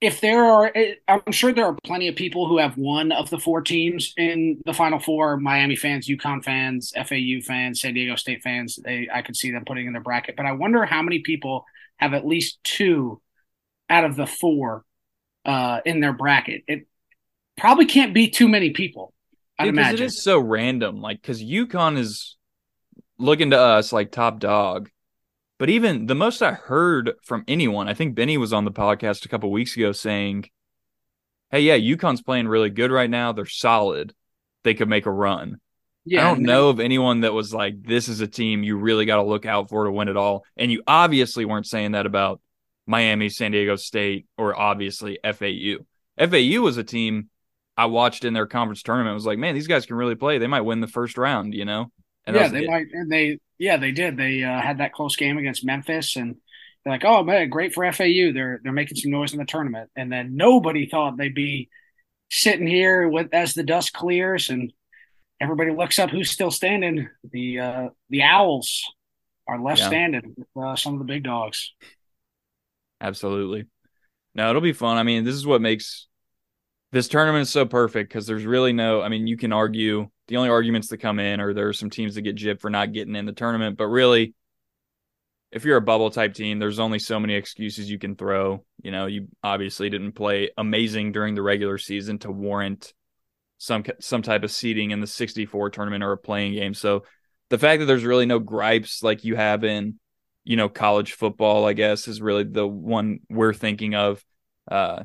if 0.00 0.20
there 0.20 0.44
are. 0.44 0.72
I'm 1.08 1.32
sure 1.32 1.52
there 1.52 1.64
are 1.66 1.76
plenty 1.84 2.08
of 2.08 2.16
people 2.16 2.46
who 2.46 2.58
have 2.58 2.76
one 2.76 3.12
of 3.12 3.30
the 3.30 3.38
four 3.38 3.62
teams 3.62 4.12
in 4.16 4.60
the 4.66 4.74
Final 4.74 4.98
Four: 4.98 5.38
Miami 5.38 5.76
fans, 5.76 6.06
UConn 6.06 6.44
fans, 6.44 6.92
FAU 6.94 7.40
fans, 7.42 7.80
San 7.80 7.94
Diego 7.94 8.16
State 8.16 8.42
fans. 8.42 8.76
They, 8.76 9.08
I 9.12 9.22
could 9.22 9.36
see 9.36 9.50
them 9.50 9.64
putting 9.64 9.86
in 9.86 9.94
their 9.94 10.02
bracket, 10.02 10.36
but 10.36 10.46
I 10.46 10.52
wonder 10.52 10.84
how 10.84 11.00
many 11.00 11.20
people 11.20 11.64
have 11.96 12.12
at 12.12 12.26
least 12.26 12.58
two 12.64 13.22
out 13.88 14.04
of 14.04 14.16
the 14.16 14.26
four 14.26 14.84
uh, 15.46 15.80
in 15.86 16.00
their 16.00 16.12
bracket. 16.12 16.64
It 16.66 16.86
probably 17.56 17.86
can't 17.86 18.12
be 18.12 18.28
too 18.28 18.48
many 18.48 18.70
people. 18.70 19.13
I'd 19.58 19.68
Because 19.70 19.90
it 19.90 20.00
imagine. 20.00 20.06
is 20.06 20.22
so 20.22 20.38
random. 20.38 21.00
Like, 21.00 21.20
because 21.22 21.42
UConn 21.42 21.96
is 21.98 22.36
looking 23.18 23.50
to 23.50 23.58
us 23.60 23.92
like 23.92 24.10
top 24.10 24.40
dog. 24.40 24.90
But 25.58 25.70
even 25.70 26.06
the 26.06 26.14
most 26.16 26.42
I 26.42 26.52
heard 26.52 27.12
from 27.22 27.44
anyone, 27.48 27.88
I 27.88 27.94
think 27.94 28.14
Benny 28.14 28.36
was 28.38 28.52
on 28.52 28.64
the 28.64 28.72
podcast 28.72 29.24
a 29.24 29.28
couple 29.28 29.50
weeks 29.50 29.76
ago 29.76 29.92
saying, 29.92 30.46
Hey, 31.50 31.60
yeah, 31.60 31.76
UConn's 31.78 32.22
playing 32.22 32.48
really 32.48 32.70
good 32.70 32.90
right 32.90 33.08
now. 33.08 33.32
They're 33.32 33.46
solid. 33.46 34.12
They 34.64 34.74
could 34.74 34.88
make 34.88 35.06
a 35.06 35.10
run. 35.10 35.60
Yeah, 36.04 36.26
I 36.26 36.28
don't 36.28 36.38
and 36.38 36.46
know 36.46 36.68
of 36.68 36.80
anyone 36.80 37.20
that 37.20 37.32
was 37.32 37.54
like, 37.54 37.82
this 37.82 38.08
is 38.08 38.20
a 38.20 38.26
team 38.26 38.62
you 38.62 38.76
really 38.76 39.06
got 39.06 39.16
to 39.16 39.22
look 39.22 39.46
out 39.46 39.70
for 39.70 39.84
to 39.84 39.92
win 39.92 40.08
it 40.08 40.16
all. 40.16 40.44
And 40.56 40.70
you 40.70 40.82
obviously 40.86 41.44
weren't 41.44 41.66
saying 41.66 41.92
that 41.92 42.06
about 42.06 42.40
Miami, 42.86 43.28
San 43.30 43.52
Diego 43.52 43.76
State, 43.76 44.26
or 44.36 44.58
obviously 44.58 45.18
FAU. 45.24 45.76
FAU 46.18 46.60
was 46.60 46.76
a 46.76 46.84
team 46.84 47.30
I 47.76 47.86
watched 47.86 48.24
in 48.24 48.34
their 48.34 48.46
conference 48.46 48.82
tournament. 48.82 49.10
I 49.10 49.14
was 49.14 49.26
like, 49.26 49.38
man, 49.38 49.54
these 49.54 49.66
guys 49.66 49.86
can 49.86 49.96
really 49.96 50.14
play. 50.14 50.38
They 50.38 50.46
might 50.46 50.60
win 50.60 50.80
the 50.80 50.86
first 50.86 51.18
round, 51.18 51.54
you 51.54 51.64
know? 51.64 51.90
And 52.26 52.36
yeah, 52.36 52.48
they 52.48 52.64
it. 52.64 52.70
might. 52.70 52.86
And 52.92 53.10
they, 53.10 53.38
yeah, 53.58 53.76
they 53.76 53.90
did. 53.92 54.16
They 54.16 54.42
uh, 54.44 54.60
had 54.60 54.78
that 54.78 54.92
close 54.92 55.16
game 55.16 55.36
against 55.38 55.64
Memphis, 55.64 56.16
and 56.16 56.36
they're 56.84 56.92
like, 56.94 57.04
"Oh 57.04 57.22
man, 57.22 57.50
great 57.50 57.74
for 57.74 57.90
FAU. 57.92 58.32
They're 58.32 58.60
they're 58.62 58.72
making 58.72 58.96
some 58.96 59.10
noise 59.10 59.32
in 59.32 59.38
the 59.38 59.44
tournament." 59.44 59.90
And 59.94 60.10
then 60.10 60.36
nobody 60.36 60.86
thought 60.88 61.16
they'd 61.18 61.34
be 61.34 61.68
sitting 62.30 62.66
here 62.66 63.08
with 63.08 63.34
as 63.34 63.52
the 63.54 63.62
dust 63.62 63.92
clears 63.92 64.48
and 64.50 64.72
everybody 65.40 65.70
looks 65.72 65.98
up 65.98 66.10
who's 66.10 66.30
still 66.30 66.50
standing. 66.50 67.08
The 67.30 67.60
uh, 67.60 67.88
the 68.08 68.22
Owls 68.22 68.82
are 69.46 69.60
left 69.60 69.80
Yeah. 69.80 69.88
standing 69.88 70.34
with 70.36 70.64
uh, 70.64 70.76
some 70.76 70.94
of 70.94 71.00
the 71.00 71.04
big 71.04 71.24
dogs. 71.24 71.72
Absolutely. 73.00 73.66
No, 74.34 74.48
it'll 74.48 74.62
be 74.62 74.72
fun. 74.72 74.96
I 74.96 75.02
mean, 75.02 75.24
this 75.24 75.34
is 75.34 75.46
what 75.46 75.60
makes 75.60 76.08
this 76.94 77.08
tournament 77.08 77.42
is 77.42 77.50
so 77.50 77.66
perfect 77.66 78.08
because 78.08 78.24
there's 78.24 78.46
really 78.46 78.72
no, 78.72 79.02
I 79.02 79.08
mean, 79.08 79.26
you 79.26 79.36
can 79.36 79.52
argue 79.52 80.10
the 80.28 80.36
only 80.36 80.48
arguments 80.48 80.88
that 80.88 80.98
come 80.98 81.18
in 81.18 81.40
are 81.40 81.52
there 81.52 81.66
are 81.66 81.72
some 81.72 81.90
teams 81.90 82.14
that 82.14 82.22
get 82.22 82.36
gypped 82.36 82.60
for 82.60 82.70
not 82.70 82.92
getting 82.92 83.16
in 83.16 83.26
the 83.26 83.32
tournament, 83.32 83.76
but 83.76 83.88
really, 83.88 84.32
if 85.50 85.64
you're 85.64 85.76
a 85.76 85.82
bubble 85.82 86.10
type 86.10 86.34
team, 86.34 86.60
there's 86.60 86.78
only 86.78 87.00
so 87.00 87.18
many 87.18 87.34
excuses 87.34 87.90
you 87.90 87.98
can 87.98 88.14
throw. 88.14 88.64
You 88.80 88.92
know, 88.92 89.06
you 89.06 89.26
obviously 89.42 89.90
didn't 89.90 90.12
play 90.12 90.50
amazing 90.56 91.10
during 91.10 91.34
the 91.34 91.42
regular 91.42 91.78
season 91.78 92.20
to 92.20 92.30
warrant 92.30 92.94
some 93.58 93.82
some 94.00 94.22
type 94.22 94.44
of 94.44 94.52
seeding 94.52 94.92
in 94.92 95.00
the 95.00 95.06
64 95.08 95.70
tournament 95.70 96.04
or 96.04 96.12
a 96.12 96.18
playing 96.18 96.54
game. 96.54 96.74
So 96.74 97.04
the 97.50 97.58
fact 97.58 97.80
that 97.80 97.86
there's 97.86 98.04
really 98.04 98.26
no 98.26 98.38
gripes 98.38 99.02
like 99.02 99.24
you 99.24 99.34
have 99.34 99.64
in 99.64 99.98
you 100.44 100.56
know 100.56 100.68
college 100.68 101.12
football, 101.12 101.66
I 101.66 101.72
guess, 101.72 102.06
is 102.06 102.22
really 102.22 102.44
the 102.44 102.66
one 102.66 103.20
we're 103.28 103.54
thinking 103.54 103.96
of. 103.96 104.24
Uh, 104.70 105.04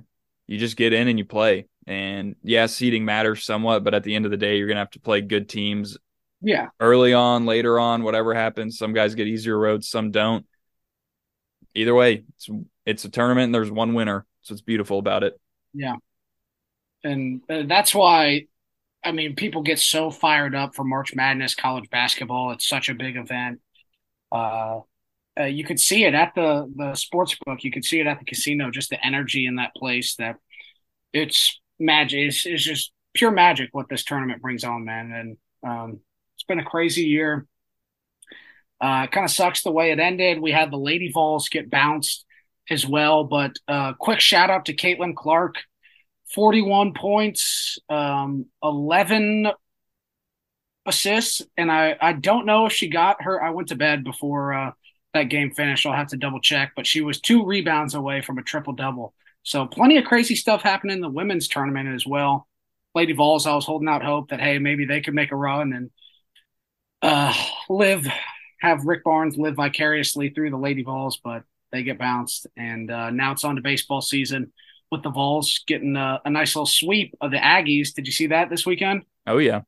you 0.50 0.60
just 0.60 0.78
get 0.78 0.94
in 0.94 1.10
and 1.10 1.20
you 1.20 1.26
play, 1.26 1.68
and 1.88 2.36
yeah, 2.44 2.68
seeding 2.68 3.06
matters 3.06 3.46
somewhat, 3.46 3.86
but 3.86 3.96
at 3.96 4.04
the 4.04 4.16
end 4.16 4.26
of 4.26 4.32
the 4.32 4.38
day, 4.38 4.58
you're 4.58 4.68
gonna 4.70 4.82
have 4.82 4.92
to 4.92 5.02
play 5.02 5.22
good 5.22 5.50
teams 5.50 5.98
Yeah, 6.42 6.70
early 6.80 7.14
on, 7.14 7.46
later 7.46 7.80
on, 7.80 8.04
whatever 8.04 8.34
happens. 8.36 8.78
Some 8.78 8.94
guys 8.94 9.16
get 9.16 9.28
easier 9.28 9.58
roads, 9.60 9.90
some 9.90 10.12
don't. 10.12 10.46
Either 11.76 11.94
way, 11.94 12.24
it's 12.36 12.50
it's 12.86 13.06
a 13.06 13.10
tournament 13.10 13.46
and 13.46 13.56
there's 13.56 13.72
one 13.72 13.94
winner. 13.94 14.26
So 14.42 14.54
it's 14.54 14.62
beautiful 14.62 15.00
about 15.00 15.24
it. 15.24 15.40
yeah, 15.74 15.96
and 17.04 17.42
uh, 17.50 17.64
that's 17.68 17.94
why. 17.94 18.46
I 19.06 19.14
mean, 19.14 19.36
people 19.36 19.64
get 19.64 19.80
so 19.80 20.12
fired 20.12 20.56
up 20.56 20.76
for 20.76 20.84
March 20.84 21.16
Madness, 21.16 21.56
college 21.56 21.90
basketball. 21.90 22.52
It's 22.52 22.68
such 22.68 22.90
a 22.90 22.96
big 22.96 23.18
event. 23.18 23.62
Uh, 24.32 24.82
uh, 25.40 25.44
you 25.46 25.64
could 25.64 25.80
see 25.80 26.04
it 26.04 26.14
at 26.14 26.34
the 26.36 26.72
the 26.76 26.96
sports 26.96 27.38
book. 27.46 27.64
You 27.64 27.72
could 27.72 27.86
see 27.86 28.00
it 28.00 28.08
at 28.08 28.20
the 28.20 28.26
casino. 28.26 28.72
Just 28.72 28.90
the 28.90 29.06
energy 29.06 29.46
in 29.46 29.56
that 29.56 29.74
place. 29.76 30.16
That 30.16 30.36
it's 31.14 31.60
magic. 31.80 32.28
It's, 32.28 32.46
it's 32.46 32.64
just 32.64 32.92
pure 33.14 33.32
magic 33.32 33.70
what 33.72 33.88
this 33.90 34.04
tournament 34.04 34.42
brings 34.42 34.64
on, 34.64 34.86
man. 34.86 35.12
And 35.12 35.38
um, 35.72 36.00
it's 36.36 36.44
been 36.44 36.60
a 36.60 36.66
crazy 36.66 37.04
year. 37.04 37.48
Uh, 38.82 39.08
kind 39.08 39.26
of 39.26 39.32
sucks 39.32 39.64
the 39.64 39.72
way 39.72 39.92
it 39.92 40.00
ended. 40.00 40.40
We 40.40 40.52
had 40.52 40.72
the 40.72 40.78
Lady 40.78 41.12
Vols 41.12 41.50
get 41.50 41.70
bounced 41.70 42.26
as 42.70 42.86
well. 42.86 43.24
But 43.24 43.58
uh, 43.68 43.94
quick 43.94 44.20
shout 44.20 44.50
out 44.50 44.66
to 44.66 44.76
Caitlin 44.76 45.16
Clark, 45.16 45.56
forty-one 46.34 46.94
points, 46.94 47.78
um, 47.90 48.46
eleven 48.64 49.48
assists, 50.86 51.42
and 51.58 51.72
I 51.72 51.98
I 52.00 52.14
don't 52.14 52.46
know 52.46 52.68
if 52.68 52.74
she 52.74 52.88
got 52.88 53.24
her. 53.24 53.44
I 53.44 53.50
went 53.50 53.68
to 53.70 53.76
bed 53.76 54.04
before 54.04 54.54
uh, 54.54 54.72
that 55.14 55.24
game 55.24 55.52
finished. 55.52 55.86
I'll 55.86 55.94
have 55.94 56.08
to 56.10 56.18
double 56.18 56.40
check, 56.40 56.74
but 56.76 56.86
she 56.86 57.02
was 57.02 57.20
two 57.20 57.46
rebounds 57.46 57.96
away 57.96 58.22
from 58.22 58.38
a 58.38 58.44
triple 58.44 58.74
double. 58.74 59.14
So 59.44 59.66
plenty 59.66 59.98
of 59.98 60.06
crazy 60.06 60.36
stuff 60.36 60.62
happening 60.62 60.98
in 60.98 61.02
the 61.02 61.10
women's 61.10 61.48
tournament 61.48 61.90
as 61.90 62.06
well. 62.06 62.48
Lady 62.96 63.14
Vols, 63.14 63.46
I 63.46 63.56
was 63.56 63.66
holding 63.66 63.88
out 63.88 64.04
hope 64.04 64.30
that 64.30 64.42
hey 64.42 64.60
maybe 64.60 64.86
they 64.86 65.02
could 65.02 65.14
make 65.14 65.32
a 65.32 65.36
run 65.36 65.74
and 65.74 65.90
uh, 67.02 67.34
live 67.70 68.08
have 68.60 68.86
Rick 68.86 69.04
Barnes 69.04 69.38
live 69.38 69.56
vicariously 69.56 70.30
through 70.30 70.50
the 70.50 70.58
Lady 70.58 70.84
Vols, 70.84 71.20
but 71.24 71.44
they 71.72 71.84
get 71.84 71.98
bounced, 71.98 72.48
and 72.58 72.92
uh, 72.92 73.10
now 73.10 73.32
it's 73.32 73.44
on 73.44 73.56
to 73.56 73.62
baseball 73.62 74.02
season 74.02 74.52
with 74.92 75.04
the 75.04 75.10
Vols 75.10 75.64
getting 75.68 75.96
a, 75.96 76.20
a 76.26 76.30
nice 76.30 76.56
little 76.56 76.66
sweep 76.66 77.16
of 77.22 77.32
the 77.32 77.38
Aggies. 77.38 77.94
Did 77.94 78.08
you 78.08 78.12
see 78.12 78.28
that 78.28 78.50
this 78.50 78.66
weekend? 78.66 79.04
Oh 79.28 79.38
yeah. 79.38 79.62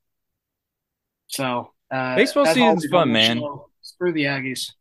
So 1.28 1.72
uh, 1.90 2.16
Baseball 2.16 2.48
as 2.48 2.56
season's 2.56 2.88
fun, 2.88 3.12
man. 3.12 3.42
Screw 3.82 4.12
the 4.12 4.26
Aggies. 4.26 4.72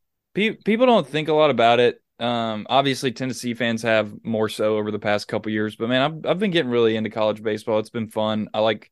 Pe- 0.40 0.56
people 0.56 0.86
don't 0.86 1.06
think 1.06 1.28
a 1.28 1.34
lot 1.34 1.50
about 1.50 1.80
it. 1.80 2.00
Um, 2.18 2.66
obviously, 2.70 3.12
Tennessee 3.12 3.52
fans 3.52 3.82
have 3.82 4.10
more 4.24 4.48
so 4.48 4.78
over 4.78 4.90
the 4.90 4.98
past 4.98 5.28
couple 5.28 5.52
years. 5.52 5.76
But 5.76 5.90
man, 5.90 6.00
I've 6.02 6.30
I've 6.30 6.38
been 6.38 6.50
getting 6.50 6.70
really 6.70 6.96
into 6.96 7.10
college 7.10 7.42
baseball. 7.42 7.78
It's 7.78 7.90
been 7.90 8.08
fun. 8.08 8.48
I 8.54 8.60
like, 8.60 8.90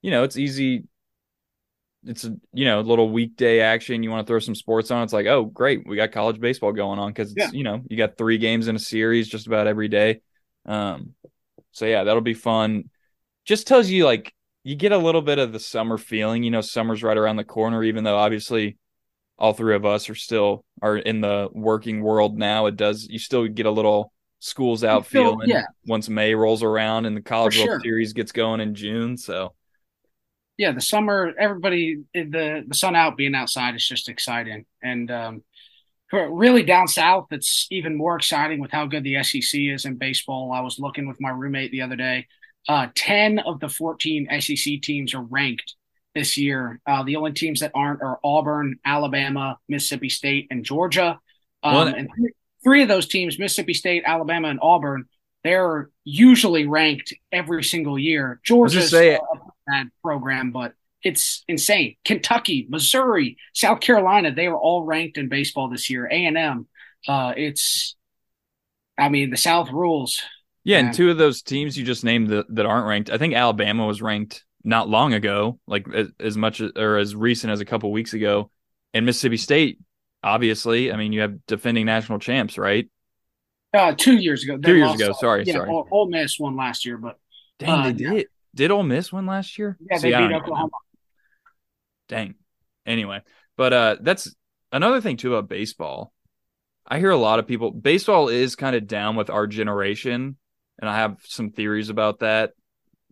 you 0.00 0.12
know, 0.12 0.22
it's 0.22 0.36
easy. 0.36 0.84
It's 2.04 2.24
a 2.24 2.36
you 2.52 2.66
know 2.66 2.82
little 2.82 3.10
weekday 3.10 3.58
action. 3.58 4.04
You 4.04 4.10
want 4.12 4.24
to 4.24 4.30
throw 4.30 4.38
some 4.38 4.54
sports 4.54 4.92
on. 4.92 5.02
It's 5.02 5.12
like, 5.12 5.26
oh 5.26 5.44
great, 5.46 5.84
we 5.88 5.96
got 5.96 6.12
college 6.12 6.38
baseball 6.38 6.72
going 6.72 7.00
on 7.00 7.10
because 7.10 7.34
Yeah. 7.36 7.50
you 7.52 7.64
know 7.64 7.82
you 7.88 7.96
got 7.96 8.16
three 8.16 8.38
games 8.38 8.68
in 8.68 8.76
a 8.76 8.80
series 8.80 9.26
just 9.28 9.48
about 9.48 9.66
every 9.66 9.88
day. 9.88 10.20
Um, 10.66 11.14
so 11.72 11.84
yeah, 11.84 12.04
that'll 12.04 12.20
be 12.20 12.34
fun. 12.34 12.90
Just 13.44 13.66
tells 13.66 13.88
you 13.88 14.04
like 14.04 14.32
you 14.62 14.76
get 14.76 14.92
a 14.92 14.98
little 14.98 15.22
bit 15.22 15.40
of 15.40 15.52
the 15.52 15.58
summer 15.58 15.98
feeling. 15.98 16.44
You 16.44 16.52
know, 16.52 16.60
summer's 16.60 17.02
right 17.02 17.16
around 17.16 17.36
the 17.36 17.44
corner. 17.44 17.82
Even 17.82 18.04
though 18.04 18.16
obviously 18.18 18.76
all 19.36 19.52
three 19.52 19.74
of 19.74 19.84
us 19.84 20.08
are 20.08 20.14
still 20.14 20.64
are 20.82 20.96
in 20.96 21.20
the 21.20 21.48
working 21.52 22.02
world 22.02 22.38
now. 22.38 22.66
It 22.66 22.76
does 22.76 23.06
you 23.08 23.18
still 23.18 23.46
get 23.48 23.66
a 23.66 23.70
little 23.70 24.12
schools 24.40 24.84
out 24.84 25.06
feel- 25.06 25.32
feeling 25.32 25.48
yeah. 25.48 25.64
once 25.86 26.08
May 26.08 26.34
rolls 26.34 26.62
around 26.62 27.06
and 27.06 27.16
the 27.16 27.22
College 27.22 27.56
World 27.56 27.68
sure. 27.68 27.80
Series 27.80 28.12
gets 28.12 28.32
going 28.32 28.60
in 28.60 28.74
June. 28.74 29.16
So 29.16 29.54
yeah, 30.58 30.72
the 30.72 30.80
summer, 30.80 31.34
everybody, 31.38 32.04
the 32.14 32.64
the 32.66 32.74
sun 32.74 32.96
out 32.96 33.16
being 33.16 33.34
outside 33.34 33.74
is 33.74 33.86
just 33.86 34.08
exciting, 34.08 34.64
and 34.82 35.10
um, 35.10 35.44
really 36.12 36.62
down 36.62 36.88
south, 36.88 37.26
it's 37.30 37.66
even 37.70 37.94
more 37.94 38.16
exciting 38.16 38.60
with 38.60 38.70
how 38.70 38.86
good 38.86 39.04
the 39.04 39.22
SEC 39.22 39.60
is 39.60 39.84
in 39.84 39.96
baseball. 39.96 40.52
I 40.52 40.60
was 40.60 40.78
looking 40.78 41.06
with 41.06 41.20
my 41.20 41.30
roommate 41.30 41.72
the 41.72 41.82
other 41.82 41.96
day. 41.96 42.26
Uh, 42.68 42.88
Ten 42.94 43.38
of 43.38 43.60
the 43.60 43.68
fourteen 43.68 44.28
SEC 44.40 44.80
teams 44.80 45.14
are 45.14 45.22
ranked 45.22 45.74
this 46.16 46.36
year. 46.36 46.80
Uh, 46.84 47.04
the 47.04 47.14
only 47.14 47.32
teams 47.32 47.60
that 47.60 47.70
aren't 47.74 48.02
are 48.02 48.18
Auburn, 48.24 48.80
Alabama, 48.84 49.58
Mississippi 49.68 50.08
State, 50.08 50.48
and 50.50 50.64
Georgia. 50.64 51.20
Um, 51.62 51.74
Well, 51.74 51.86
and 51.88 52.08
three, 52.16 52.32
three 52.64 52.82
of 52.82 52.88
those 52.88 53.06
teams, 53.06 53.38
Mississippi 53.38 53.74
State, 53.74 54.02
Alabama, 54.04 54.48
and 54.48 54.58
Auburn, 54.60 55.04
they're 55.44 55.90
usually 56.02 56.66
ranked 56.66 57.14
every 57.30 57.62
single 57.62 57.96
year. 57.96 58.40
Georgia's 58.44 58.92
a 58.92 59.20
bad 59.68 59.90
program, 60.02 60.50
but 60.50 60.72
it's 61.04 61.44
insane. 61.46 61.94
Kentucky, 62.04 62.66
Missouri, 62.68 63.36
South 63.52 63.80
Carolina, 63.80 64.32
they 64.32 64.46
are 64.46 64.56
all 64.56 64.82
ranked 64.82 65.18
in 65.18 65.28
baseball 65.28 65.68
this 65.68 65.88
year. 65.88 66.06
A 66.10 66.26
and 66.26 66.36
M, 66.36 66.66
uh, 67.06 67.32
it's, 67.36 67.94
I 68.98 69.08
mean, 69.08 69.30
the 69.30 69.36
South 69.36 69.70
rules. 69.70 70.20
yeah, 70.64 70.78
and 70.78 70.92
two 70.92 71.10
of 71.10 71.18
those 71.18 71.42
teams 71.42 71.78
you 71.78 71.84
just 71.84 72.02
named 72.02 72.30
that, 72.30 72.52
that 72.56 72.66
aren't 72.66 72.88
ranked. 72.88 73.10
I 73.10 73.18
think 73.18 73.34
Alabama 73.34 73.86
was 73.86 74.02
ranked 74.02 74.42
not 74.66 74.88
long 74.88 75.14
ago, 75.14 75.58
like 75.66 75.86
as, 75.94 76.08
as 76.20 76.36
much 76.36 76.60
as, 76.60 76.72
or 76.76 76.98
as 76.98 77.14
recent 77.14 77.52
as 77.52 77.60
a 77.60 77.64
couple 77.64 77.90
weeks 77.92 78.12
ago. 78.12 78.50
And 78.92 79.06
Mississippi 79.06 79.36
State, 79.36 79.78
obviously, 80.22 80.92
I 80.92 80.96
mean, 80.96 81.12
you 81.12 81.20
have 81.20 81.46
defending 81.46 81.86
national 81.86 82.18
champs, 82.18 82.58
right? 82.58 82.90
Uh, 83.72 83.94
two 83.96 84.16
years 84.16 84.42
ago, 84.42 84.58
Two 84.58 84.76
years 84.76 84.94
ago, 84.94 85.12
sorry, 85.12 85.44
yeah, 85.44 85.54
sorry. 85.54 85.70
Ole, 85.70 85.86
Ole 85.90 86.08
Miss 86.08 86.38
won 86.38 86.56
last 86.56 86.84
year, 86.84 86.98
but 86.98 87.18
Dang, 87.58 87.70
Uh, 87.70 87.82
they 87.84 87.92
did. 87.92 88.26
Did 88.54 88.70
Ole 88.70 88.82
Miss 88.82 89.12
win 89.12 89.26
last 89.26 89.58
year? 89.58 89.76
Yeah, 89.80 89.98
they 89.98 90.10
See, 90.10 90.14
I 90.14 90.18
beat 90.18 90.22
don't 90.24 90.30
know. 90.32 90.38
Oklahoma. 90.38 90.70
Dang. 92.08 92.34
Anyway, 92.86 93.20
but 93.56 93.72
uh 93.72 93.96
that's 94.00 94.34
another 94.72 95.00
thing 95.00 95.16
too 95.16 95.34
about 95.34 95.48
baseball. 95.48 96.12
I 96.86 96.98
hear 97.00 97.10
a 97.10 97.16
lot 97.16 97.38
of 97.38 97.46
people 97.46 97.70
baseball 97.70 98.28
is 98.28 98.56
kind 98.56 98.76
of 98.76 98.86
down 98.86 99.16
with 99.16 99.28
our 99.28 99.46
generation, 99.46 100.36
and 100.78 100.88
I 100.88 100.96
have 100.98 101.18
some 101.24 101.50
theories 101.50 101.90
about 101.90 102.20
that 102.20 102.52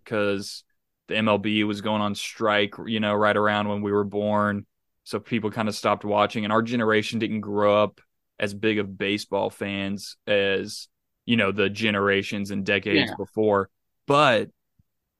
because 0.02 0.64
the 1.08 1.14
MLB 1.14 1.64
was 1.64 1.80
going 1.80 2.00
on 2.02 2.14
strike, 2.14 2.74
you 2.86 3.00
know, 3.00 3.14
right 3.14 3.36
around 3.36 3.68
when 3.68 3.82
we 3.82 3.92
were 3.92 4.04
born. 4.04 4.66
So 5.04 5.18
people 5.20 5.50
kind 5.50 5.68
of 5.68 5.74
stopped 5.74 6.04
watching, 6.04 6.44
and 6.44 6.52
our 6.52 6.62
generation 6.62 7.18
didn't 7.18 7.40
grow 7.40 7.82
up 7.82 8.00
as 8.40 8.54
big 8.54 8.78
of 8.78 8.96
baseball 8.96 9.50
fans 9.50 10.16
as, 10.26 10.88
you 11.26 11.36
know, 11.36 11.52
the 11.52 11.68
generations 11.68 12.50
and 12.50 12.64
decades 12.64 13.10
Yeah. 13.10 13.16
before. 13.16 13.68
But 14.06 14.50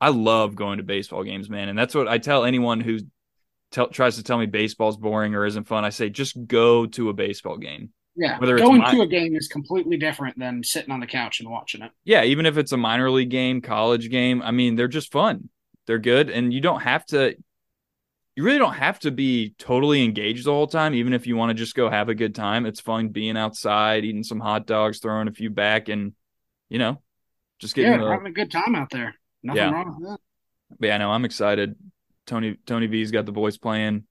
I 0.01 0.09
love 0.09 0.55
going 0.55 0.79
to 0.79 0.85
baseball 0.85 1.23
games, 1.23 1.49
man. 1.51 1.69
And 1.69 1.79
that's 1.79 1.95
what 1.95 2.09
I 2.09 2.19
tell 2.19 2.45
anyone 2.45 2.81
who 2.81 2.99
tell, 3.71 3.89
tries 3.89 4.17
to 4.17 4.23
tell 4.23 4.39
me 4.39 4.47
baseball's 4.47 4.97
boring 4.97 5.35
or 5.35 5.45
isn't 5.47 5.69
fun. 5.69 5.85
I 5.85 5.91
say, 5.91 6.09
just 6.11 6.47
go 6.47 6.87
to 6.87 7.09
a 7.11 7.13
baseball 7.13 7.57
game. 7.59 7.91
Yeah, 8.17 8.39
Whether 8.39 8.57
going 8.59 8.81
mi- 8.81 8.91
to 8.93 9.01
a 9.03 9.07
game 9.07 9.35
is 9.35 9.49
completely 9.49 9.97
different 9.97 10.39
than 10.39 10.63
sitting 10.63 10.93
on 10.93 11.01
the 11.01 11.07
couch 11.07 11.41
and 11.41 11.51
watching 11.51 11.83
it. 11.83 11.91
Yeah, 12.05 12.23
even 12.23 12.47
if 12.47 12.57
it's 12.57 12.71
a 12.73 12.77
minor 12.77 13.11
league 13.11 13.31
game, 13.31 13.61
college 13.61 14.09
game, 14.09 14.41
I 14.41 14.51
mean, 14.53 14.77
they're 14.77 14.87
just 14.89 15.11
fun. 15.11 15.49
They're 15.87 15.99
good. 15.99 16.31
And 16.31 16.53
you 16.53 16.61
don't 16.61 16.81
have 16.81 17.05
to, 17.07 17.35
you 18.37 18.43
really 18.43 18.59
don't 18.59 18.75
have 18.75 18.99
to 19.01 19.11
be 19.11 19.55
totally 19.59 20.03
engaged 20.05 20.47
the 20.47 20.53
whole 20.53 20.67
time, 20.67 20.95
even 20.95 21.13
if 21.13 21.27
you 21.27 21.37
want 21.37 21.51
to 21.51 21.55
just 21.55 21.75
go 21.75 21.89
have 21.91 22.09
a 22.09 22.15
good 22.15 22.35
time. 22.35 22.67
It's 22.67 22.81
fun 22.81 23.09
being 23.09 23.37
outside, 23.37 24.05
eating 24.05 24.25
some 24.25 24.41
hot 24.41 24.67
dogs, 24.67 24.99
throwing 24.99 25.29
a 25.29 25.33
few 25.33 25.51
back, 25.51 25.89
and, 25.89 26.13
you 26.69 26.79
know, 26.79 27.01
just 27.59 27.75
getting 27.75 27.93
Yeah, 27.93 27.99
the. 27.99 28.11
having 28.11 28.27
a 28.27 28.33
good 28.33 28.51
time 28.51 28.75
out 28.75 28.91
there. 28.91 29.15
Nothing 29.43 29.63
Yeah. 29.63 29.71
wrong 29.71 29.97
with 30.01 30.09
that. 30.11 30.21
But 30.81 30.87
yeah, 30.87 30.97
no, 30.99 31.11
I'm 31.13 31.25
excited. 31.25 31.77
Tony 32.27 32.57
Tony 32.67 32.87
V's 32.87 33.11
got 33.11 33.27
the 33.27 33.33
boys 33.33 33.59
playing. 33.59 34.05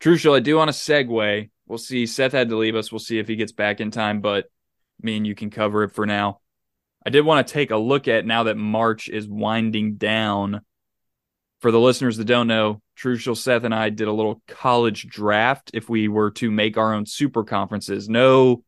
Truschel, 0.00 0.36
I 0.36 0.40
do 0.40 0.56
want 0.56 0.72
to 0.72 0.76
segue. 0.76 1.50
We'll 1.66 1.78
see. 1.78 2.06
Seth 2.06 2.32
had 2.32 2.48
to 2.48 2.56
leave 2.56 2.76
us. 2.76 2.90
We'll 2.90 3.00
see 3.00 3.18
if 3.18 3.28
he 3.28 3.36
gets 3.36 3.52
back 3.52 3.80
in 3.80 3.90
time, 3.90 4.20
but 4.20 4.46
me 5.02 5.16
and 5.16 5.26
you 5.26 5.34
can 5.34 5.50
cover 5.50 5.82
it 5.82 5.92
for 5.92 6.06
now. 6.06 6.40
I 7.04 7.10
did 7.10 7.24
want 7.24 7.46
to 7.46 7.52
take 7.52 7.70
a 7.70 7.76
look 7.76 8.08
at 8.08 8.24
now 8.24 8.44
that 8.44 8.56
March 8.56 9.08
is 9.08 9.28
winding 9.28 9.96
down. 9.96 10.60
For 11.60 11.70
the 11.70 11.80
listeners 11.80 12.16
that 12.16 12.24
don't 12.24 12.46
know, 12.46 12.80
Truschel, 12.98 13.36
Seth, 13.36 13.64
and 13.64 13.74
I 13.74 13.90
did 13.90 14.08
a 14.08 14.12
little 14.12 14.42
college 14.48 15.06
draft 15.06 15.70
if 15.74 15.88
we 15.90 16.08
were 16.08 16.30
to 16.32 16.50
make 16.50 16.78
our 16.78 16.94
own 16.94 17.04
super 17.04 17.44
conferences. 17.44 18.08
No 18.08 18.64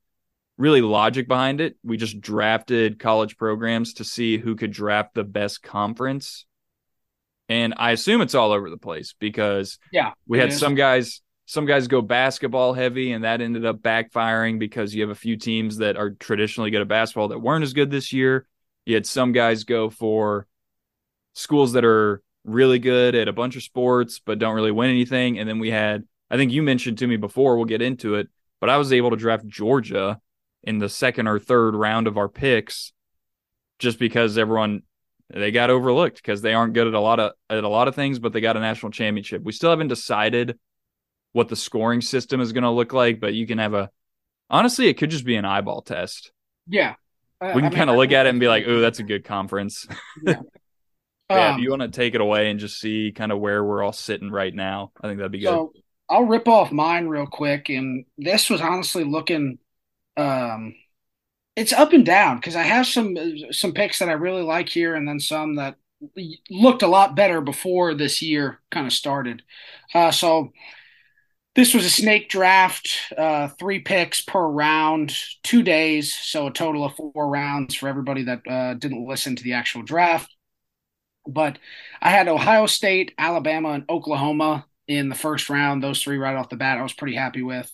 really 0.59 0.83
logic 0.83 1.27
behind 1.27 1.61
it. 1.61 1.77
We 1.83 1.97
just 1.97 2.21
drafted 2.21 2.99
college 2.99 3.39
programs 3.39 3.95
to 3.95 4.05
see 4.05 4.37
who 4.37 4.57
could 4.57 4.73
draft 4.73 5.15
the 5.15 5.25
best 5.25 5.63
conference. 5.63 6.45
And 7.49 7.75
I 7.79 7.91
assume 7.93 8.21
it's 8.21 8.35
all 8.35 8.53
over 8.53 8.71
the 8.71 8.77
place 8.77 9.15
because 9.19 9.79
Yeah, 9.91 10.13
we 10.27 10.39
had 10.39 10.51
is. 10.51 10.59
some 10.59 10.75
guys 10.75 11.23
some 11.47 11.67
guys 11.67 11.89
go 11.89 12.01
basketball 12.01 12.73
heavy 12.73 13.13
and 13.13 13.25
that 13.25 13.41
ended 13.41 13.67
up 13.67 13.79
backfiring 13.81 14.59
because 14.59 14.95
you 14.95 15.03
have 15.03 15.11
a 15.11 15.15
few 15.15 15.37
teams 15.37 15.79
that 15.79 15.97
are 15.97 16.11
traditionally 16.11 16.71
good 16.71 16.81
at 16.81 16.89
basketball 16.89 17.29
that 17.29 17.41
weren't 17.41 17.65
as 17.65 17.73
good 17.73 17.91
this 17.91 18.13
year. 18.13 18.47
You 18.87 18.95
had 18.95 19.07
some 19.07 19.33
guys 19.33 19.65
go 19.65 19.91
for 19.91 20.47
schools 21.35 21.73
that 21.73 21.85
are 21.85 22.23
really 22.45 22.79
good 22.79 23.15
at 23.15 23.29
a 23.29 23.33
bunch 23.33 23.57
of 23.57 23.63
sports 23.63 24.21
but 24.25 24.39
don't 24.39 24.55
really 24.55 24.71
win 24.73 24.91
anything 24.91 25.39
and 25.39 25.49
then 25.49 25.59
we 25.59 25.71
had 25.71 26.05
I 26.33 26.37
think 26.37 26.51
you 26.51 26.63
mentioned 26.63 26.97
to 26.99 27.07
me 27.07 27.17
before 27.17 27.57
we'll 27.57 27.67
get 27.67 27.83
into 27.83 28.15
it, 28.15 28.29
but 28.59 28.71
I 28.71 28.79
was 28.79 28.91
able 28.91 29.11
to 29.11 29.17
draft 29.17 29.47
Georgia 29.47 30.19
in 30.63 30.79
the 30.79 30.89
second 30.89 31.27
or 31.29 31.39
third 31.39 31.75
round 31.75 32.07
of 32.07 32.17
our 32.17 32.29
picks 32.29 32.95
just 33.79 33.99
because 33.99 34.39
everyone 34.39 34.83
they 35.29 35.51
got 35.51 35.69
overlooked 35.69 36.17
because 36.17 36.41
they 36.41 36.55
aren't 36.55 36.73
good 36.73 36.87
at 36.87 36.95
a 36.95 37.01
lot 37.01 37.21
of 37.21 37.33
at 37.51 37.63
a 37.63 37.69
lot 37.69 37.87
of 37.87 37.95
things, 37.95 38.19
but 38.19 38.33
they 38.33 38.41
got 38.41 38.57
a 38.57 38.61
national 38.61 38.93
championship. 38.93 39.43
We 39.43 39.53
still 39.53 39.69
haven't 39.69 39.89
decided 39.89 40.59
what 41.33 41.49
the 41.49 41.57
scoring 41.57 42.01
system 42.01 42.41
is 42.41 42.53
going 42.53 42.65
to 42.65 42.71
look 42.71 42.95
like, 42.95 43.21
but 43.21 43.35
you 43.35 43.47
can 43.47 43.59
have 43.59 43.75
a 43.75 43.91
honestly, 44.49 44.89
it 44.89 44.95
could 44.95 45.11
just 45.11 45.27
be 45.27 45.37
an 45.37 45.45
eyeball 45.45 45.83
test. 45.83 46.33
Yeah. 46.67 46.95
Uh, 47.43 47.53
We 47.55 47.61
can 47.61 47.73
kind 47.73 47.91
of 47.91 47.97
look 47.97 48.13
at 48.13 48.25
it 48.25 48.31
and 48.31 48.41
be 48.41 48.49
like, 48.49 48.65
"Oh, 48.67 48.81
that's 48.81 49.01
a 49.01 49.03
good 49.03 49.25
conference." 49.25 49.87
yeah, 50.25 50.37
Um, 51.33 51.55
if 51.55 51.57
you 51.63 51.71
want 51.71 51.83
to 51.83 51.89
take 51.89 52.15
it 52.15 52.21
away 52.21 52.51
and 52.51 52.61
just 52.61 52.81
see 52.81 53.13
kind 53.13 53.33
of 53.33 53.41
where 53.41 53.65
we're 53.65 53.83
all 53.83 53.93
sitting 53.93 54.31
right 54.31 54.55
now, 54.55 54.93
I 55.01 55.09
think 55.09 55.19
that'd 55.19 55.33
be 55.33 55.41
good. 55.41 55.49
So 55.51 55.73
I'll 56.09 56.25
rip 56.25 56.49
off 56.49 56.73
mine 56.73 57.09
real 57.09 57.27
quick, 57.27 57.69
and 57.69 58.05
this 58.19 58.51
was 58.51 58.61
honestly 58.61 59.05
looking, 59.05 59.59
um, 60.17 60.75
it's 61.57 61.73
up 61.73 61.93
and 61.93 62.07
down 62.07 62.37
because 62.39 62.57
I 62.57 62.63
have 62.65 62.87
some 62.87 63.17
some 63.53 63.73
picks 63.73 64.01
that 64.01 64.09
I 64.09 64.15
really 64.15 64.43
like 64.43 64.69
here, 64.69 64.95
and 64.95 65.09
then 65.09 65.21
some 65.21 65.57
that 65.57 65.77
looked 66.51 66.83
a 66.83 66.89
lot 66.89 67.17
better 67.17 67.41
before 67.41 67.95
this 67.95 68.23
year 68.23 68.61
kind 68.71 68.87
of 68.87 68.93
started. 68.93 69.43
Uh, 69.95 70.11
so 70.11 70.53
this 71.55 71.75
was 71.75 71.85
a 71.85 71.91
snake 71.91 72.31
draft, 72.31 72.89
uh, 73.17 73.49
three 73.59 73.81
picks 73.81 74.23
per 74.23 74.41
round, 74.47 75.15
two 75.43 75.63
days, 75.63 76.15
so 76.15 76.47
a 76.47 76.53
total 76.53 76.85
of 76.85 76.95
four 76.97 77.29
rounds 77.29 77.75
for 77.75 77.89
everybody 77.89 78.25
that 78.25 78.41
uh, 78.49 78.75
didn't 78.75 79.07
listen 79.07 79.37
to 79.37 79.43
the 79.45 79.53
actual 79.53 79.83
draft. 79.83 80.35
But 81.27 81.59
I 82.01 82.11
had 82.11 82.29
Ohio 82.29 82.67
State, 82.67 83.13
Alabama, 83.19 83.71
and 83.71 83.85
Oklahoma 83.89 84.67
in 84.89 85.09
the 85.09 85.15
first 85.15 85.49
round. 85.49 85.83
Those 85.83 86.03
three 86.03 86.19
right 86.19 86.37
off 86.37 86.49
the 86.49 86.57
bat, 86.57 86.79
I 86.79 86.83
was 86.83 86.93
pretty 86.93 87.15
happy 87.15 87.43
with. 87.43 87.71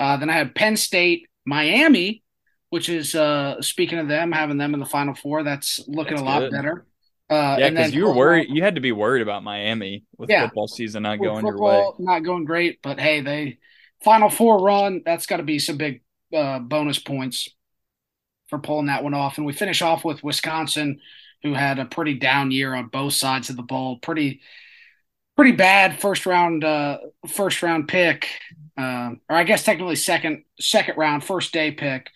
Uh, 0.00 0.16
then 0.16 0.30
I 0.30 0.34
had 0.34 0.54
Penn 0.54 0.76
State, 0.76 1.26
Miami, 1.44 2.22
which 2.70 2.88
is 2.88 3.14
uh, 3.14 3.60
speaking 3.62 3.98
of 3.98 4.08
them 4.08 4.32
having 4.32 4.56
them 4.58 4.74
in 4.74 4.80
the 4.80 4.86
Final 4.86 5.14
Four. 5.14 5.42
That's 5.42 5.80
looking 5.86 6.16
That's 6.16 6.22
a 6.22 6.24
lot 6.24 6.38
good. 6.40 6.52
better. 6.52 6.86
Uh, 7.28 7.56
yeah, 7.58 7.70
because 7.70 7.92
you 7.94 8.02
were 8.02 8.08
football- 8.10 8.18
worried. 8.18 8.46
You 8.50 8.62
had 8.62 8.76
to 8.76 8.80
be 8.80 8.92
worried 8.92 9.22
about 9.22 9.42
Miami 9.42 10.04
with 10.16 10.30
Yeah. 10.30 10.46
football 10.46 10.68
season 10.68 11.02
not 11.02 11.16
going 11.18 11.44
your 11.44 11.58
way. 11.58 11.84
not 11.98 12.20
going 12.20 12.44
great, 12.44 12.78
but 12.82 13.00
hey, 13.00 13.20
they 13.20 13.58
Final 14.04 14.30
Four 14.30 14.58
run. 14.62 15.02
That's 15.04 15.26
got 15.26 15.38
to 15.38 15.42
be 15.42 15.58
some 15.58 15.76
big 15.76 16.02
uh, 16.34 16.60
bonus 16.60 16.98
points 16.98 17.48
for 18.48 18.58
pulling 18.58 18.86
that 18.86 19.02
one 19.02 19.14
off. 19.14 19.38
And 19.38 19.46
we 19.46 19.52
finish 19.52 19.82
off 19.82 20.04
with 20.04 20.22
Wisconsin, 20.22 21.00
who 21.42 21.54
had 21.54 21.78
a 21.78 21.84
pretty 21.84 22.14
down 22.14 22.50
year 22.50 22.74
on 22.74 22.88
both 22.88 23.14
sides 23.14 23.50
of 23.50 23.56
the 23.56 23.62
ball. 23.62 23.98
Pretty, 23.98 24.40
pretty 25.36 25.52
bad 25.52 26.00
first 26.00 26.26
round, 26.26 26.64
uh, 26.64 26.98
first 27.28 27.62
round 27.62 27.88
pick, 27.88 28.28
um, 28.76 29.20
or 29.28 29.36
I 29.36 29.44
guess 29.44 29.64
technically 29.64 29.96
second, 29.96 30.44
second 30.60 30.96
round, 30.96 31.24
first 31.24 31.52
day 31.52 31.70
pick. 31.70 32.10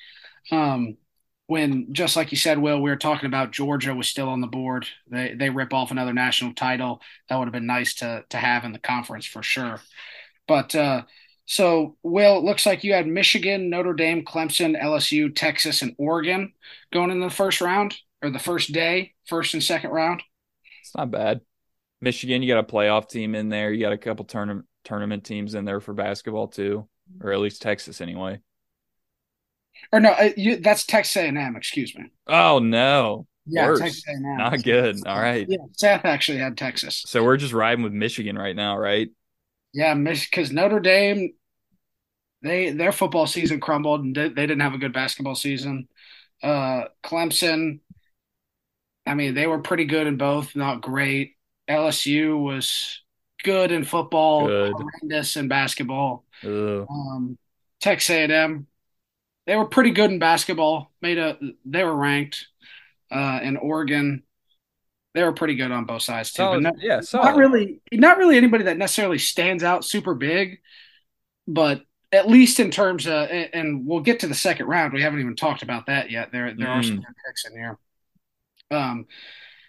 Um, 0.50 0.96
when 1.50 1.92
just 1.92 2.14
like 2.14 2.30
you 2.30 2.38
said, 2.38 2.58
Will, 2.60 2.80
we 2.80 2.90
were 2.90 2.96
talking 2.96 3.26
about 3.26 3.50
Georgia 3.50 3.92
was 3.92 4.08
still 4.08 4.28
on 4.28 4.40
the 4.40 4.46
board. 4.46 4.86
They 5.10 5.34
they 5.34 5.50
rip 5.50 5.72
off 5.72 5.90
another 5.90 6.12
national 6.12 6.54
title. 6.54 7.02
That 7.28 7.36
would 7.38 7.46
have 7.46 7.52
been 7.52 7.66
nice 7.66 7.94
to 7.94 8.24
to 8.28 8.36
have 8.36 8.64
in 8.64 8.72
the 8.72 8.78
conference 8.78 9.26
for 9.26 9.42
sure. 9.42 9.80
But 10.46 10.76
uh, 10.76 11.02
so 11.46 11.96
Will, 12.04 12.38
it 12.38 12.44
looks 12.44 12.66
like 12.66 12.84
you 12.84 12.92
had 12.92 13.08
Michigan, 13.08 13.68
Notre 13.68 13.94
Dame, 13.94 14.24
Clemson, 14.24 14.80
LSU, 14.80 15.34
Texas, 15.34 15.82
and 15.82 15.96
Oregon 15.98 16.52
going 16.92 17.10
in 17.10 17.18
the 17.18 17.30
first 17.30 17.60
round 17.60 17.96
or 18.22 18.30
the 18.30 18.38
first 18.38 18.72
day, 18.72 19.14
first 19.26 19.54
and 19.54 19.62
second 19.62 19.90
round. 19.90 20.22
It's 20.82 20.94
not 20.96 21.10
bad. 21.10 21.40
Michigan, 22.00 22.42
you 22.42 22.48
got 22.52 22.64
a 22.64 22.66
playoff 22.66 23.08
team 23.08 23.34
in 23.34 23.48
there. 23.48 23.72
You 23.72 23.80
got 23.80 23.92
a 23.92 23.98
couple 23.98 24.24
tournament 24.24 24.66
tournament 24.84 25.24
teams 25.24 25.54
in 25.54 25.64
there 25.66 25.80
for 25.80 25.92
basketball 25.92 26.48
too, 26.48 26.88
or 27.22 27.32
at 27.32 27.40
least 27.40 27.62
Texas 27.62 28.00
anyway. 28.00 28.40
Or 29.92 30.00
no, 30.00 30.10
uh, 30.10 30.30
you, 30.36 30.56
that's 30.56 30.84
Texas 30.84 31.16
A&M. 31.16 31.56
Excuse 31.56 31.94
me. 31.96 32.10
Oh 32.26 32.58
no, 32.58 33.26
Yeah, 33.46 33.66
Worse. 33.68 33.80
Texas 33.80 34.04
A&M. 34.08 34.36
not 34.38 34.62
good. 34.62 35.06
All 35.06 35.20
right, 35.20 35.46
Yeah, 35.48 35.58
Seth 35.72 36.04
actually 36.04 36.38
had 36.38 36.56
Texas. 36.56 37.02
so 37.06 37.22
we're 37.24 37.36
just 37.36 37.52
riding 37.52 37.82
with 37.84 37.92
Michigan 37.92 38.36
right 38.38 38.56
now, 38.56 38.78
right? 38.78 39.08
Yeah, 39.72 39.94
because 39.94 40.50
Notre 40.50 40.80
Dame, 40.80 41.34
they 42.42 42.70
their 42.70 42.92
football 42.92 43.26
season 43.26 43.60
crumbled 43.60 44.02
and 44.04 44.14
they, 44.16 44.28
they 44.28 44.46
didn't 44.46 44.60
have 44.60 44.74
a 44.74 44.78
good 44.78 44.92
basketball 44.92 45.34
season. 45.34 45.88
Uh, 46.42 46.84
Clemson, 47.04 47.80
I 49.10 49.14
mean, 49.14 49.34
they 49.34 49.48
were 49.48 49.58
pretty 49.58 49.86
good 49.86 50.06
in 50.06 50.16
both, 50.16 50.54
not 50.54 50.82
great. 50.82 51.34
LSU 51.68 52.40
was 52.40 53.02
good 53.42 53.72
in 53.72 53.82
football, 53.84 54.46
Good. 54.46 54.72
horrendous 54.72 55.36
in 55.36 55.48
basketball. 55.48 56.24
Um, 56.44 57.36
Texas 57.80 58.10
A&M, 58.10 58.68
they 59.46 59.56
were 59.56 59.64
pretty 59.64 59.90
good 59.90 60.12
in 60.12 60.20
basketball. 60.20 60.92
Made 61.02 61.18
a, 61.18 61.36
they 61.64 61.82
were 61.82 61.96
ranked. 61.96 62.46
Uh, 63.10 63.40
in 63.42 63.56
Oregon, 63.56 64.22
they 65.14 65.24
were 65.24 65.32
pretty 65.32 65.56
good 65.56 65.72
on 65.72 65.86
both 65.86 66.02
sides 66.02 66.30
too. 66.32 66.42
Solid. 66.42 66.62
But 66.62 66.76
no, 66.76 66.80
yeah, 66.80 67.00
solid. 67.00 67.24
not 67.30 67.36
really 67.36 67.80
not 67.92 68.16
really 68.18 68.36
anybody 68.36 68.62
that 68.64 68.78
necessarily 68.78 69.18
stands 69.18 69.64
out 69.64 69.84
super 69.84 70.14
big 70.14 70.60
but 71.48 71.82
at 72.12 72.28
least 72.28 72.60
in 72.60 72.70
terms 72.70 73.08
of 73.08 73.28
and- 73.28 73.50
and 73.52 73.86
we'll 73.86 73.98
get 74.00 74.20
to 74.20 74.28
the 74.28 74.34
second 74.36 74.66
round 74.66 74.92
we 74.92 75.02
haven't 75.02 75.18
even 75.18 75.34
talked 75.34 75.64
about 75.64 75.86
that 75.86 76.12
yet 76.12 76.30
there 76.30 76.54
there 76.54 76.68
are 76.68 76.82
some 76.84 76.98
Mm. 76.98 77.04
picks 77.26 77.44
in 77.46 77.52
here 77.58 77.76
um 78.70 79.06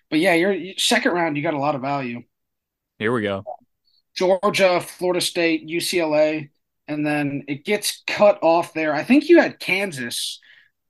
but 0.09 0.19
yeah 0.19 0.33
your 0.33 0.55
second 0.77 1.13
round 1.13 1.37
you 1.37 1.43
got 1.43 1.53
a 1.53 1.59
lot 1.59 1.75
of 1.75 1.81
value 1.81 2.23
Here 2.99 3.11
we 3.11 3.21
go. 3.23 3.43
georgia 4.15 4.81
florida 4.81 5.21
state 5.21 5.67
ucla 5.67 6.49
and 6.87 7.05
then 7.05 7.43
it 7.47 7.65
gets 7.65 8.03
cut 8.07 8.39
off 8.41 8.73
there 8.73 8.93
i 8.93 9.03
think 9.03 9.29
you 9.29 9.39
had 9.39 9.59
kansas 9.59 10.39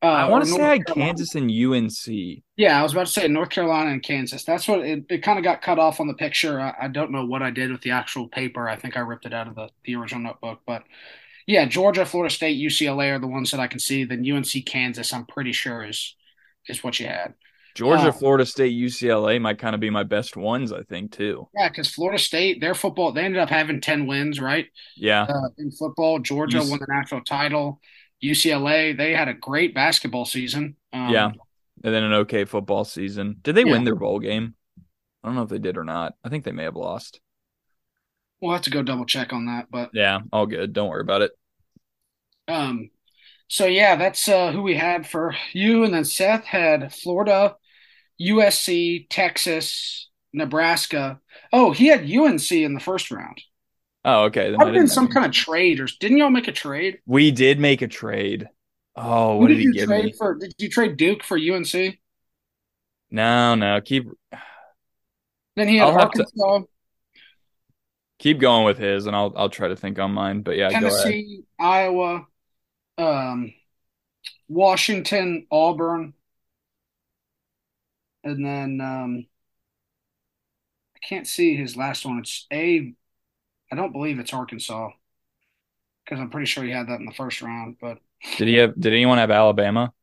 Uh, 0.04 0.08
I 0.08 0.26
want 0.26 0.44
to 0.44 0.50
say 0.50 0.62
North 0.62 0.62
I 0.64 0.74
had 0.74 0.86
Carolina. 0.86 1.06
Kansas 1.06 1.36
and 1.36 1.50
UNC. 1.52 2.44
Yeah, 2.58 2.80
I 2.80 2.84
was 2.84 2.92
about 2.92 3.08
to 3.08 3.12
say 3.12 3.28
North 3.28 3.50
Carolina 3.50 3.92
and 3.92 4.04
Kansas. 4.04 4.44
That's 4.44 4.68
what 4.68 4.82
it, 4.82 5.06
it 5.10 5.24
kind 5.24 5.40
of 5.40 5.44
got 5.44 5.62
cut 5.62 5.80
off 5.80 6.00
on 6.00 6.08
the 6.08 6.14
picture. 6.14 6.60
I, 6.60 6.76
I 6.84 6.88
don't 6.88 7.12
know 7.12 7.26
what 7.26 7.42
I 7.42 7.50
did 7.50 7.72
with 7.72 7.82
the 7.82 7.92
actual 7.92 8.28
paper. 8.28 8.68
I 8.70 8.76
think 8.76 8.96
I 8.98 9.00
ripped 9.02 9.26
it 9.26 9.34
out 9.34 9.48
of 9.48 9.56
the, 9.56 9.70
the 9.86 9.96
original 9.96 10.22
notebook. 10.24 10.62
But 10.66 10.84
yeah, 11.48 11.66
Georgia, 11.66 12.06
Florida 12.06 12.34
State, 12.34 12.60
UCLA 12.62 13.12
are 13.16 13.20
the 13.20 13.28
ones 13.28 13.52
that 13.52 13.60
I 13.60 13.68
can 13.68 13.80
see. 13.80 14.04
Then 14.06 14.30
UNC, 14.30 14.66
Kansas, 14.66 15.14
I'm 15.14 15.26
pretty 15.26 15.54
sure 15.54 15.84
is 15.88 16.16
is 16.68 16.84
what 16.84 17.00
you 17.00 17.08
had. 17.08 17.36
Georgia, 17.76 18.10
Uh, 18.10 18.12
Florida 18.12 18.46
State, 18.46 18.74
UCLA 18.74 19.40
might 19.40 19.60
kind 19.60 19.74
of 19.76 19.82
be 19.82 19.90
my 19.90 20.04
best 20.04 20.36
ones, 20.36 20.72
I 20.72 20.84
think, 20.84 21.12
too. 21.12 21.48
Yeah, 21.56 21.70
because 21.70 21.90
Florida 21.90 22.20
State, 22.20 22.60
their 22.62 22.76
football, 22.76 23.12
they 23.12 23.24
ended 23.24 23.40
up 23.40 23.50
having 23.50 23.82
10 23.82 24.08
wins, 24.08 24.40
right? 24.40 24.68
Yeah. 24.96 25.24
Uh, 25.24 25.50
in 25.58 25.72
football, 25.72 26.20
Georgia 26.20 26.60
won 26.60 26.80
the 26.80 26.88
national 26.90 27.22
title. 27.22 27.80
UCLA, 28.24 28.94
they 28.96 29.14
had 29.16 29.28
a 29.28 29.34
great 29.34 29.74
basketball 29.74 30.26
season. 30.26 30.76
Um, 30.94 31.10
Yeah. 31.10 31.32
And 31.84 31.94
then 31.96 32.04
an 32.04 32.14
okay 32.14 32.46
football 32.46 32.84
season. 32.86 33.38
Did 33.42 33.56
they 33.56 33.64
Yeah. 33.64 33.72
win 33.72 33.84
their 33.86 33.96
bowl 33.96 34.20
game? 34.20 34.56
I 35.24 35.28
don't 35.28 35.36
know 35.36 35.44
if 35.44 35.50
they 35.50 35.60
did 35.60 35.78
or 35.78 35.84
not. 35.84 36.14
I 36.24 36.30
think 36.30 36.44
they 36.44 36.52
may 36.52 36.64
have 36.64 36.76
lost. 36.76 37.20
We'll 38.40 38.54
have 38.54 38.62
to 38.64 38.70
go 38.72 38.84
double 38.84 39.06
check 39.06 39.34
on 39.34 39.46
that. 39.48 39.68
But 39.72 39.92
Yeah, 39.94 40.20
all 40.34 40.46
good. 40.46 40.74
Don't 40.74 40.90
worry 40.90 41.02
about 41.02 41.22
it. 41.22 41.32
Um, 42.48 42.90
so 43.48 43.66
yeah, 43.66 43.96
that's 43.96 44.28
uh, 44.28 44.52
who 44.52 44.62
we 44.62 44.76
had 44.76 45.08
for 45.08 45.36
you, 45.54 45.84
and 45.84 45.94
then 45.94 46.06
Seth 46.06 46.46
had 46.46 46.94
Florida, 46.94 47.56
USC, 48.30 49.08
Texas, 49.10 50.10
Nebraska. 50.34 51.20
Oh, 51.52 51.72
he 51.72 51.88
had 51.88 52.10
UNC 52.10 52.52
in 52.52 52.74
the 52.74 52.80
first 52.80 53.12
round. 53.12 53.42
Oh, 54.04 54.24
okay. 54.26 54.52
Then 54.52 54.62
I've 54.62 54.74
been 54.74 54.88
some 54.88 55.08
kind 55.08 55.26
of 55.26 55.32
trade, 55.32 55.80
or 55.80 55.88
didn't 56.00 56.18
y'all 56.18 56.30
make 56.30 56.48
a 56.48 56.52
trade? 56.52 57.00
We 57.06 57.32
did 57.32 57.60
make 57.60 57.82
a 57.82 57.88
trade. 57.88 58.50
Oh, 58.96 59.34
Who 59.34 59.40
what 59.40 59.48
did, 59.48 59.58
he 59.58 59.64
you 59.64 59.74
give 59.74 59.88
trade 59.88 60.06
me? 60.06 60.12
for? 60.18 60.36
Did 60.36 60.54
you 60.58 60.70
trade 60.70 60.98
Duke 60.98 61.24
for 61.24 61.38
UNC? 61.38 62.00
No, 63.12 63.56
no. 63.56 63.80
Keep 63.82 64.08
Then 65.56 65.68
he 65.68 65.78
had 65.78 65.88
I'll 65.90 66.00
have 66.00 66.12
to- 66.12 66.24
Arkansas, 66.24 66.62
keep 68.20 68.40
going 68.40 68.66
with 68.66 68.78
his, 68.78 69.06
and 69.06 69.16
I'll 69.16 69.34
I'll 69.36 69.50
try 69.50 69.68
to 69.68 69.76
think 69.76 70.00
on 70.00 70.12
mine. 70.12 70.42
But 70.42 70.58
yeah, 70.58 70.70
go 70.70 70.88
ahead. 70.88 70.92
Tennessee, 70.92 71.44
Iowa, 71.60 72.26
um, 72.98 73.54
Washington, 74.48 75.46
Auburn, 75.52 76.14
and 78.24 78.46
then 78.46 78.82
um, 78.82 79.26
I 80.96 81.00
can't 81.06 81.28
see 81.28 81.56
his 81.56 81.76
last 81.76 82.06
one. 82.06 82.20
It's 82.20 82.46
a, 82.52 82.94
I 83.72 83.76
don't 83.78 83.94
believe 83.94 84.20
it's 84.20 84.34
Arkansas 84.34 84.92
because 86.06 86.20
I'm 86.20 86.30
pretty 86.30 86.46
sure 86.46 86.64
he 86.64 86.72
had 86.72 86.88
that 86.88 87.00
in 87.00 87.06
the 87.06 87.14
first 87.14 87.42
round. 87.42 87.78
But 87.80 88.00
Did 88.38 88.48
he 88.48 88.56
have? 88.56 88.80
Did 88.80 88.94
anyone 88.94 89.18
have 89.18 89.32
Alabama? 89.32 89.94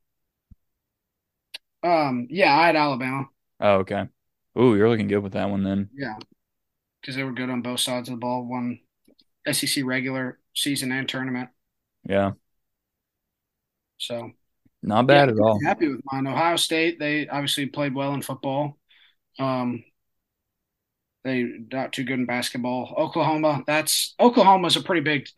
um, 1.82 2.26
yeah, 2.30 2.56
I 2.56 2.66
had 2.66 2.76
Alabama. 2.76 3.28
Oh, 3.60 3.78
okay. 3.78 4.08
Ooh, 4.58 4.76
you're 4.76 4.88
looking 4.88 5.08
good 5.08 5.18
with 5.22 5.32
that 5.34 5.50
one 5.50 5.62
then. 5.62 5.90
Yeah, 5.92 6.16
because 7.00 7.16
they 7.16 7.24
were 7.24 7.32
good 7.32 7.50
on 7.50 7.62
both 7.62 7.80
sides 7.80 8.08
of 8.08 8.14
the 8.14 8.20
ball. 8.20 8.46
One 8.46 8.80
SEC 9.46 9.82
regular 9.84 10.40
season 10.54 10.92
and 10.92 11.08
tournament. 11.08 11.50
Yeah, 12.08 12.32
So 13.98 14.32
not 14.82 15.06
bad 15.06 15.28
Yeah, 15.28 15.30
at 15.30 15.38
all. 15.38 15.58
Happy 15.64 15.88
with 15.88 16.00
mine. 16.12 16.26
Ohio 16.26 16.56
State, 16.56 16.98
they 16.98 17.28
obviously 17.28 17.66
played 17.66 17.94
well 17.94 18.14
in 18.14 18.22
football. 18.22 18.78
Um, 19.38 19.84
they 21.24 21.44
not 21.72 21.92
too 21.92 22.04
good 22.04 22.18
in 22.18 22.26
basketball. 22.26 22.94
Oklahoma, 22.96 23.62
that's 23.66 24.14
Oklahoma's 24.20 24.76
a 24.76 24.82
pretty 24.82 25.02
big. 25.02 25.28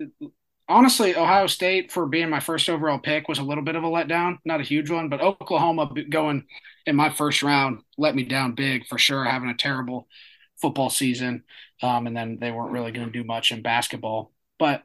Honestly, 0.68 1.16
Ohio 1.16 1.47
State 1.47 1.91
for 1.91 2.07
being 2.07 2.30
my 2.30 2.38
first 2.41 2.68
overall 2.68 2.99
pick 2.99 3.28
was 3.28 3.38
a 3.38 3.43
little 3.43 3.64
bit 3.64 3.74
of 3.76 3.82
a 3.82 3.88
letdown, 3.88 4.38
not 4.45 4.61
a 4.61 4.64
huge 4.64 4.91
one, 4.91 5.09
but 5.09 5.20
Oklahoma 5.20 5.93
going 6.09 6.45
in 6.86 6.95
my 6.95 7.11
first 7.11 7.43
round 7.43 7.80
let 7.99 8.14
me 8.14 8.22
down 8.24 8.55
big 8.55 8.86
for 8.86 8.99
sure, 8.99 9.24
having 9.24 9.49
a 9.49 9.55
terrible 9.57 10.07
football 10.61 10.91
season, 10.91 11.43
um, 11.82 12.07
and 12.07 12.16
then 12.16 12.38
they 12.41 12.53
weren't 12.53 12.72
really 12.72 12.93
going 12.93 13.07
to 13.07 13.12
do 13.12 13.24
much 13.24 13.51
in 13.51 13.62
basketball. 13.62 14.32
But 14.59 14.82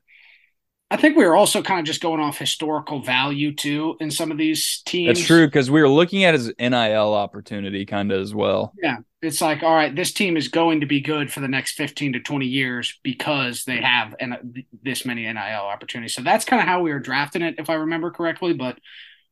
I 0.95 0.97
think 0.97 1.17
we 1.17 1.25
were 1.25 1.35
also 1.35 1.61
kind 1.61 1.81
of 1.81 1.85
just 1.85 1.99
going 1.99 2.21
off 2.21 2.37
historical 2.37 3.01
value 3.01 3.53
too 3.53 3.97
in 3.99 4.09
some 4.09 4.31
of 4.31 4.37
these 4.37 4.81
teams. 4.85 5.17
That's 5.17 5.27
true 5.27 5.45
because 5.45 5.69
we 5.69 5.81
were 5.81 5.89
looking 5.89 6.23
at 6.23 6.33
his 6.33 6.53
NIL 6.57 7.13
opportunity 7.13 7.85
kind 7.85 8.13
of 8.13 8.21
as 8.21 8.33
well. 8.33 8.71
Yeah. 8.81 8.99
It's 9.21 9.41
like, 9.41 9.61
all 9.61 9.75
right, 9.75 9.93
this 9.93 10.13
team 10.13 10.37
is 10.37 10.47
going 10.47 10.79
to 10.79 10.85
be 10.85 11.01
good 11.01 11.33
for 11.33 11.41
the 11.41 11.49
next 11.49 11.73
15 11.73 12.13
to 12.13 12.21
20 12.21 12.45
years 12.45 12.97
because 13.03 13.65
they 13.65 13.81
have 13.81 14.15
an, 14.21 14.63
this 14.83 15.05
many 15.05 15.23
NIL 15.23 15.35
opportunities. 15.35 16.13
So 16.15 16.21
that's 16.21 16.45
kind 16.45 16.61
of 16.61 16.67
how 16.67 16.81
we 16.81 16.93
were 16.93 16.99
drafting 16.99 17.41
it, 17.41 17.55
if 17.57 17.69
I 17.69 17.73
remember 17.73 18.09
correctly. 18.09 18.53
But 18.53 18.79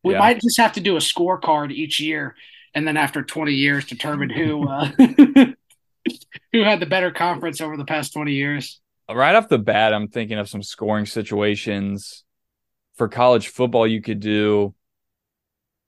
we 0.04 0.12
Yeah. 0.14 0.20
might 0.20 0.42
just 0.42 0.58
have 0.58 0.74
to 0.74 0.82
do 0.82 0.98
a 0.98 1.00
scorecard 1.00 1.72
each 1.72 2.02
year. 2.02 2.36
And 2.76 2.86
then 2.86 2.98
after 2.98 3.24
20 3.24 3.54
years, 3.54 3.86
determine 3.86 4.30
who 4.32 4.68
uh, 4.68 4.90
who 6.52 6.64
had 6.64 6.82
the 6.82 6.88
better 6.88 7.12
conference 7.12 7.62
over 7.62 7.78
the 7.78 7.86
past 7.86 8.12
20 8.12 8.34
years. 8.34 8.82
Right 9.10 9.36
off 9.36 9.50
the 9.50 9.60
bat, 9.60 9.94
I'm 9.94 10.08
thinking 10.08 10.38
of 10.38 10.50
some 10.50 10.64
scoring 10.64 11.06
situations 11.06 12.24
for 12.96 13.10
college 13.10 13.50
football. 13.50 13.86
You 13.86 14.02
could 14.02 14.20
do 14.20 14.74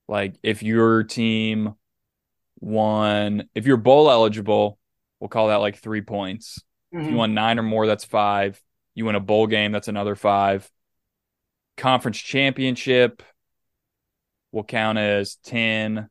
like 0.07 0.35
if 0.43 0.63
your 0.63 1.03
team 1.03 1.75
won, 2.59 3.49
if 3.55 3.65
you're 3.65 3.77
bowl 3.77 4.09
eligible, 4.09 4.77
we'll 5.19 5.29
call 5.29 5.47
that 5.47 5.55
like 5.57 5.77
three 5.77 6.01
points. 6.01 6.61
If 6.91 7.01
you 7.01 7.07
mm-hmm. 7.07 7.17
won 7.17 7.33
nine 7.33 7.59
or 7.59 7.63
more, 7.63 7.87
that's 7.87 8.05
five. 8.05 8.61
You 8.93 9.05
win 9.05 9.15
a 9.15 9.19
bowl 9.19 9.47
game, 9.47 9.71
that's 9.71 9.87
another 9.87 10.15
five. 10.15 10.69
Conference 11.77 12.17
championship 12.17 13.21
will 14.51 14.63
count 14.63 14.97
as 14.97 15.35
10. 15.45 16.09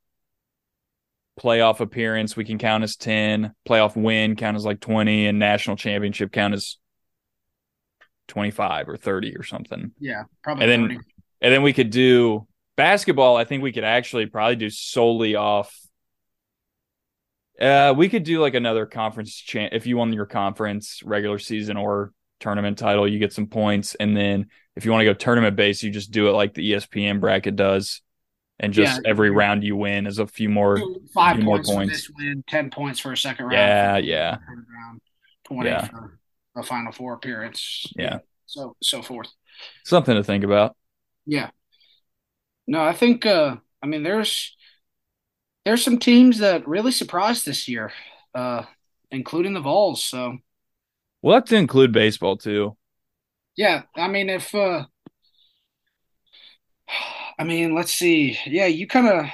Playoff 1.40 1.80
appearance, 1.80 2.36
we 2.36 2.44
can 2.44 2.58
count 2.58 2.84
as 2.84 2.96
10. 2.96 3.54
Playoff 3.66 3.96
win 3.96 4.36
count 4.36 4.56
as 4.56 4.64
like 4.64 4.80
20. 4.80 5.26
And 5.26 5.38
national 5.38 5.76
championship 5.76 6.30
count 6.30 6.54
as 6.54 6.76
25 8.28 8.88
or 8.88 8.96
30 8.96 9.36
or 9.36 9.42
something. 9.42 9.92
Yeah, 10.00 10.24
probably 10.42 10.64
And 10.64 10.70
then 10.72 10.82
30. 10.96 11.00
and 11.42 11.52
then 11.54 11.62
we 11.62 11.72
could 11.72 11.90
do 11.90 12.46
basketball. 12.76 13.36
I 13.36 13.44
think 13.44 13.62
we 13.62 13.72
could 13.72 13.84
actually 13.84 14.26
probably 14.26 14.56
do 14.56 14.70
solely 14.70 15.34
off. 15.34 15.74
Uh, 17.60 17.94
we 17.96 18.08
could 18.08 18.24
do 18.24 18.40
like 18.40 18.54
another 18.54 18.86
conference 18.86 19.34
champ. 19.34 19.72
If 19.72 19.86
you 19.86 19.96
won 19.96 20.12
your 20.12 20.26
conference 20.26 21.02
regular 21.04 21.38
season 21.38 21.76
or 21.76 22.12
tournament 22.40 22.78
title, 22.78 23.06
you 23.06 23.18
get 23.18 23.32
some 23.32 23.46
points. 23.46 23.94
And 23.94 24.16
then 24.16 24.46
if 24.74 24.84
you 24.84 24.90
want 24.90 25.02
to 25.02 25.04
go 25.06 25.14
tournament 25.14 25.54
based, 25.54 25.82
you 25.82 25.90
just 25.90 26.10
do 26.10 26.28
it 26.28 26.32
like 26.32 26.54
the 26.54 26.72
ESPN 26.72 27.20
bracket 27.20 27.54
does. 27.54 28.02
And 28.58 28.72
just 28.72 29.00
Yeah. 29.04 29.10
every 29.10 29.30
round 29.30 29.62
you 29.64 29.76
win 29.76 30.06
is 30.06 30.18
a 30.18 30.26
few 30.26 30.48
more. 30.48 30.80
Five 31.12 31.36
few 31.36 31.44
more 31.44 31.62
points, 31.62 32.06
for 32.06 32.12
this 32.12 32.26
win, 32.26 32.44
10 32.48 32.70
points 32.70 32.98
for 33.00 33.12
a 33.12 33.16
second 33.16 33.46
round. 33.46 33.54
Yeah, 33.54 33.96
yeah, 33.98 34.36
round, 34.48 35.00
20 35.44 35.68
Yeah. 35.70 35.86
for 35.86 36.18
a 36.56 36.62
Final 36.62 36.92
Four 36.92 37.14
appearance. 37.14 37.86
yeah. 37.96 38.18
So, 38.46 38.76
so 38.82 39.02
forth. 39.02 39.28
Something 39.84 40.16
to 40.16 40.24
think 40.24 40.44
about. 40.44 40.76
Yeah. 41.26 41.50
No, 42.66 42.82
I 42.82 42.92
think 42.92 43.26
uh 43.26 43.56
I 43.82 43.86
mean 43.86 44.02
there's 44.02 44.56
there's 45.64 45.82
some 45.84 45.98
teams 45.98 46.38
that 46.38 46.66
really 46.68 46.92
surprised 46.92 47.46
this 47.46 47.68
year, 47.68 47.92
uh, 48.34 48.64
including 49.10 49.54
the 49.54 49.60
Vols. 49.60 50.02
So 50.04 50.38
We'll 51.22 51.34
have 51.34 51.46
to 51.46 51.56
include 51.56 51.90
baseball 51.92 52.36
too. 52.36 52.76
yeah, 53.56 53.82
I 53.96 54.08
mean 54.08 54.28
if 54.30 54.54
uh 54.54 54.86
I 57.38 57.44
mean 57.44 57.74
let's 57.74 57.92
see. 57.92 58.38
Yeah, 58.46 58.66
you 58.66 58.86
kind 58.86 59.08
of 59.08 59.26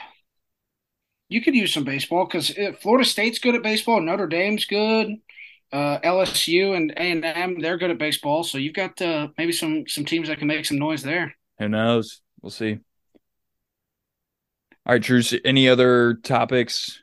you 1.29 1.41
could 1.41 1.55
use 1.55 1.73
some 1.73 1.85
baseball 1.85 2.25
because 2.27 2.53
Florida 2.83 3.09
State's 3.09 3.39
good 3.39 3.55
at 3.55 3.63
baseball, 3.63 4.01
Notre 4.01 4.27
Dame's 4.27 4.65
good, 4.65 5.17
uh, 5.73 5.99
LSU 6.01 6.77
and 6.77 6.91
A 6.93 7.01
and 7.01 7.25
M 7.25 7.61
they're 7.61 7.79
good 7.79 7.91
at 7.91 7.99
baseball. 7.99 8.43
So 8.43 8.59
you've 8.59 8.75
got 8.75 9.01
uh, 9.01 9.29
maybe 9.39 9.53
some 9.53 9.85
some 9.87 10.05
teams 10.05 10.29
that 10.29 10.39
can 10.39 10.49
make 10.49 10.65
some 10.67 10.79
noise 10.79 11.03
there. 11.03 11.35
Who 11.59 11.69
knows? 11.69 12.21
We'll 12.41 12.51
see. 12.51 12.79
All 14.87 14.95
right, 14.95 15.03
Drew. 15.03 15.23
Any 15.45 15.69
other 15.69 16.15
topics 16.15 17.03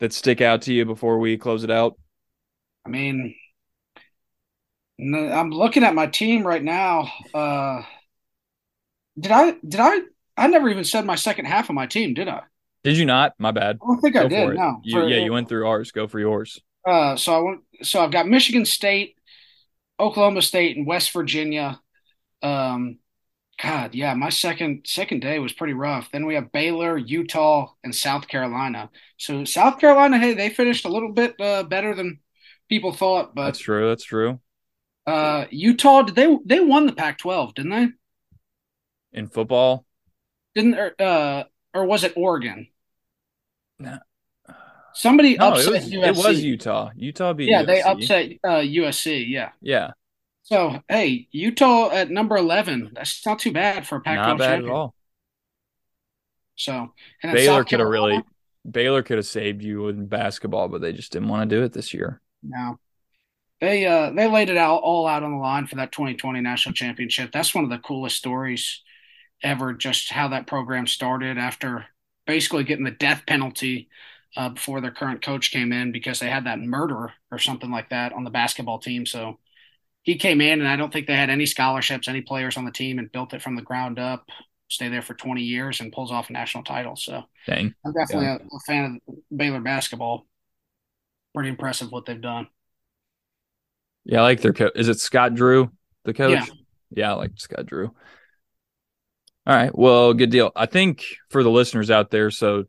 that 0.00 0.12
stick 0.12 0.40
out 0.40 0.62
to 0.62 0.74
you 0.74 0.84
before 0.84 1.18
we 1.18 1.36
close 1.36 1.64
it 1.64 1.70
out? 1.70 1.98
I 2.86 2.90
mean, 2.90 3.34
I'm 5.00 5.50
looking 5.50 5.82
at 5.82 5.94
my 5.94 6.06
team 6.06 6.46
right 6.46 6.62
now. 6.62 7.10
Uh, 7.32 7.82
did 9.18 9.32
I? 9.32 9.52
Did 9.66 9.80
I? 9.80 9.98
I 10.36 10.46
never 10.48 10.68
even 10.68 10.84
said 10.84 11.04
my 11.04 11.14
second 11.14 11.46
half 11.46 11.68
of 11.68 11.74
my 11.74 11.86
team, 11.86 12.14
did 12.14 12.28
I? 12.28 12.42
Did 12.84 12.98
you 12.98 13.06
not? 13.06 13.32
My 13.38 13.50
bad. 13.50 13.78
I 13.82 13.86
don't 13.86 14.00
think 14.00 14.16
I 14.16 14.28
did. 14.28 14.54
No. 14.54 14.80
You, 14.84 15.00
For- 15.00 15.08
yeah, 15.08 15.24
you 15.24 15.32
went 15.32 15.48
through 15.48 15.66
ours. 15.66 15.90
Go 15.90 16.06
for 16.06 16.20
yours. 16.20 16.60
Uh, 16.86 17.16
so 17.16 17.34
I 17.34 17.38
went. 17.38 17.60
So 17.82 18.02
I've 18.02 18.10
got 18.10 18.28
Michigan 18.28 18.64
State, 18.64 19.16
Oklahoma 19.98 20.42
State, 20.42 20.76
and 20.76 20.86
West 20.86 21.12
Virginia. 21.12 21.80
Um, 22.42 22.98
God, 23.62 23.94
yeah, 23.94 24.14
my 24.14 24.30
second 24.30 24.86
second 24.86 25.20
day 25.20 25.38
was 25.38 25.52
pretty 25.52 25.74
rough. 25.74 26.10
Then 26.12 26.26
we 26.26 26.34
have 26.34 26.52
Baylor, 26.52 26.98
Utah, 26.98 27.72
and 27.84 27.94
South 27.94 28.26
Carolina. 28.28 28.90
So 29.16 29.44
South 29.44 29.78
Carolina, 29.78 30.18
hey, 30.18 30.34
they 30.34 30.50
finished 30.50 30.84
a 30.84 30.88
little 30.88 31.12
bit 31.12 31.40
uh, 31.40 31.62
better 31.62 31.94
than 31.94 32.20
people 32.68 32.92
thought, 32.92 33.34
but 33.34 33.46
That's 33.46 33.58
true. 33.60 33.88
That's 33.88 34.04
true. 34.04 34.40
uh, 35.06 35.46
Utah, 35.50 36.02
did 36.02 36.14
they 36.16 36.36
they 36.44 36.60
won 36.60 36.86
the 36.86 36.92
Pac-12, 36.92 37.54
didn't 37.54 37.70
they? 37.70 37.88
In 39.12 39.28
football, 39.28 39.86
Didn't 40.54 40.74
uh 41.00 41.44
or 41.72 41.84
was 41.84 42.04
it 42.04 42.14
Oregon? 42.16 42.68
Somebody 44.94 45.36
No, 45.36 45.54
it 45.56 45.66
upset 45.66 45.72
was, 45.72 45.90
USC. 45.90 46.06
it 46.06 46.16
was 46.16 46.42
Utah. 46.42 46.90
Utah 46.96 47.32
beat 47.32 47.48
Yeah, 47.48 47.62
they 47.64 47.82
upset 47.82 48.30
uh, 48.44 48.60
USC. 48.60 49.28
Yeah. 49.28 49.50
Yeah, 49.60 49.92
So 50.42 50.80
hey, 50.88 51.28
Utah 51.32 51.90
at 51.90 52.10
number 52.10 52.36
eleven. 52.36 52.90
That's 52.94 53.24
not 53.26 53.40
too 53.40 53.52
bad 53.52 53.86
for 53.86 53.96
a 53.96 54.00
Pac-12 54.00 54.26
not 54.26 54.38
bad 54.38 54.46
champion. 54.50 54.70
at 54.70 54.74
all. 54.74 54.94
So 56.56 56.92
and 57.22 57.32
Baylor 57.32 57.64
could 57.64 57.80
have 57.80 57.88
really 57.88 58.22
Baylor 58.70 59.02
could 59.02 59.18
have 59.18 59.26
saved 59.26 59.62
you 59.62 59.88
in 59.88 60.06
basketball, 60.06 60.68
but 60.68 60.80
they 60.80 60.92
just 60.92 61.12
didn't 61.12 61.28
want 61.28 61.48
to 61.48 61.56
do 61.56 61.62
it 61.62 61.72
this 61.72 61.92
year. 61.92 62.20
No. 62.42 62.78
They 63.60 63.86
uh 63.86 64.10
they 64.10 64.28
laid 64.28 64.48
it 64.50 64.56
out 64.56 64.82
all 64.82 65.06
out 65.06 65.22
on 65.22 65.32
the 65.32 65.38
line 65.38 65.66
for 65.66 65.76
that 65.76 65.92
2020 65.92 66.40
national 66.40 66.74
championship. 66.74 67.32
That's 67.32 67.54
one 67.54 67.64
of 67.64 67.70
the 67.70 67.78
coolest 67.78 68.16
stories 68.16 68.82
ever. 69.42 69.72
Just 69.72 70.10
how 70.10 70.28
that 70.28 70.46
program 70.46 70.86
started 70.86 71.38
after 71.38 71.86
basically 72.26 72.64
getting 72.64 72.84
the 72.84 72.90
death 72.90 73.24
penalty 73.26 73.88
uh, 74.36 74.48
before 74.50 74.80
their 74.80 74.90
current 74.90 75.22
coach 75.22 75.50
came 75.50 75.72
in 75.72 75.92
because 75.92 76.18
they 76.18 76.28
had 76.28 76.46
that 76.46 76.60
murder 76.60 77.12
or 77.30 77.38
something 77.38 77.70
like 77.70 77.90
that 77.90 78.12
on 78.12 78.24
the 78.24 78.30
basketball 78.30 78.78
team. 78.78 79.06
So 79.06 79.38
he 80.02 80.16
came 80.16 80.40
in, 80.40 80.60
and 80.60 80.68
I 80.68 80.76
don't 80.76 80.92
think 80.92 81.06
they 81.06 81.16
had 81.16 81.30
any 81.30 81.46
scholarships, 81.46 82.08
any 82.08 82.20
players 82.20 82.56
on 82.56 82.64
the 82.64 82.70
team, 82.70 82.98
and 82.98 83.10
built 83.10 83.32
it 83.32 83.42
from 83.42 83.56
the 83.56 83.62
ground 83.62 83.98
up. 83.98 84.28
Stay 84.68 84.88
there 84.88 85.02
for 85.02 85.14
20 85.14 85.42
years 85.42 85.80
and 85.80 85.92
pulls 85.92 86.10
off 86.10 86.30
a 86.30 86.32
national 86.32 86.64
title. 86.64 86.96
So 86.96 87.22
Dang. 87.46 87.74
I'm 87.84 87.92
definitely 87.92 88.26
a, 88.26 88.34
a 88.34 88.60
fan 88.66 89.00
of 89.06 89.14
Baylor 89.34 89.60
basketball. 89.60 90.26
Pretty 91.34 91.50
impressive 91.50 91.90
what 91.90 92.06
they've 92.06 92.20
done. 92.20 92.48
Yeah, 94.04 94.20
I 94.20 94.22
like 94.22 94.40
their 94.40 94.52
coach. 94.52 94.72
Is 94.74 94.88
it 94.88 95.00
Scott 95.00 95.34
Drew, 95.34 95.70
the 96.04 96.14
coach? 96.14 96.32
Yeah. 96.32 96.54
Yeah, 96.90 97.10
I 97.12 97.14
like 97.14 97.32
Scott 97.36 97.66
Drew. 97.66 97.86
All 99.46 99.54
right. 99.54 99.76
Well, 99.76 100.14
good 100.14 100.30
deal. 100.30 100.52
I 100.54 100.66
think 100.66 101.04
for 101.30 101.42
the 101.42 101.50
listeners 101.50 101.90
out 101.90 102.10
there, 102.10 102.30
so 102.30 102.64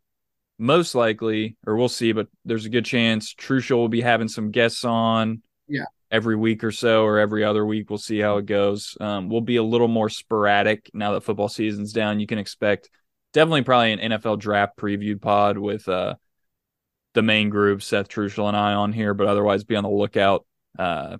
most 0.58 0.96
likely, 0.96 1.58
or 1.66 1.76
we'll 1.76 1.90
see, 1.90 2.12
but 2.12 2.28
there's 2.46 2.66
a 2.66 2.70
good 2.70 2.86
chance 2.86 3.34
Truschel 3.34 3.78
will 3.78 3.90
be 3.90 4.02
having 4.02 4.28
some 4.28 4.52
guests 4.52 4.86
on. 4.86 5.42
Yeah. 5.68 5.86
Every 6.12 6.36
week 6.36 6.64
or 6.64 6.72
so, 6.72 7.04
or 7.04 7.18
every 7.20 7.44
other 7.44 7.66
week, 7.66 7.90
we'll 7.90 7.98
see 7.98 8.20
how 8.20 8.38
it 8.38 8.46
goes. 8.46 8.96
Um, 9.02 9.28
we'll 9.28 9.42
be 9.42 9.58
a 9.58 9.64
little 9.64 9.88
more 9.88 10.10
sporadic 10.10 10.90
now 10.94 11.14
that 11.14 11.24
football 11.24 11.50
season's 11.50 11.94
down. 11.94 12.20
You 12.20 12.28
can 12.28 12.38
expect 12.38 12.90
definitely 13.34 13.64
probably 13.64 13.92
an 13.92 14.12
NFL 14.12 14.40
draft 14.40 14.78
preview 14.78 15.20
pod 15.20 15.58
with 15.58 15.90
uh, 15.90 16.16
the 17.16 17.24
main 17.24 17.50
group, 17.50 17.82
Seth 17.82 18.08
Truschel 18.08 18.48
and 18.48 18.56
I 18.56 18.76
on 18.76 18.94
here, 18.94 19.14
but 19.14 19.28
otherwise 19.28 19.64
be 19.64 19.76
on 19.76 19.84
the 19.84 19.90
lookout. 19.90 20.46
Uh, 20.78 21.18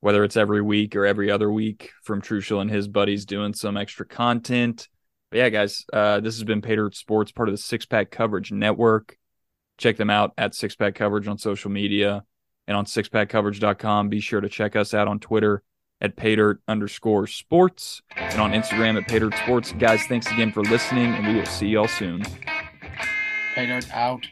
whether 0.00 0.24
it's 0.24 0.36
every 0.36 0.62
week 0.62 0.96
or 0.96 1.04
every 1.04 1.30
other 1.30 1.50
week 1.50 1.90
from 2.02 2.22
Truschel 2.22 2.60
and 2.60 2.70
his 2.70 2.88
buddies 2.88 3.26
doing 3.26 3.52
some 3.52 3.76
extra 3.76 4.06
content. 4.06 4.88
But 5.30 5.38
yeah, 5.38 5.48
guys, 5.48 5.84
uh, 5.92 6.20
this 6.20 6.34
has 6.36 6.44
been 6.44 6.60
Paydirt 6.60 6.94
Sports, 6.94 7.32
part 7.32 7.48
of 7.48 7.52
the 7.52 7.58
Six 7.58 7.86
Pack 7.86 8.10
Coverage 8.10 8.50
Network. 8.50 9.16
Check 9.78 9.96
them 9.96 10.10
out 10.10 10.32
at 10.36 10.54
Six 10.54 10.74
Pack 10.76 10.94
Coverage 10.94 11.28
on 11.28 11.38
social 11.38 11.70
media 11.70 12.24
and 12.66 12.76
on 12.76 12.84
sixpackcoverage.com. 12.84 14.08
Be 14.08 14.20
sure 14.20 14.40
to 14.40 14.48
check 14.48 14.76
us 14.76 14.94
out 14.94 15.08
on 15.08 15.18
Twitter 15.18 15.62
at 16.00 16.16
Paydirt 16.16 16.58
underscore 16.68 17.26
sports 17.26 18.00
and 18.16 18.40
on 18.40 18.52
Instagram 18.52 18.96
at 19.00 19.08
Paydirt 19.08 19.36
Sports. 19.42 19.72
Guys, 19.72 20.02
thanks 20.04 20.30
again 20.30 20.52
for 20.52 20.62
listening, 20.62 21.12
and 21.14 21.26
we 21.26 21.34
will 21.34 21.46
see 21.46 21.68
y'all 21.68 21.88
soon. 21.88 22.22
Dirt 23.56 23.90
out. 23.92 24.26